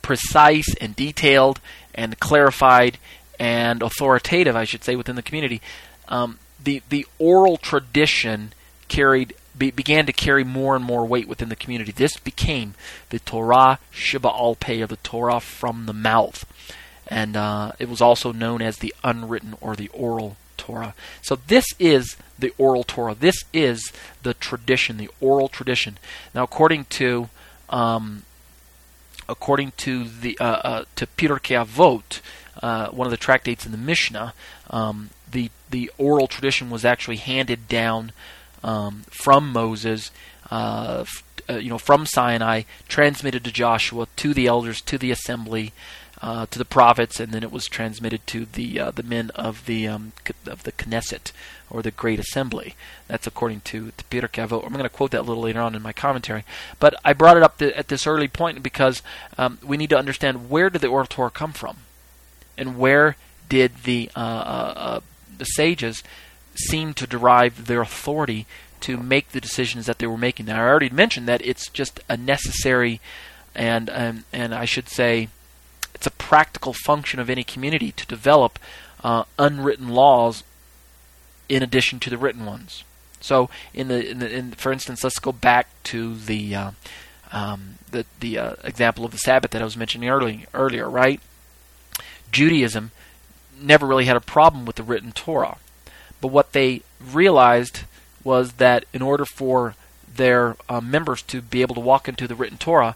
precise 0.02 0.74
and 0.82 0.96
detailed 0.96 1.60
and 1.96 2.20
clarified 2.20 2.98
and 3.40 3.82
authoritative, 3.82 4.56
I 4.56 4.66
should 4.66 4.84
say, 4.84 4.96
within 4.96 5.16
the 5.16 5.22
community, 5.22 5.62
um, 6.08 6.40
the 6.62 6.82
the 6.90 7.06
oral 7.18 7.58
tradition 7.58 8.54
carried 8.90 9.34
be, 9.58 9.72
began 9.72 10.06
to 10.06 10.14
carry 10.14 10.44
more 10.44 10.76
and 10.76 10.84
more 10.84 11.06
weight 11.06 11.28
within 11.28 11.50
the 11.50 11.56
community. 11.56 11.92
This 11.92 12.18
became 12.18 12.74
the 13.10 13.20
Torah 13.20 13.80
Sheba'al 13.94 14.60
Peh, 14.60 14.82
or 14.82 14.88
the 14.88 14.98
Torah 14.98 15.40
from 15.40 15.86
the 15.86 15.94
mouth, 15.94 16.46
and 17.08 17.38
uh, 17.38 17.72
it 17.80 17.88
was 17.88 18.02
also 18.02 18.32
known 18.32 18.62
as 18.62 18.78
the 18.78 18.94
unwritten 19.04 19.56
or 19.62 19.76
the 19.76 19.90
oral 19.90 20.36
Torah. 20.58 20.94
So 21.22 21.38
this 21.48 21.66
is 21.80 22.18
the 22.40 22.54
oral 22.58 22.84
Torah. 22.84 23.16
This 23.16 23.44
is 23.54 23.92
the 24.24 24.34
tradition, 24.34 24.98
the 24.98 25.10
oral 25.20 25.50
tradition. 25.50 25.98
Now, 26.34 26.44
according 26.44 26.86
to 26.86 27.30
um, 27.70 28.24
according 29.28 29.74
to 29.78 30.06
the 30.06 30.38
uh, 30.40 30.44
uh, 30.44 30.86
to 30.96 31.06
Pirkei 31.06 31.64
Avot, 31.64 32.22
uh, 32.62 32.90
one 32.90 33.08
of 33.08 33.12
the 33.12 33.18
tractates 33.18 33.66
in 33.66 33.72
the 33.72 33.78
Mishnah, 33.78 34.34
um, 34.70 35.12
the 35.30 35.52
the 35.70 35.92
oral 35.98 36.28
tradition 36.28 36.70
was 36.70 36.84
actually 36.84 37.18
handed 37.18 37.68
down 37.68 38.12
um, 38.64 39.04
from 39.10 39.52
Moses, 39.52 40.12
uh, 40.52 41.06
uh, 41.50 41.54
you 41.54 41.70
know, 41.70 41.78
from 41.78 42.06
Sinai, 42.06 42.64
transmitted 42.88 43.44
to 43.44 43.52
Joshua, 43.52 44.08
to 44.18 44.34
the 44.34 44.48
elders, 44.48 44.82
to 44.82 44.98
the 44.98 45.12
assembly, 45.12 45.74
uh, 46.22 46.46
to 46.48 46.60
the 46.60 46.66
prophets, 46.66 47.20
and 47.20 47.32
then 47.32 47.44
it 47.44 47.52
was 47.52 47.68
transmitted 47.68 48.26
to 48.28 48.46
the 48.46 48.80
uh, 48.80 48.92
the 48.92 49.04
men 49.04 49.32
of 49.32 49.66
the 49.66 49.88
um, 49.88 50.12
of 50.46 50.64
the 50.64 50.72
Knesset 50.72 51.32
or 51.70 51.82
the 51.82 51.92
Great 51.92 52.20
Assembly. 52.20 52.76
That's 53.08 53.28
according 53.28 53.62
to 53.62 53.92
the 53.96 54.04
Pirkei 54.04 54.48
Avot. 54.48 54.66
I'm 54.66 54.74
going 54.74 54.84
to 54.84 54.90
quote 54.90 55.12
that 55.12 55.22
a 55.22 55.24
little 55.24 55.44
later 55.44 55.62
on 55.62 55.76
in 55.76 55.82
my 55.82 55.94
commentary. 55.94 56.44
But 56.80 56.96
I 57.06 57.14
brought 57.14 57.38
it 57.38 57.44
up 57.44 57.62
at 57.62 57.88
this 57.88 58.06
early 58.06 58.28
point 58.28 58.62
because 58.62 59.02
um, 59.38 59.60
we 59.64 59.78
need 59.78 59.90
to 59.92 59.98
understand 59.98 60.50
where 60.50 60.70
did 60.70 60.82
the 60.82 60.88
Oral 60.88 61.06
Torah 61.08 61.32
come 61.32 61.54
from, 61.54 61.78
and 62.58 62.78
where 62.78 63.16
did 63.48 63.84
the 63.84 64.12
uh, 64.16 64.20
uh, 64.20 64.74
uh, 64.76 65.00
the 65.38 65.46
sages 65.46 66.04
seem 66.56 66.94
to 66.96 67.08
derive 67.08 67.68
their 67.68 67.82
authority 67.82 68.46
to 68.82 68.98
make 68.98 69.30
the 69.30 69.42
decisions 69.42 69.86
that 69.86 70.00
they 70.00 70.08
were 70.08 70.18
making. 70.18 70.46
Now, 70.46 70.64
I 70.64 70.68
already 70.68 70.90
mentioned 70.90 71.28
that 71.28 71.46
it's 71.46 71.70
just 71.70 72.00
a 72.10 72.18
necessary 72.18 73.00
and 73.56 73.90
and, 73.90 74.24
and 74.32 74.54
I 74.54 74.66
should 74.66 74.90
say 74.90 75.30
it's 76.00 76.08
a 76.08 76.12
practical 76.12 76.72
function 76.72 77.20
of 77.20 77.30
any 77.30 77.44
community 77.44 77.92
to 77.92 78.06
develop 78.08 78.58
uh, 79.04 79.26
unwritten 79.38 79.90
laws 79.90 80.46
in 81.50 81.62
addition 81.62 82.00
to 82.00 82.10
the 82.10 82.18
written 82.18 82.46
ones. 82.46 82.86
So, 83.20 83.50
in 83.74 83.90
the, 83.90 84.10
in 84.10 84.20
the 84.20 84.34
in, 84.34 84.52
for 84.52 84.72
instance, 84.72 85.04
let's 85.04 85.20
go 85.20 85.34
back 85.34 85.68
to 85.84 86.16
the 86.16 86.56
uh, 86.56 86.72
um, 87.34 87.80
the 87.92 88.06
the 88.22 88.38
uh, 88.38 88.54
example 88.64 89.04
of 89.04 89.12
the 89.12 89.18
Sabbath 89.18 89.52
that 89.52 89.62
I 89.62 89.66
was 89.66 89.76
mentioning 89.76 90.08
early, 90.08 90.46
earlier, 90.54 90.90
right? 90.90 91.20
Judaism 92.32 92.92
never 93.60 93.86
really 93.86 94.06
had 94.06 94.16
a 94.16 94.22
problem 94.22 94.66
with 94.66 94.78
the 94.78 94.84
written 94.84 95.12
Torah, 95.12 95.58
but 96.22 96.30
what 96.30 96.54
they 96.54 96.82
realized 97.02 97.82
was 98.24 98.54
that 98.54 98.86
in 98.94 99.02
order 99.02 99.26
for 99.26 99.76
their 100.16 100.56
uh, 100.70 100.80
members 100.80 101.22
to 101.24 101.42
be 101.42 101.62
able 101.62 101.76
to 101.76 101.82
walk 101.82 102.08
into 102.08 102.26
the 102.26 102.36
written 102.36 102.58
Torah, 102.58 102.96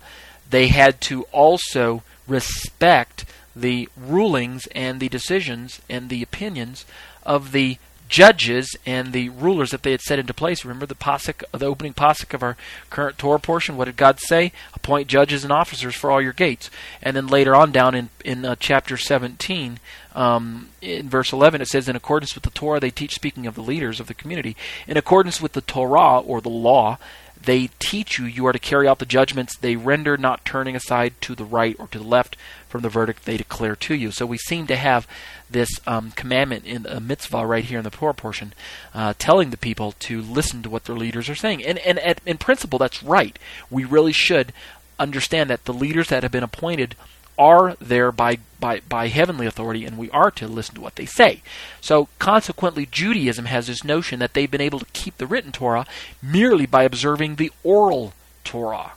they 0.49 0.67
had 0.67 1.01
to 1.01 1.23
also 1.33 2.01
respect 2.27 3.25
the 3.55 3.89
rulings 3.95 4.67
and 4.67 4.99
the 4.99 5.09
decisions 5.09 5.81
and 5.89 6.09
the 6.09 6.23
opinions 6.23 6.85
of 7.23 7.51
the 7.51 7.77
judges 8.13 8.75
and 8.85 9.11
the 9.11 9.29
rulers 9.29 9.71
that 9.71 9.81
they 9.81 9.89
had 9.89 10.01
set 10.01 10.19
into 10.19 10.33
place. 10.35 10.63
Remember 10.63 10.85
the 10.85 10.93
pasuk, 10.93 11.43
the 11.51 11.65
opening 11.65 11.93
pasuk 11.93 12.33
of 12.35 12.43
our 12.43 12.55
current 12.91 13.17
Torah 13.17 13.39
portion. 13.39 13.75
What 13.75 13.85
did 13.85 13.97
God 13.97 14.19
say? 14.19 14.51
Appoint 14.75 15.07
judges 15.07 15.43
and 15.43 15.51
officers 15.51 15.95
for 15.95 16.11
all 16.11 16.21
your 16.21 16.33
gates. 16.33 16.69
And 17.01 17.15
then 17.15 17.25
later 17.25 17.55
on, 17.55 17.71
down 17.71 17.95
in 17.95 18.09
in 18.23 18.45
uh, 18.45 18.55
chapter 18.59 18.97
17, 18.97 19.79
um, 20.13 20.69
in 20.79 21.09
verse 21.09 21.33
11, 21.33 21.61
it 21.61 21.67
says, 21.67 21.89
"In 21.89 21.95
accordance 21.95 22.35
with 22.35 22.43
the 22.43 22.51
Torah, 22.51 22.79
they 22.79 22.91
teach." 22.91 23.15
Speaking 23.15 23.47
of 23.47 23.55
the 23.55 23.63
leaders 23.63 23.99
of 23.99 24.05
the 24.05 24.13
community, 24.13 24.55
in 24.87 24.95
accordance 24.95 25.41
with 25.41 25.53
the 25.53 25.61
Torah 25.61 26.19
or 26.19 26.39
the 26.39 26.49
law, 26.49 26.99
they 27.45 27.69
teach 27.79 28.17
you 28.17 28.25
you 28.25 28.45
are 28.45 28.53
to 28.53 28.59
carry 28.59 28.87
out 28.87 28.99
the 28.99 29.05
judgments 29.05 29.57
they 29.57 29.75
render, 29.75 30.17
not 30.17 30.45
turning 30.45 30.75
aside 30.75 31.13
to 31.21 31.35
the 31.35 31.43
right 31.43 31.75
or 31.79 31.87
to 31.87 31.99
the 31.99 32.03
left 32.03 32.35
from 32.67 32.81
the 32.81 32.89
verdict 32.89 33.25
they 33.25 33.37
declare 33.37 33.75
to 33.75 33.95
you. 33.95 34.11
So 34.11 34.25
we 34.25 34.37
seem 34.37 34.67
to 34.67 34.75
have 34.75 35.07
this 35.49 35.69
um, 35.85 36.11
commandment 36.11 36.65
in 36.65 36.85
a 36.85 36.99
mitzvah 36.99 37.45
right 37.45 37.63
here 37.63 37.77
in 37.77 37.83
the 37.83 37.89
Torah 37.89 38.13
portion, 38.13 38.53
uh, 38.93 39.13
telling 39.19 39.49
the 39.49 39.57
people 39.57 39.93
to 39.99 40.21
listen 40.21 40.63
to 40.63 40.69
what 40.69 40.85
their 40.85 40.95
leaders 40.95 41.29
are 41.29 41.35
saying. 41.35 41.63
And, 41.63 41.77
and 41.79 41.99
at, 41.99 42.21
in 42.25 42.37
principle, 42.37 42.79
that's 42.79 43.03
right. 43.03 43.37
We 43.69 43.83
really 43.83 44.13
should 44.13 44.53
understand 44.97 45.49
that 45.49 45.65
the 45.65 45.73
leaders 45.73 46.09
that 46.09 46.23
have 46.23 46.31
been 46.31 46.43
appointed 46.43 46.95
are 47.37 47.75
there 47.79 48.11
by, 48.11 48.39
by, 48.59 48.81
by 48.87 49.07
heavenly 49.07 49.45
authority, 49.45 49.85
and 49.85 49.97
we 49.97 50.09
are 50.11 50.31
to 50.31 50.47
listen 50.47 50.75
to 50.75 50.81
what 50.81 50.95
they 50.95 51.05
say. 51.05 51.41
So, 51.81 52.07
consequently, 52.19 52.85
Judaism 52.85 53.45
has 53.45 53.67
this 53.67 53.83
notion 53.83 54.19
that 54.19 54.33
they've 54.33 54.49
been 54.49 54.61
able 54.61 54.79
to 54.79 54.85
keep 54.93 55.17
the 55.17 55.27
written 55.27 55.51
Torah 55.51 55.85
merely 56.21 56.65
by 56.65 56.83
observing 56.83 57.35
the 57.35 57.51
oral 57.63 58.13
Torah. 58.43 58.93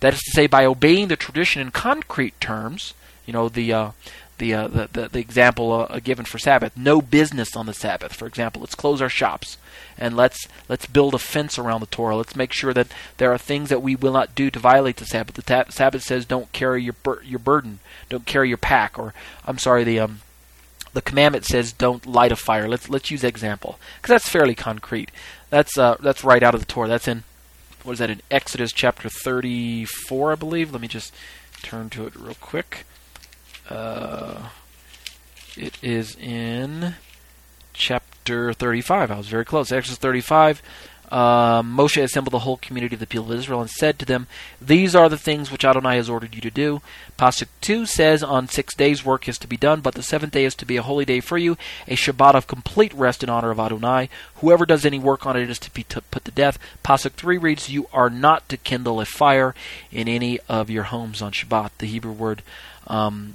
That 0.00 0.14
is 0.14 0.20
to 0.20 0.30
say, 0.32 0.46
by 0.46 0.64
obeying 0.64 1.08
the 1.08 1.16
tradition 1.16 1.62
in 1.62 1.70
concrete 1.70 2.38
terms, 2.40 2.94
you 3.26 3.32
know, 3.32 3.48
the 3.48 3.72
uh, 3.72 3.90
the, 4.38 4.54
uh, 4.54 4.68
the, 4.68 4.88
the, 4.92 5.08
the 5.08 5.18
example 5.18 5.86
uh, 5.88 6.00
given 6.00 6.24
for 6.24 6.38
Sabbath. 6.38 6.76
No 6.76 7.00
business 7.00 7.56
on 7.56 7.66
the 7.66 7.74
Sabbath, 7.74 8.14
for 8.14 8.26
example. 8.26 8.60
Let's 8.60 8.74
close 8.74 9.00
our 9.00 9.08
shops 9.08 9.56
and 9.96 10.16
let's 10.16 10.48
let's 10.68 10.86
build 10.86 11.14
a 11.14 11.18
fence 11.18 11.58
around 11.58 11.80
the 11.80 11.86
Torah. 11.86 12.16
Let's 12.16 12.36
make 12.36 12.52
sure 12.52 12.74
that 12.74 12.88
there 13.18 13.32
are 13.32 13.38
things 13.38 13.68
that 13.68 13.82
we 13.82 13.96
will 13.96 14.12
not 14.12 14.34
do 14.34 14.50
to 14.50 14.58
violate 14.58 14.96
the 14.96 15.06
Sabbath. 15.06 15.34
The 15.36 15.42
ta- 15.42 15.70
Sabbath 15.70 16.02
says 16.02 16.24
don't 16.24 16.52
carry 16.52 16.82
your 16.82 16.94
bur- 16.94 17.22
your 17.22 17.38
burden, 17.38 17.78
don't 18.08 18.26
carry 18.26 18.48
your 18.48 18.58
pack, 18.58 18.98
or 18.98 19.14
I'm 19.46 19.58
sorry, 19.58 19.84
the 19.84 20.00
um, 20.00 20.20
the 20.92 21.02
commandment 21.02 21.44
says 21.44 21.72
don't 21.72 22.06
light 22.06 22.32
a 22.32 22.36
fire. 22.36 22.68
Let's 22.68 22.88
let's 22.88 23.10
use 23.10 23.24
example 23.24 23.78
because 24.00 24.14
that's 24.14 24.28
fairly 24.28 24.54
concrete. 24.54 25.10
That's 25.50 25.78
uh, 25.78 25.96
that's 26.00 26.24
right 26.24 26.42
out 26.42 26.54
of 26.54 26.60
the 26.60 26.66
Torah. 26.66 26.88
That's 26.88 27.08
in 27.08 27.24
what 27.82 27.94
is 27.94 27.98
that 27.98 28.10
in 28.10 28.22
Exodus 28.30 28.72
chapter 28.72 29.08
34, 29.10 30.32
I 30.32 30.34
believe. 30.36 30.72
Let 30.72 30.80
me 30.80 30.88
just 30.88 31.12
turn 31.62 31.90
to 31.90 32.06
it 32.06 32.16
real 32.16 32.36
quick. 32.40 32.86
Uh, 33.68 34.48
it 35.56 35.78
is 35.82 36.16
in 36.16 36.94
chapter 37.72 38.52
35. 38.52 39.10
I 39.10 39.16
was 39.16 39.28
very 39.28 39.44
close. 39.44 39.70
Exodus 39.72 39.98
35. 39.98 40.62
uh, 41.10 41.62
Moshe 41.62 42.02
assembled 42.02 42.32
the 42.32 42.40
whole 42.40 42.56
community 42.56 42.94
of 42.94 43.00
the 43.00 43.06
people 43.06 43.30
of 43.30 43.38
Israel 43.38 43.60
and 43.60 43.70
said 43.70 43.98
to 43.98 44.04
them, 44.04 44.26
These 44.60 44.94
are 44.94 45.08
the 45.08 45.18
things 45.18 45.50
which 45.50 45.64
Adonai 45.64 45.96
has 45.96 46.08
ordered 46.10 46.34
you 46.34 46.40
to 46.40 46.50
do. 46.50 46.80
Pasuk 47.18 47.46
2 47.60 47.86
says, 47.86 48.22
On 48.22 48.48
six 48.48 48.74
days 48.74 49.04
work 49.04 49.28
is 49.28 49.38
to 49.38 49.46
be 49.46 49.56
done, 49.56 49.80
but 49.80 49.94
the 49.94 50.02
seventh 50.02 50.32
day 50.32 50.44
is 50.44 50.54
to 50.56 50.66
be 50.66 50.76
a 50.76 50.82
holy 50.82 51.04
day 51.04 51.20
for 51.20 51.38
you, 51.38 51.56
a 51.86 51.94
Shabbat 51.94 52.34
of 52.34 52.46
complete 52.46 52.92
rest 52.94 53.22
in 53.22 53.28
honor 53.28 53.50
of 53.50 53.60
Adonai. 53.60 54.08
Whoever 54.36 54.66
does 54.66 54.84
any 54.84 54.98
work 54.98 55.24
on 55.26 55.36
it 55.36 55.48
is 55.48 55.58
to 55.60 55.70
be 55.72 55.84
t- 55.84 56.00
put 56.10 56.24
to 56.24 56.30
death. 56.30 56.58
Pasuk 56.84 57.12
3 57.12 57.38
reads, 57.38 57.70
You 57.70 57.86
are 57.92 58.10
not 58.10 58.48
to 58.48 58.56
kindle 58.56 59.00
a 59.00 59.04
fire 59.04 59.54
in 59.92 60.08
any 60.08 60.40
of 60.48 60.70
your 60.70 60.84
homes 60.84 61.22
on 61.22 61.32
Shabbat. 61.32 61.70
The 61.78 61.86
Hebrew 61.86 62.12
word 62.12 62.42
um, 62.86 63.34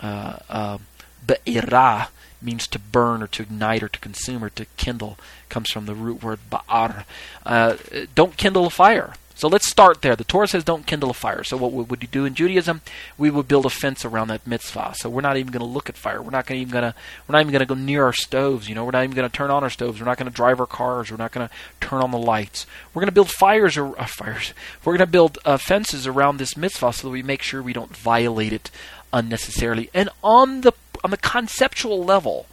uh, 0.00 0.38
uh, 0.48 0.78
be'irah 1.26 2.08
means 2.42 2.66
to 2.68 2.78
burn 2.78 3.22
or 3.22 3.26
to 3.28 3.42
ignite 3.42 3.82
or 3.82 3.88
to 3.88 3.98
consume 4.00 4.42
or 4.42 4.50
to 4.50 4.64
kindle 4.76 5.18
comes 5.48 5.70
from 5.70 5.86
the 5.86 5.94
root 5.94 6.22
word 6.22 6.40
ba'ar. 6.50 7.04
Uh, 7.44 7.76
don't 8.14 8.36
kindle 8.36 8.66
a 8.66 8.70
fire. 8.70 9.14
So 9.40 9.48
let's 9.48 9.70
start 9.70 10.02
there. 10.02 10.16
The 10.16 10.24
Torah 10.24 10.46
says 10.46 10.64
don't 10.64 10.84
kindle 10.84 11.08
a 11.08 11.14
fire. 11.14 11.42
So 11.44 11.56
what 11.56 11.72
would 11.72 12.02
you 12.02 12.08
do 12.08 12.26
in 12.26 12.34
Judaism? 12.34 12.82
We 13.16 13.30
would 13.30 13.48
build 13.48 13.64
a 13.64 13.70
fence 13.70 14.04
around 14.04 14.28
that 14.28 14.46
mitzvah. 14.46 14.92
So 14.96 15.08
we're 15.08 15.22
not 15.22 15.38
even 15.38 15.50
going 15.50 15.64
to 15.64 15.66
look 15.66 15.88
at 15.88 15.96
fire. 15.96 16.20
We're 16.20 16.30
not 16.30 16.44
gonna 16.44 16.60
even 16.60 16.72
going 16.72 16.92
to 16.92 16.94
we're 17.26 17.32
not 17.32 17.40
even 17.40 17.52
going 17.52 17.60
to 17.60 17.66
go 17.66 17.74
near 17.74 18.04
our 18.04 18.12
stoves. 18.12 18.68
You 18.68 18.74
know, 18.74 18.84
we're 18.84 18.90
not 18.90 19.04
even 19.04 19.16
going 19.16 19.30
to 19.30 19.34
turn 19.34 19.50
on 19.50 19.62
our 19.62 19.70
stoves. 19.70 19.98
We're 19.98 20.04
not 20.04 20.18
going 20.18 20.30
to 20.30 20.36
drive 20.36 20.60
our 20.60 20.66
cars. 20.66 21.10
We're 21.10 21.16
not 21.16 21.32
going 21.32 21.48
to 21.48 21.54
turn 21.80 22.02
on 22.02 22.10
the 22.10 22.18
lights. 22.18 22.66
We're 22.92 23.00
going 23.00 23.08
to 23.08 23.14
build 23.14 23.30
fires 23.30 23.78
or 23.78 23.98
uh, 23.98 24.04
fires. 24.04 24.52
We're 24.84 24.92
going 24.92 25.06
to 25.06 25.10
build 25.10 25.38
uh, 25.46 25.56
fences 25.56 26.06
around 26.06 26.36
this 26.36 26.54
mitzvah 26.54 26.92
so 26.92 27.08
that 27.08 27.12
we 27.12 27.22
make 27.22 27.40
sure 27.40 27.62
we 27.62 27.72
don't 27.72 27.96
violate 27.96 28.52
it 28.52 28.70
unnecessarily. 29.12 29.90
And 29.94 30.08
on 30.22 30.62
the 30.62 30.72
on 31.02 31.10
the 31.10 31.16
conceptual 31.16 32.04
level, 32.04 32.46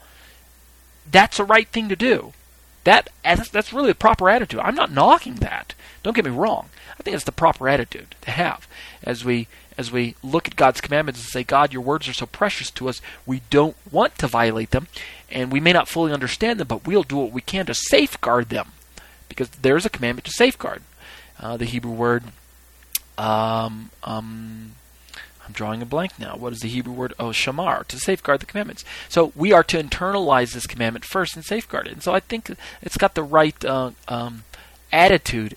that's 1.09 1.39
a 1.39 1.43
right 1.43 1.67
thing 1.67 1.89
to 1.89 1.95
do. 1.95 2.33
That 2.83 3.09
that's 3.23 3.73
really 3.73 3.91
a 3.91 3.95
proper 3.95 4.29
attitude. 4.29 4.61
I'm 4.61 4.75
not 4.75 4.91
knocking 4.91 5.35
that. 5.35 5.73
Don't 6.03 6.15
get 6.15 6.25
me 6.25 6.31
wrong. 6.31 6.69
I 6.99 7.03
think 7.03 7.15
it's 7.15 7.25
the 7.25 7.31
proper 7.31 7.67
attitude 7.67 8.15
to 8.21 8.31
have 8.31 8.67
as 9.03 9.25
we 9.25 9.47
as 9.77 9.91
we 9.91 10.15
look 10.23 10.47
at 10.47 10.55
God's 10.55 10.81
commandments 10.81 11.19
and 11.19 11.29
say, 11.29 11.43
God, 11.43 11.71
your 11.71 11.83
words 11.83 12.07
are 12.07 12.13
so 12.13 12.25
precious 12.25 12.71
to 12.71 12.89
us, 12.89 12.99
we 13.25 13.41
don't 13.51 13.75
want 13.91 14.17
to 14.17 14.27
violate 14.27 14.71
them, 14.71 14.87
and 15.29 15.51
we 15.51 15.59
may 15.59 15.71
not 15.71 15.87
fully 15.87 16.11
understand 16.11 16.59
them, 16.59 16.67
but 16.67 16.87
we'll 16.87 17.03
do 17.03 17.17
what 17.17 17.31
we 17.31 17.41
can 17.41 17.67
to 17.67 17.75
safeguard 17.75 18.49
them, 18.49 18.71
because 19.29 19.49
there's 19.49 19.85
a 19.85 19.89
commandment 19.89 20.25
to 20.25 20.31
safeguard. 20.31 20.81
Uh, 21.39 21.57
the 21.57 21.65
Hebrew 21.65 21.91
word 21.91 22.23
um, 23.19 23.91
um, 24.03 24.71
I'm 25.47 25.53
drawing 25.53 25.81
a 25.81 25.85
blank 25.85 26.19
now. 26.19 26.35
What 26.35 26.53
is 26.53 26.59
the 26.59 26.67
Hebrew 26.67 26.93
word? 26.93 27.13
Oh, 27.17 27.29
shamar, 27.29 27.87
to 27.87 27.97
safeguard 27.97 28.41
the 28.41 28.45
commandments. 28.45 28.83
So 29.07 29.31
we 29.35 29.53
are 29.53 29.63
to 29.63 29.81
internalize 29.81 30.53
this 30.53 30.67
commandment 30.67 31.05
first 31.05 31.35
and 31.35 31.45
safeguard 31.45 31.87
it. 31.87 31.93
And 31.93 32.03
so 32.03 32.13
I 32.13 32.19
think 32.19 32.51
it's 32.81 32.97
got 32.97 33.15
the 33.15 33.23
right 33.23 33.63
uh, 33.63 33.91
um, 34.07 34.43
attitude 34.91 35.55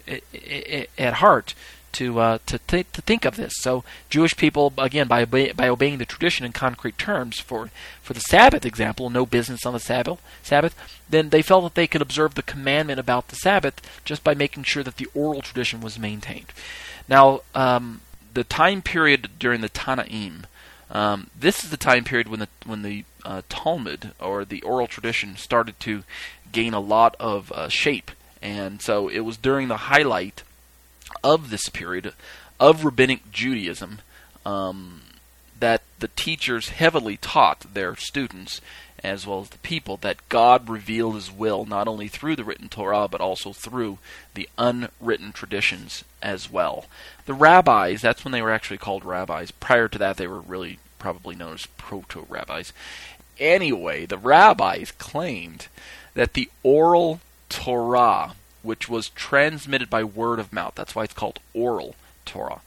at 0.98 1.14
heart 1.14 1.54
to 1.92 2.20
uh, 2.20 2.38
to, 2.46 2.58
th- 2.58 2.92
to 2.92 3.02
think 3.02 3.24
of 3.24 3.34
this. 3.34 3.52
So 3.56 3.82
Jewish 4.08 4.36
people, 4.36 4.72
again, 4.78 5.08
by 5.08 5.22
obe- 5.22 5.56
by 5.56 5.68
obeying 5.68 5.98
the 5.98 6.04
tradition 6.04 6.46
in 6.46 6.52
concrete 6.52 6.98
terms 6.98 7.40
for 7.40 7.70
for 8.00 8.12
the 8.14 8.20
Sabbath 8.20 8.64
example, 8.64 9.10
no 9.10 9.26
business 9.26 9.66
on 9.66 9.72
the 9.72 9.80
Sabbath, 9.80 10.20
Sabbath, 10.42 10.76
then 11.08 11.30
they 11.30 11.42
felt 11.42 11.64
that 11.64 11.74
they 11.74 11.88
could 11.88 12.02
observe 12.02 12.36
the 12.36 12.42
commandment 12.42 13.00
about 13.00 13.28
the 13.28 13.36
Sabbath 13.36 13.80
just 14.04 14.22
by 14.22 14.34
making 14.34 14.62
sure 14.62 14.84
that 14.84 14.98
the 14.98 15.08
oral 15.14 15.42
tradition 15.42 15.80
was 15.80 15.98
maintained. 15.98 16.52
Now. 17.08 17.40
Um, 17.54 18.02
the 18.32 18.44
time 18.44 18.82
period 18.82 19.30
during 19.38 19.60
the 19.60 19.68
Tanaim, 19.68 20.44
um, 20.90 21.30
this 21.38 21.62
is 21.64 21.70
the 21.70 21.76
time 21.76 22.04
period 22.04 22.28
when 22.28 22.40
the 22.40 22.48
when 22.64 22.82
the 22.82 23.04
uh, 23.24 23.42
Talmud 23.48 24.12
or 24.20 24.44
the 24.44 24.62
oral 24.62 24.86
tradition 24.86 25.36
started 25.36 25.78
to 25.80 26.04
gain 26.52 26.74
a 26.74 26.80
lot 26.80 27.14
of 27.20 27.52
uh, 27.52 27.68
shape, 27.68 28.10
and 28.42 28.82
so 28.82 29.08
it 29.08 29.20
was 29.20 29.36
during 29.36 29.68
the 29.68 29.76
highlight 29.76 30.42
of 31.22 31.50
this 31.50 31.68
period 31.68 32.12
of 32.58 32.84
rabbinic 32.84 33.30
Judaism 33.30 34.00
um, 34.44 35.02
that 35.58 35.82
the 35.98 36.08
teachers 36.08 36.70
heavily 36.70 37.16
taught 37.16 37.74
their 37.74 37.94
students 37.96 38.60
as 39.02 39.26
well 39.26 39.40
as 39.40 39.50
the 39.50 39.58
people, 39.58 39.96
that 39.98 40.28
God 40.28 40.68
revealed 40.68 41.14
His 41.14 41.30
will 41.30 41.64
not 41.64 41.88
only 41.88 42.08
through 42.08 42.36
the 42.36 42.44
written 42.44 42.68
Torah, 42.68 43.08
but 43.08 43.20
also 43.20 43.52
through 43.52 43.98
the 44.34 44.48
unwritten 44.58 45.32
traditions 45.32 46.04
as 46.22 46.50
well. 46.50 46.86
The 47.26 47.34
rabbis, 47.34 48.02
that's 48.02 48.24
when 48.24 48.32
they 48.32 48.42
were 48.42 48.52
actually 48.52 48.78
called 48.78 49.04
rabbis. 49.04 49.50
Prior 49.50 49.88
to 49.88 49.98
that, 49.98 50.16
they 50.16 50.26
were 50.26 50.40
really 50.40 50.78
probably 50.98 51.34
known 51.34 51.54
as 51.54 51.66
proto 51.66 52.26
rabbis. 52.28 52.72
Anyway, 53.38 54.06
the 54.06 54.18
rabbis 54.18 54.92
claimed 54.92 55.68
that 56.14 56.34
the 56.34 56.50
oral 56.62 57.20
Torah, 57.48 58.34
which 58.62 58.88
was 58.88 59.08
transmitted 59.10 59.88
by 59.88 60.04
word 60.04 60.38
of 60.38 60.52
mouth, 60.52 60.74
that's 60.74 60.94
why 60.94 61.04
it's 61.04 61.14
called 61.14 61.40
oral 61.54 61.94
Torah, 62.26 62.60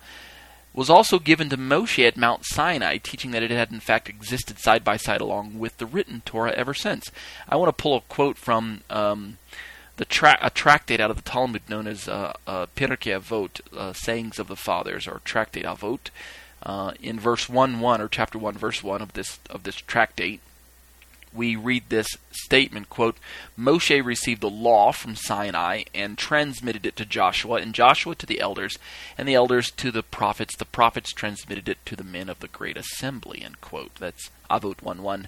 was 0.74 0.90
also 0.90 1.20
given 1.20 1.50
to 1.50 1.58
Moshe 1.58 2.06
at 2.06 2.18
Mount 2.18 2.46
Sinai, 2.46 2.98
teaching 2.98 3.32
that 3.32 3.44
it 3.44 3.52
had 3.52 3.72
in 3.72 3.80
fact 3.80 4.10
existed 4.10 4.60
side 4.60 4.84
by 4.84 4.98
side 4.98 5.22
along 5.22 5.60
with 5.60 5.78
the 5.78 5.86
written 5.86 6.22
Torah 6.26 6.54
ever 6.54 6.74
since. 6.74 7.12
I 7.48 7.56
want 7.56 7.70
to 7.70 7.82
pull 7.82 7.96
a 7.96 8.02
quote 8.02 8.38
from 8.38 8.82
um, 8.90 9.38
the 9.98 10.06
tra- 10.06 10.40
a 10.42 10.50
tractate 10.50 11.00
out 11.00 11.12
of 11.12 11.18
the 11.18 11.30
Talmud 11.30 11.62
known 11.70 11.88
as 11.88 12.08
uh, 12.08 12.34
uh, 12.48 12.66
Pirkei 12.76 13.20
Avot, 13.20 13.62
uh, 13.78 13.94
Sayings 13.94 14.40
of 14.40 14.48
the 14.48 14.56
Fathers, 14.56 15.08
or 15.08 15.22
Tractate 15.24 15.66
Avot. 15.66 16.10
Uh, 16.64 16.94
in 17.02 17.20
verse 17.20 17.50
one 17.50 17.82
one 17.82 18.00
or 18.00 18.08
chapter 18.08 18.40
one 18.40 18.54
verse 18.54 18.82
one 18.82 19.02
of 19.02 19.14
this 19.14 19.40
of 19.50 19.64
this 19.64 19.76
tractate, 19.76 20.40
we 21.36 21.56
read 21.56 21.84
this 21.90 22.08
statement 22.32 22.90
quote 22.90 23.18
moshe 23.58 24.04
received 24.04 24.42
the 24.42 24.50
law 24.50 24.92
from 24.92 25.16
sinai 25.16 25.84
and 25.94 26.18
transmitted 26.18 26.86
it 26.86 26.96
to 26.96 27.06
joshua 27.06 27.56
and 27.56 27.74
joshua 27.74 28.16
to 28.16 28.26
the 28.26 28.40
elders 28.40 28.78
and 29.18 29.28
the 29.28 29.34
elders 29.34 29.72
to 29.72 29.92
the 29.92 30.04
prophets 30.04 30.56
the 30.58 30.66
prophets 30.66 31.12
transmitted 31.12 31.68
it 31.68 31.78
to 31.86 31.96
the 31.96 32.04
men 32.04 32.30
of 32.30 32.40
the 32.40 32.48
great 32.48 32.78
assembly 32.78 33.42
end 33.44 33.60
quote 33.62 33.94
that's 33.96 34.30
avot 34.50 34.82
1 34.82 35.02
1 35.02 35.28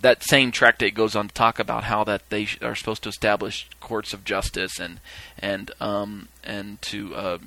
that 0.00 0.22
same 0.22 0.52
tractate 0.52 0.94
goes 0.94 1.16
on 1.16 1.28
to 1.28 1.34
talk 1.34 1.58
about 1.58 1.84
how 1.84 2.04
that 2.04 2.28
they 2.28 2.46
are 2.60 2.74
supposed 2.74 3.02
to 3.02 3.08
establish 3.08 3.68
courts 3.80 4.12
of 4.12 4.24
justice 4.24 4.78
and 4.78 5.00
and 5.38 5.70
um, 5.80 6.28
and 6.44 6.80
to 6.82 7.14
uh, 7.14 7.38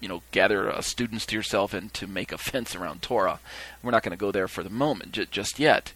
you 0.00 0.08
know 0.08 0.22
gather 0.30 0.70
uh, 0.70 0.80
students 0.80 1.26
to 1.26 1.34
yourself 1.34 1.74
and 1.74 1.92
to 1.94 2.06
make 2.06 2.30
a 2.32 2.38
fence 2.38 2.76
around 2.76 3.02
Torah. 3.02 3.40
We're 3.82 3.90
not 3.90 4.02
going 4.02 4.16
to 4.16 4.16
go 4.16 4.30
there 4.30 4.48
for 4.48 4.62
the 4.62 4.70
moment, 4.70 5.12
j- 5.12 5.26
just 5.30 5.58
yet. 5.58 5.92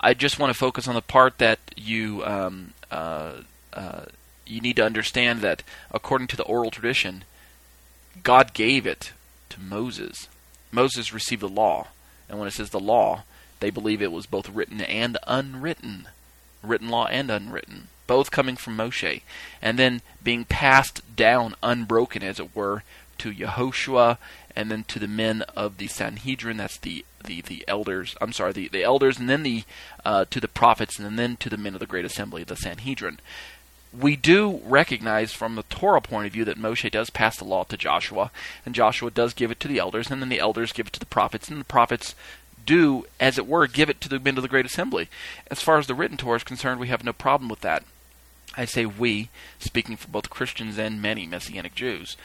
I 0.00 0.14
just 0.14 0.38
want 0.38 0.52
to 0.52 0.58
focus 0.58 0.86
on 0.86 0.94
the 0.94 1.02
part 1.02 1.38
that 1.38 1.58
you 1.76 2.24
um, 2.24 2.74
uh, 2.90 3.34
uh, 3.72 4.04
you 4.46 4.60
need 4.60 4.76
to 4.76 4.84
understand 4.84 5.40
that 5.40 5.62
according 5.90 6.28
to 6.28 6.36
the 6.36 6.44
oral 6.44 6.70
tradition, 6.70 7.24
God 8.22 8.54
gave 8.54 8.86
it 8.86 9.12
to 9.50 9.60
Moses. 9.60 10.28
Moses 10.70 11.12
received 11.12 11.42
the 11.42 11.48
law, 11.48 11.88
and 12.28 12.38
when 12.38 12.48
it 12.48 12.52
says 12.52 12.70
the 12.70 12.80
law, 12.80 13.24
they 13.60 13.70
believe 13.70 14.02
it 14.02 14.12
was 14.12 14.26
both 14.26 14.48
written 14.50 14.80
and 14.80 15.16
unwritten, 15.26 16.08
written 16.62 16.88
law 16.88 17.06
and 17.06 17.30
unwritten, 17.30 17.88
both 18.06 18.30
coming 18.30 18.56
from 18.56 18.76
Moshe, 18.76 19.22
and 19.62 19.78
then 19.78 20.02
being 20.22 20.44
passed 20.44 21.00
down 21.16 21.54
unbroken, 21.62 22.22
as 22.22 22.38
it 22.38 22.54
were, 22.54 22.82
to 23.18 23.32
Yehoshua 23.32 24.18
and 24.54 24.70
then 24.70 24.84
to 24.84 24.98
the 24.98 25.08
men 25.08 25.42
of 25.54 25.78
the 25.78 25.86
Sanhedrin. 25.88 26.56
That's 26.56 26.78
the 26.78 27.04
the, 27.24 27.40
the 27.42 27.64
elders. 27.66 28.16
I'm 28.20 28.32
sorry, 28.32 28.52
the, 28.52 28.68
the 28.68 28.84
elders, 28.84 29.18
and 29.18 29.28
then 29.28 29.42
the 29.42 29.64
uh, 30.04 30.24
to 30.30 30.40
the 30.40 30.48
prophets, 30.48 30.98
and 30.98 31.18
then 31.18 31.36
to 31.38 31.50
the 31.50 31.56
men 31.56 31.74
of 31.74 31.80
the 31.80 31.86
great 31.86 32.04
assembly, 32.04 32.44
the 32.44 32.56
Sanhedrin. 32.56 33.18
We 33.98 34.16
do 34.16 34.60
recognize 34.64 35.32
from 35.32 35.54
the 35.54 35.62
Torah 35.64 36.00
point 36.00 36.26
of 36.26 36.32
view 36.32 36.44
that 36.44 36.58
Moshe 36.58 36.90
does 36.90 37.10
pass 37.10 37.36
the 37.36 37.44
law 37.44 37.64
to 37.64 37.76
Joshua, 37.76 38.30
and 38.64 38.74
Joshua 38.74 39.10
does 39.10 39.32
give 39.34 39.50
it 39.50 39.60
to 39.60 39.68
the 39.68 39.78
elders, 39.78 40.10
and 40.10 40.20
then 40.20 40.28
the 40.28 40.40
elders 40.40 40.72
give 40.72 40.86
it 40.86 40.92
to 40.94 41.00
the 41.00 41.06
prophets, 41.06 41.48
and 41.48 41.60
the 41.60 41.64
prophets 41.64 42.14
do, 42.64 43.06
as 43.18 43.38
it 43.38 43.46
were, 43.46 43.66
give 43.66 43.88
it 43.88 44.00
to 44.02 44.08
the 44.08 44.18
men 44.18 44.36
of 44.36 44.42
the 44.42 44.48
great 44.48 44.66
assembly. 44.66 45.08
As 45.50 45.62
far 45.62 45.78
as 45.78 45.86
the 45.86 45.94
written 45.94 46.16
Torah 46.16 46.36
is 46.36 46.44
concerned, 46.44 46.80
we 46.80 46.88
have 46.88 47.04
no 47.04 47.12
problem 47.12 47.48
with 47.48 47.60
that. 47.60 47.84
I 48.56 48.64
say 48.64 48.86
we, 48.86 49.28
speaking 49.58 49.96
for 49.96 50.08
both 50.08 50.30
Christians 50.30 50.78
and 50.78 51.00
many 51.00 51.26
Messianic 51.26 51.74
Jews. 51.74 52.16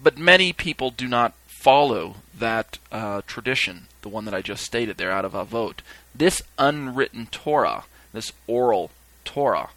But 0.00 0.18
many 0.18 0.52
people 0.52 0.90
do 0.90 1.08
not 1.08 1.34
follow 1.46 2.16
that 2.38 2.78
uh, 2.92 3.22
tradition, 3.26 3.86
the 4.02 4.08
one 4.08 4.24
that 4.24 4.34
I 4.34 4.42
just 4.42 4.64
stated 4.64 4.96
there 4.96 5.10
out 5.10 5.24
of 5.24 5.32
Avot. 5.32 5.80
This 6.14 6.40
unwritten 6.58 7.26
Torah, 7.30 7.84
this 8.12 8.32
oral 8.46 8.90
Torah, 9.24 9.70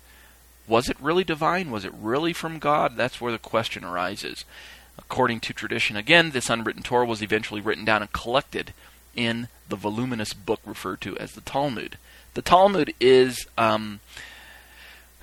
was 0.67 0.89
it 0.89 0.97
really 1.01 1.23
divine? 1.23 1.71
Was 1.71 1.85
it 1.85 1.93
really 1.93 2.33
from 2.33 2.59
God? 2.59 2.95
That's 2.95 3.19
where 3.19 3.31
the 3.31 3.39
question 3.39 3.83
arises. 3.83 4.45
According 4.97 5.39
to 5.41 5.53
tradition, 5.53 5.97
again, 5.97 6.31
this 6.31 6.49
unwritten 6.49 6.83
Torah 6.83 7.05
was 7.05 7.21
eventually 7.21 7.61
written 7.61 7.83
down 7.83 8.01
and 8.01 8.13
collected 8.13 8.73
in 9.15 9.47
the 9.67 9.75
voluminous 9.75 10.33
book 10.33 10.61
referred 10.65 11.01
to 11.01 11.17
as 11.17 11.33
the 11.33 11.41
Talmud. 11.41 11.97
The 12.35 12.41
Talmud 12.41 12.93
is 12.99 13.47
um, 13.57 13.99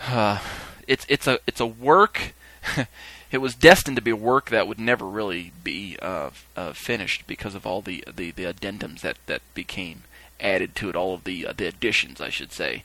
uh, 0.07 0.39
it's 0.87 1.07
it's 1.09 1.27
a 1.27 1.39
it's 1.47 1.61
a 1.61 1.67
work 1.67 2.33
it 3.31 3.39
was 3.39 3.55
destined 3.55 3.97
to 3.97 4.03
be 4.03 4.11
a 4.11 4.17
work 4.17 4.51
that 4.51 4.67
would 4.67 4.79
never 4.79 5.07
really 5.07 5.53
be 5.63 5.97
uh, 6.01 6.31
uh, 6.57 6.73
finished 6.73 7.27
because 7.27 7.55
of 7.55 7.67
all 7.67 7.83
the, 7.83 8.05
the, 8.13 8.31
the 8.31 8.45
addendums 8.45 9.01
that, 9.01 9.19
that 9.27 9.43
became 9.55 10.05
added 10.41 10.75
to 10.77 10.89
it, 10.89 10.97
all 10.97 11.15
of 11.15 11.25
the 11.25 11.47
uh, 11.47 11.53
the 11.57 11.67
additions, 11.67 12.21
I 12.21 12.31
should 12.31 12.53
say. 12.53 12.85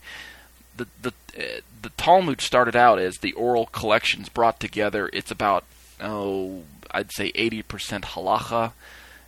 the 0.75 0.87
the 1.01 1.13
uh, 1.37 1.61
the 1.81 1.89
Talmud 1.97 2.41
started 2.41 2.75
out 2.75 2.99
as 2.99 3.17
the 3.17 3.33
oral 3.33 3.67
collections 3.67 4.29
brought 4.29 4.59
together. 4.59 5.09
It's 5.13 5.31
about 5.31 5.65
oh, 6.01 6.63
I'd 6.91 7.11
say 7.11 7.31
80% 7.31 7.63
halacha 8.01 8.73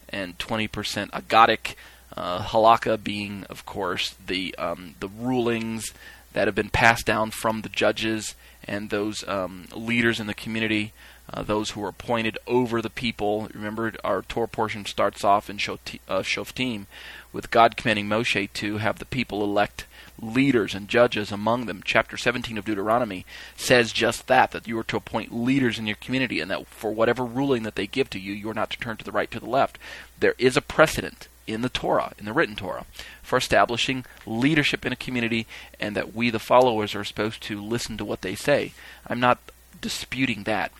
and 0.09 0.37
20% 0.37 1.09
agadic. 1.11 1.75
Uh, 2.15 2.39
halakha 2.39 3.01
being, 3.03 3.43
of 3.49 3.65
course, 3.65 4.15
the 4.25 4.55
um, 4.57 4.95
the 4.99 5.09
rulings 5.09 5.91
that 6.33 6.47
have 6.47 6.55
been 6.55 6.69
passed 6.69 7.05
down 7.05 7.31
from 7.31 7.61
the 7.61 7.69
judges 7.69 8.35
and 8.65 8.89
those 8.89 9.27
um, 9.27 9.67
leaders 9.73 10.19
in 10.19 10.27
the 10.27 10.33
community, 10.33 10.93
uh, 11.31 11.43
those 11.43 11.71
who 11.71 11.83
are 11.83 11.89
appointed 11.89 12.37
over 12.47 12.81
the 12.81 12.89
people. 12.89 13.49
Remember, 13.53 13.93
our 14.03 14.21
Torah 14.23 14.47
portion 14.47 14.85
starts 14.85 15.23
off 15.23 15.49
in 15.49 15.55
uh, 15.55 16.21
Shoftim 16.21 16.85
with 17.31 17.51
God 17.51 17.77
commanding 17.77 18.07
Moshe 18.07 18.51
to 18.53 18.77
have 18.77 18.99
the 18.99 19.05
people 19.05 19.43
elect 19.43 19.85
leaders 20.21 20.73
and 20.73 20.87
judges 20.87 21.31
among 21.31 21.65
them. 21.65 21.81
Chapter 21.83 22.17
17 22.17 22.57
of 22.57 22.65
Deuteronomy 22.65 23.25
says 23.55 23.91
just 23.91 24.27
that, 24.27 24.51
that 24.51 24.67
you 24.67 24.77
are 24.79 24.83
to 24.85 24.97
appoint 24.97 25.35
leaders 25.35 25.77
in 25.77 25.87
your 25.87 25.97
community, 25.97 26.39
and 26.39 26.49
that 26.49 26.67
for 26.67 26.91
whatever 26.91 27.25
ruling 27.25 27.63
that 27.63 27.75
they 27.75 27.87
give 27.87 28.09
to 28.11 28.19
you, 28.19 28.33
you 28.33 28.49
are 28.49 28.53
not 28.53 28.69
to 28.71 28.79
turn 28.79 28.97
to 28.97 29.05
the 29.05 29.11
right, 29.11 29.29
to 29.31 29.39
the 29.39 29.49
left. 29.49 29.77
There 30.19 30.35
is 30.37 30.55
a 30.55 30.61
precedent 30.61 31.27
in 31.47 31.61
the 31.61 31.69
Torah, 31.69 32.13
in 32.17 32.25
the 32.25 32.33
written 32.33 32.55
Torah, 32.55 32.85
for 33.21 33.37
establishing 33.37 34.05
leadership 34.25 34.85
in 34.85 34.91
a 34.91 34.97
community, 34.97 35.45
and 35.79 35.95
that 35.95 36.15
we, 36.15 36.29
the 36.29 36.39
followers, 36.39 36.95
are 36.95 37.03
supposed 37.03 37.41
to 37.43 37.61
listen 37.61 37.97
to 37.97 38.05
what 38.05 38.21
they 38.21 38.35
say. 38.35 38.73
I'm 39.07 39.19
not 39.19 39.39
disputing 39.81 40.43
that. 40.43 40.71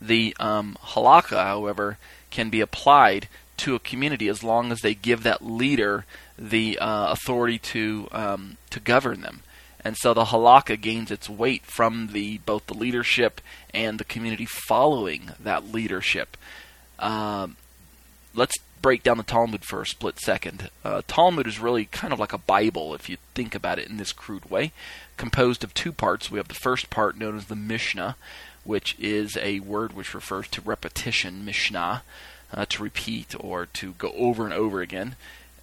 The 0.00 0.36
um, 0.38 0.76
halakha, 0.82 1.42
however, 1.42 1.98
can 2.30 2.50
be 2.50 2.60
applied 2.60 3.28
to 3.58 3.74
a 3.74 3.80
community 3.80 4.28
as 4.28 4.42
long 4.42 4.72
as 4.72 4.80
they 4.80 4.94
give 4.94 5.22
that 5.22 5.44
leader 5.44 6.04
the 6.38 6.78
uh, 6.78 7.12
authority 7.12 7.58
to 7.58 8.08
um, 8.12 8.56
to 8.70 8.80
govern 8.80 9.20
them. 9.20 9.40
And 9.84 9.96
so 9.96 10.14
the 10.14 10.24
halakha 10.26 10.80
gains 10.80 11.10
its 11.10 11.28
weight 11.28 11.64
from 11.64 12.08
the 12.08 12.38
both 12.38 12.66
the 12.66 12.74
leadership 12.74 13.40
and 13.72 14.00
the 14.00 14.04
community 14.04 14.46
following 14.46 15.30
that 15.38 15.72
leadership. 15.72 16.36
Um, 16.98 17.56
let's 18.34 18.54
break 18.84 19.02
down 19.02 19.16
the 19.16 19.22
Talmud 19.22 19.64
for 19.64 19.80
a 19.80 19.86
split 19.86 20.18
second. 20.18 20.68
Uh, 20.84 21.00
Talmud 21.06 21.46
is 21.46 21.58
really 21.58 21.86
kind 21.86 22.12
of 22.12 22.20
like 22.20 22.34
a 22.34 22.38
Bible 22.38 22.94
if 22.94 23.08
you 23.08 23.16
think 23.34 23.54
about 23.54 23.78
it 23.78 23.88
in 23.88 23.96
this 23.96 24.12
crude 24.12 24.50
way, 24.50 24.72
composed 25.16 25.64
of 25.64 25.72
two 25.72 25.90
parts. 25.90 26.30
We 26.30 26.38
have 26.38 26.48
the 26.48 26.54
first 26.54 26.90
part 26.90 27.16
known 27.16 27.34
as 27.34 27.46
the 27.46 27.56
Mishnah, 27.56 28.16
which 28.62 28.94
is 28.98 29.38
a 29.38 29.60
word 29.60 29.94
which 29.94 30.12
refers 30.12 30.48
to 30.48 30.60
repetition, 30.60 31.46
Mishnah, 31.46 32.02
uh, 32.52 32.66
to 32.66 32.82
repeat 32.82 33.34
or 33.40 33.64
to 33.64 33.92
go 33.92 34.12
over 34.18 34.44
and 34.44 34.52
over 34.52 34.82
again. 34.82 35.16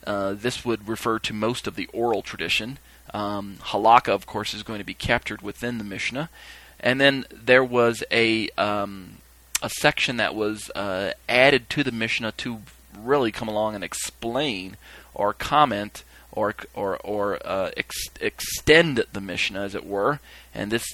Uh, 0.03 0.34
this 0.34 0.65
would 0.65 0.88
refer 0.88 1.19
to 1.19 1.32
most 1.32 1.67
of 1.67 1.76
the 1.76 1.88
oral 1.93 2.24
tradition. 2.24 2.80
Um, 3.13 3.57
halakha, 3.65 4.09
of 4.09 4.26
course, 4.26 4.55
is 4.55 4.63
going 4.63 4.80
to 4.80 4.84
be 4.84 4.95
captured 4.95 5.43
within 5.43 5.78
the 5.78 5.84
Mishnah. 5.84 6.32
And 6.80 6.99
then 6.99 7.26
there 7.32 7.63
was 7.63 8.03
a 8.09 8.49
um, 8.57 9.17
a 9.61 9.69
section 9.69 10.17
that 10.17 10.34
was 10.34 10.72
uh, 10.74 11.11
added 11.30 11.69
to 11.69 11.84
the 11.84 11.91
Mishnah 11.91 12.32
to 12.38 12.61
really 12.98 13.32
come 13.32 13.48
along 13.48 13.76
and 13.76 13.84
explain 13.84 14.78
or 15.14 15.34
comment 15.34 16.04
or 16.32 16.56
or 16.74 16.98
or 16.98 17.46
uh, 17.46 17.72
ex- 17.78 18.10
extend 18.20 19.04
the 19.12 19.22
Mishnah, 19.22 19.62
as 19.62 19.76
it 19.76 19.86
were. 19.86 20.20
And 20.54 20.72
this 20.72 20.86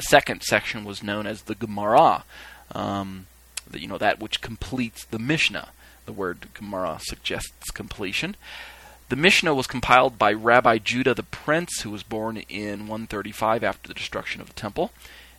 second 0.00 0.42
section 0.42 0.84
was 0.84 1.02
known 1.02 1.26
as 1.26 1.42
the 1.42 1.54
Gemara. 1.54 2.24
Um, 2.72 3.26
the, 3.68 3.80
you 3.80 3.88
know 3.88 3.98
that 3.98 4.20
which 4.20 4.40
completes 4.40 5.04
the 5.04 5.18
Mishnah. 5.18 5.68
The 6.06 6.12
word 6.12 6.48
Gemara 6.54 6.98
suggests 7.02 7.70
completion. 7.70 8.36
The 9.08 9.16
Mishnah 9.16 9.54
was 9.54 9.66
compiled 9.66 10.18
by 10.18 10.32
Rabbi 10.32 10.78
Judah 10.78 11.14
the 11.14 11.22
Prince, 11.22 11.82
who 11.82 11.90
was 11.90 12.02
born 12.02 12.38
in 12.48 12.80
135 12.80 13.62
after 13.62 13.88
the 13.88 13.94
destruction 13.94 14.40
of 14.40 14.48
the 14.48 14.54
temple. 14.54 14.92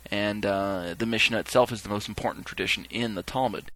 And 0.08 0.46
uh, 0.46 0.94
the 0.96 1.06
Mishnah 1.06 1.38
itself 1.38 1.72
is 1.72 1.82
the 1.82 1.88
most 1.88 2.08
important 2.08 2.46
tradition 2.46 2.86
in 2.90 3.16
the 3.16 3.24
Talmud. 3.24 3.72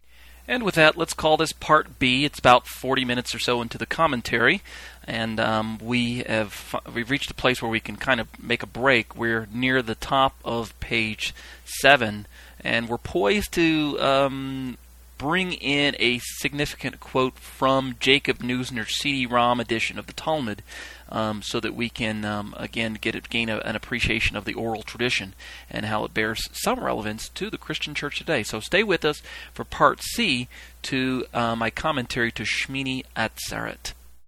And 0.51 0.63
with 0.63 0.75
that, 0.75 0.97
let's 0.97 1.13
call 1.13 1.37
this 1.37 1.53
part 1.53 1.97
B. 1.97 2.25
It's 2.25 2.37
about 2.37 2.67
40 2.67 3.05
minutes 3.05 3.33
or 3.33 3.39
so 3.39 3.61
into 3.61 3.77
the 3.77 3.85
commentary, 3.85 4.61
and 5.07 5.39
um, 5.39 5.77
we 5.81 6.23
have 6.23 6.75
we've 6.93 7.09
reached 7.09 7.31
a 7.31 7.33
place 7.33 7.61
where 7.61 7.71
we 7.71 7.79
can 7.79 7.95
kind 7.95 8.19
of 8.19 8.27
make 8.37 8.61
a 8.61 8.67
break. 8.67 9.15
We're 9.15 9.47
near 9.53 9.81
the 9.81 9.95
top 9.95 10.35
of 10.43 10.77
page 10.81 11.33
seven, 11.63 12.27
and 12.59 12.89
we're 12.89 12.97
poised 12.97 13.53
to 13.53 13.97
um, 14.01 14.77
bring 15.17 15.53
in 15.53 15.95
a 15.99 16.19
significant 16.19 16.99
quote 16.99 17.35
from 17.35 17.95
Jacob 18.01 18.39
Neusner's 18.39 18.97
CD-ROM 18.97 19.61
edition 19.61 19.97
of 19.97 20.05
the 20.05 20.13
Talmud, 20.13 20.63
um, 21.11 21.41
so 21.41 21.59
that 21.59 21.75
we 21.75 21.89
can 21.89 22.25
um, 22.25 22.55
again 22.57 22.97
get 22.99 23.15
a, 23.15 23.21
gain 23.21 23.49
a, 23.49 23.57
an 23.57 23.75
appreciation 23.75 24.35
of 24.35 24.45
the 24.45 24.53
oral 24.53 24.83
tradition 24.83 25.33
and 25.69 25.85
how 25.85 26.05
it 26.05 26.13
bears 26.13 26.49
some 26.51 26.83
relevance 26.83 27.29
to 27.29 27.49
the 27.49 27.57
Christian 27.57 27.93
Church 27.93 28.17
today. 28.17 28.43
So 28.43 28.59
stay 28.59 28.83
with 28.83 29.05
us 29.05 29.21
for 29.53 29.63
Part 29.63 30.01
C 30.01 30.47
to 30.83 31.25
uh, 31.33 31.55
my 31.55 31.69
commentary 31.69 32.31
to 32.31 32.43
Shmini 32.43 33.03
Atzeret. 33.15 33.93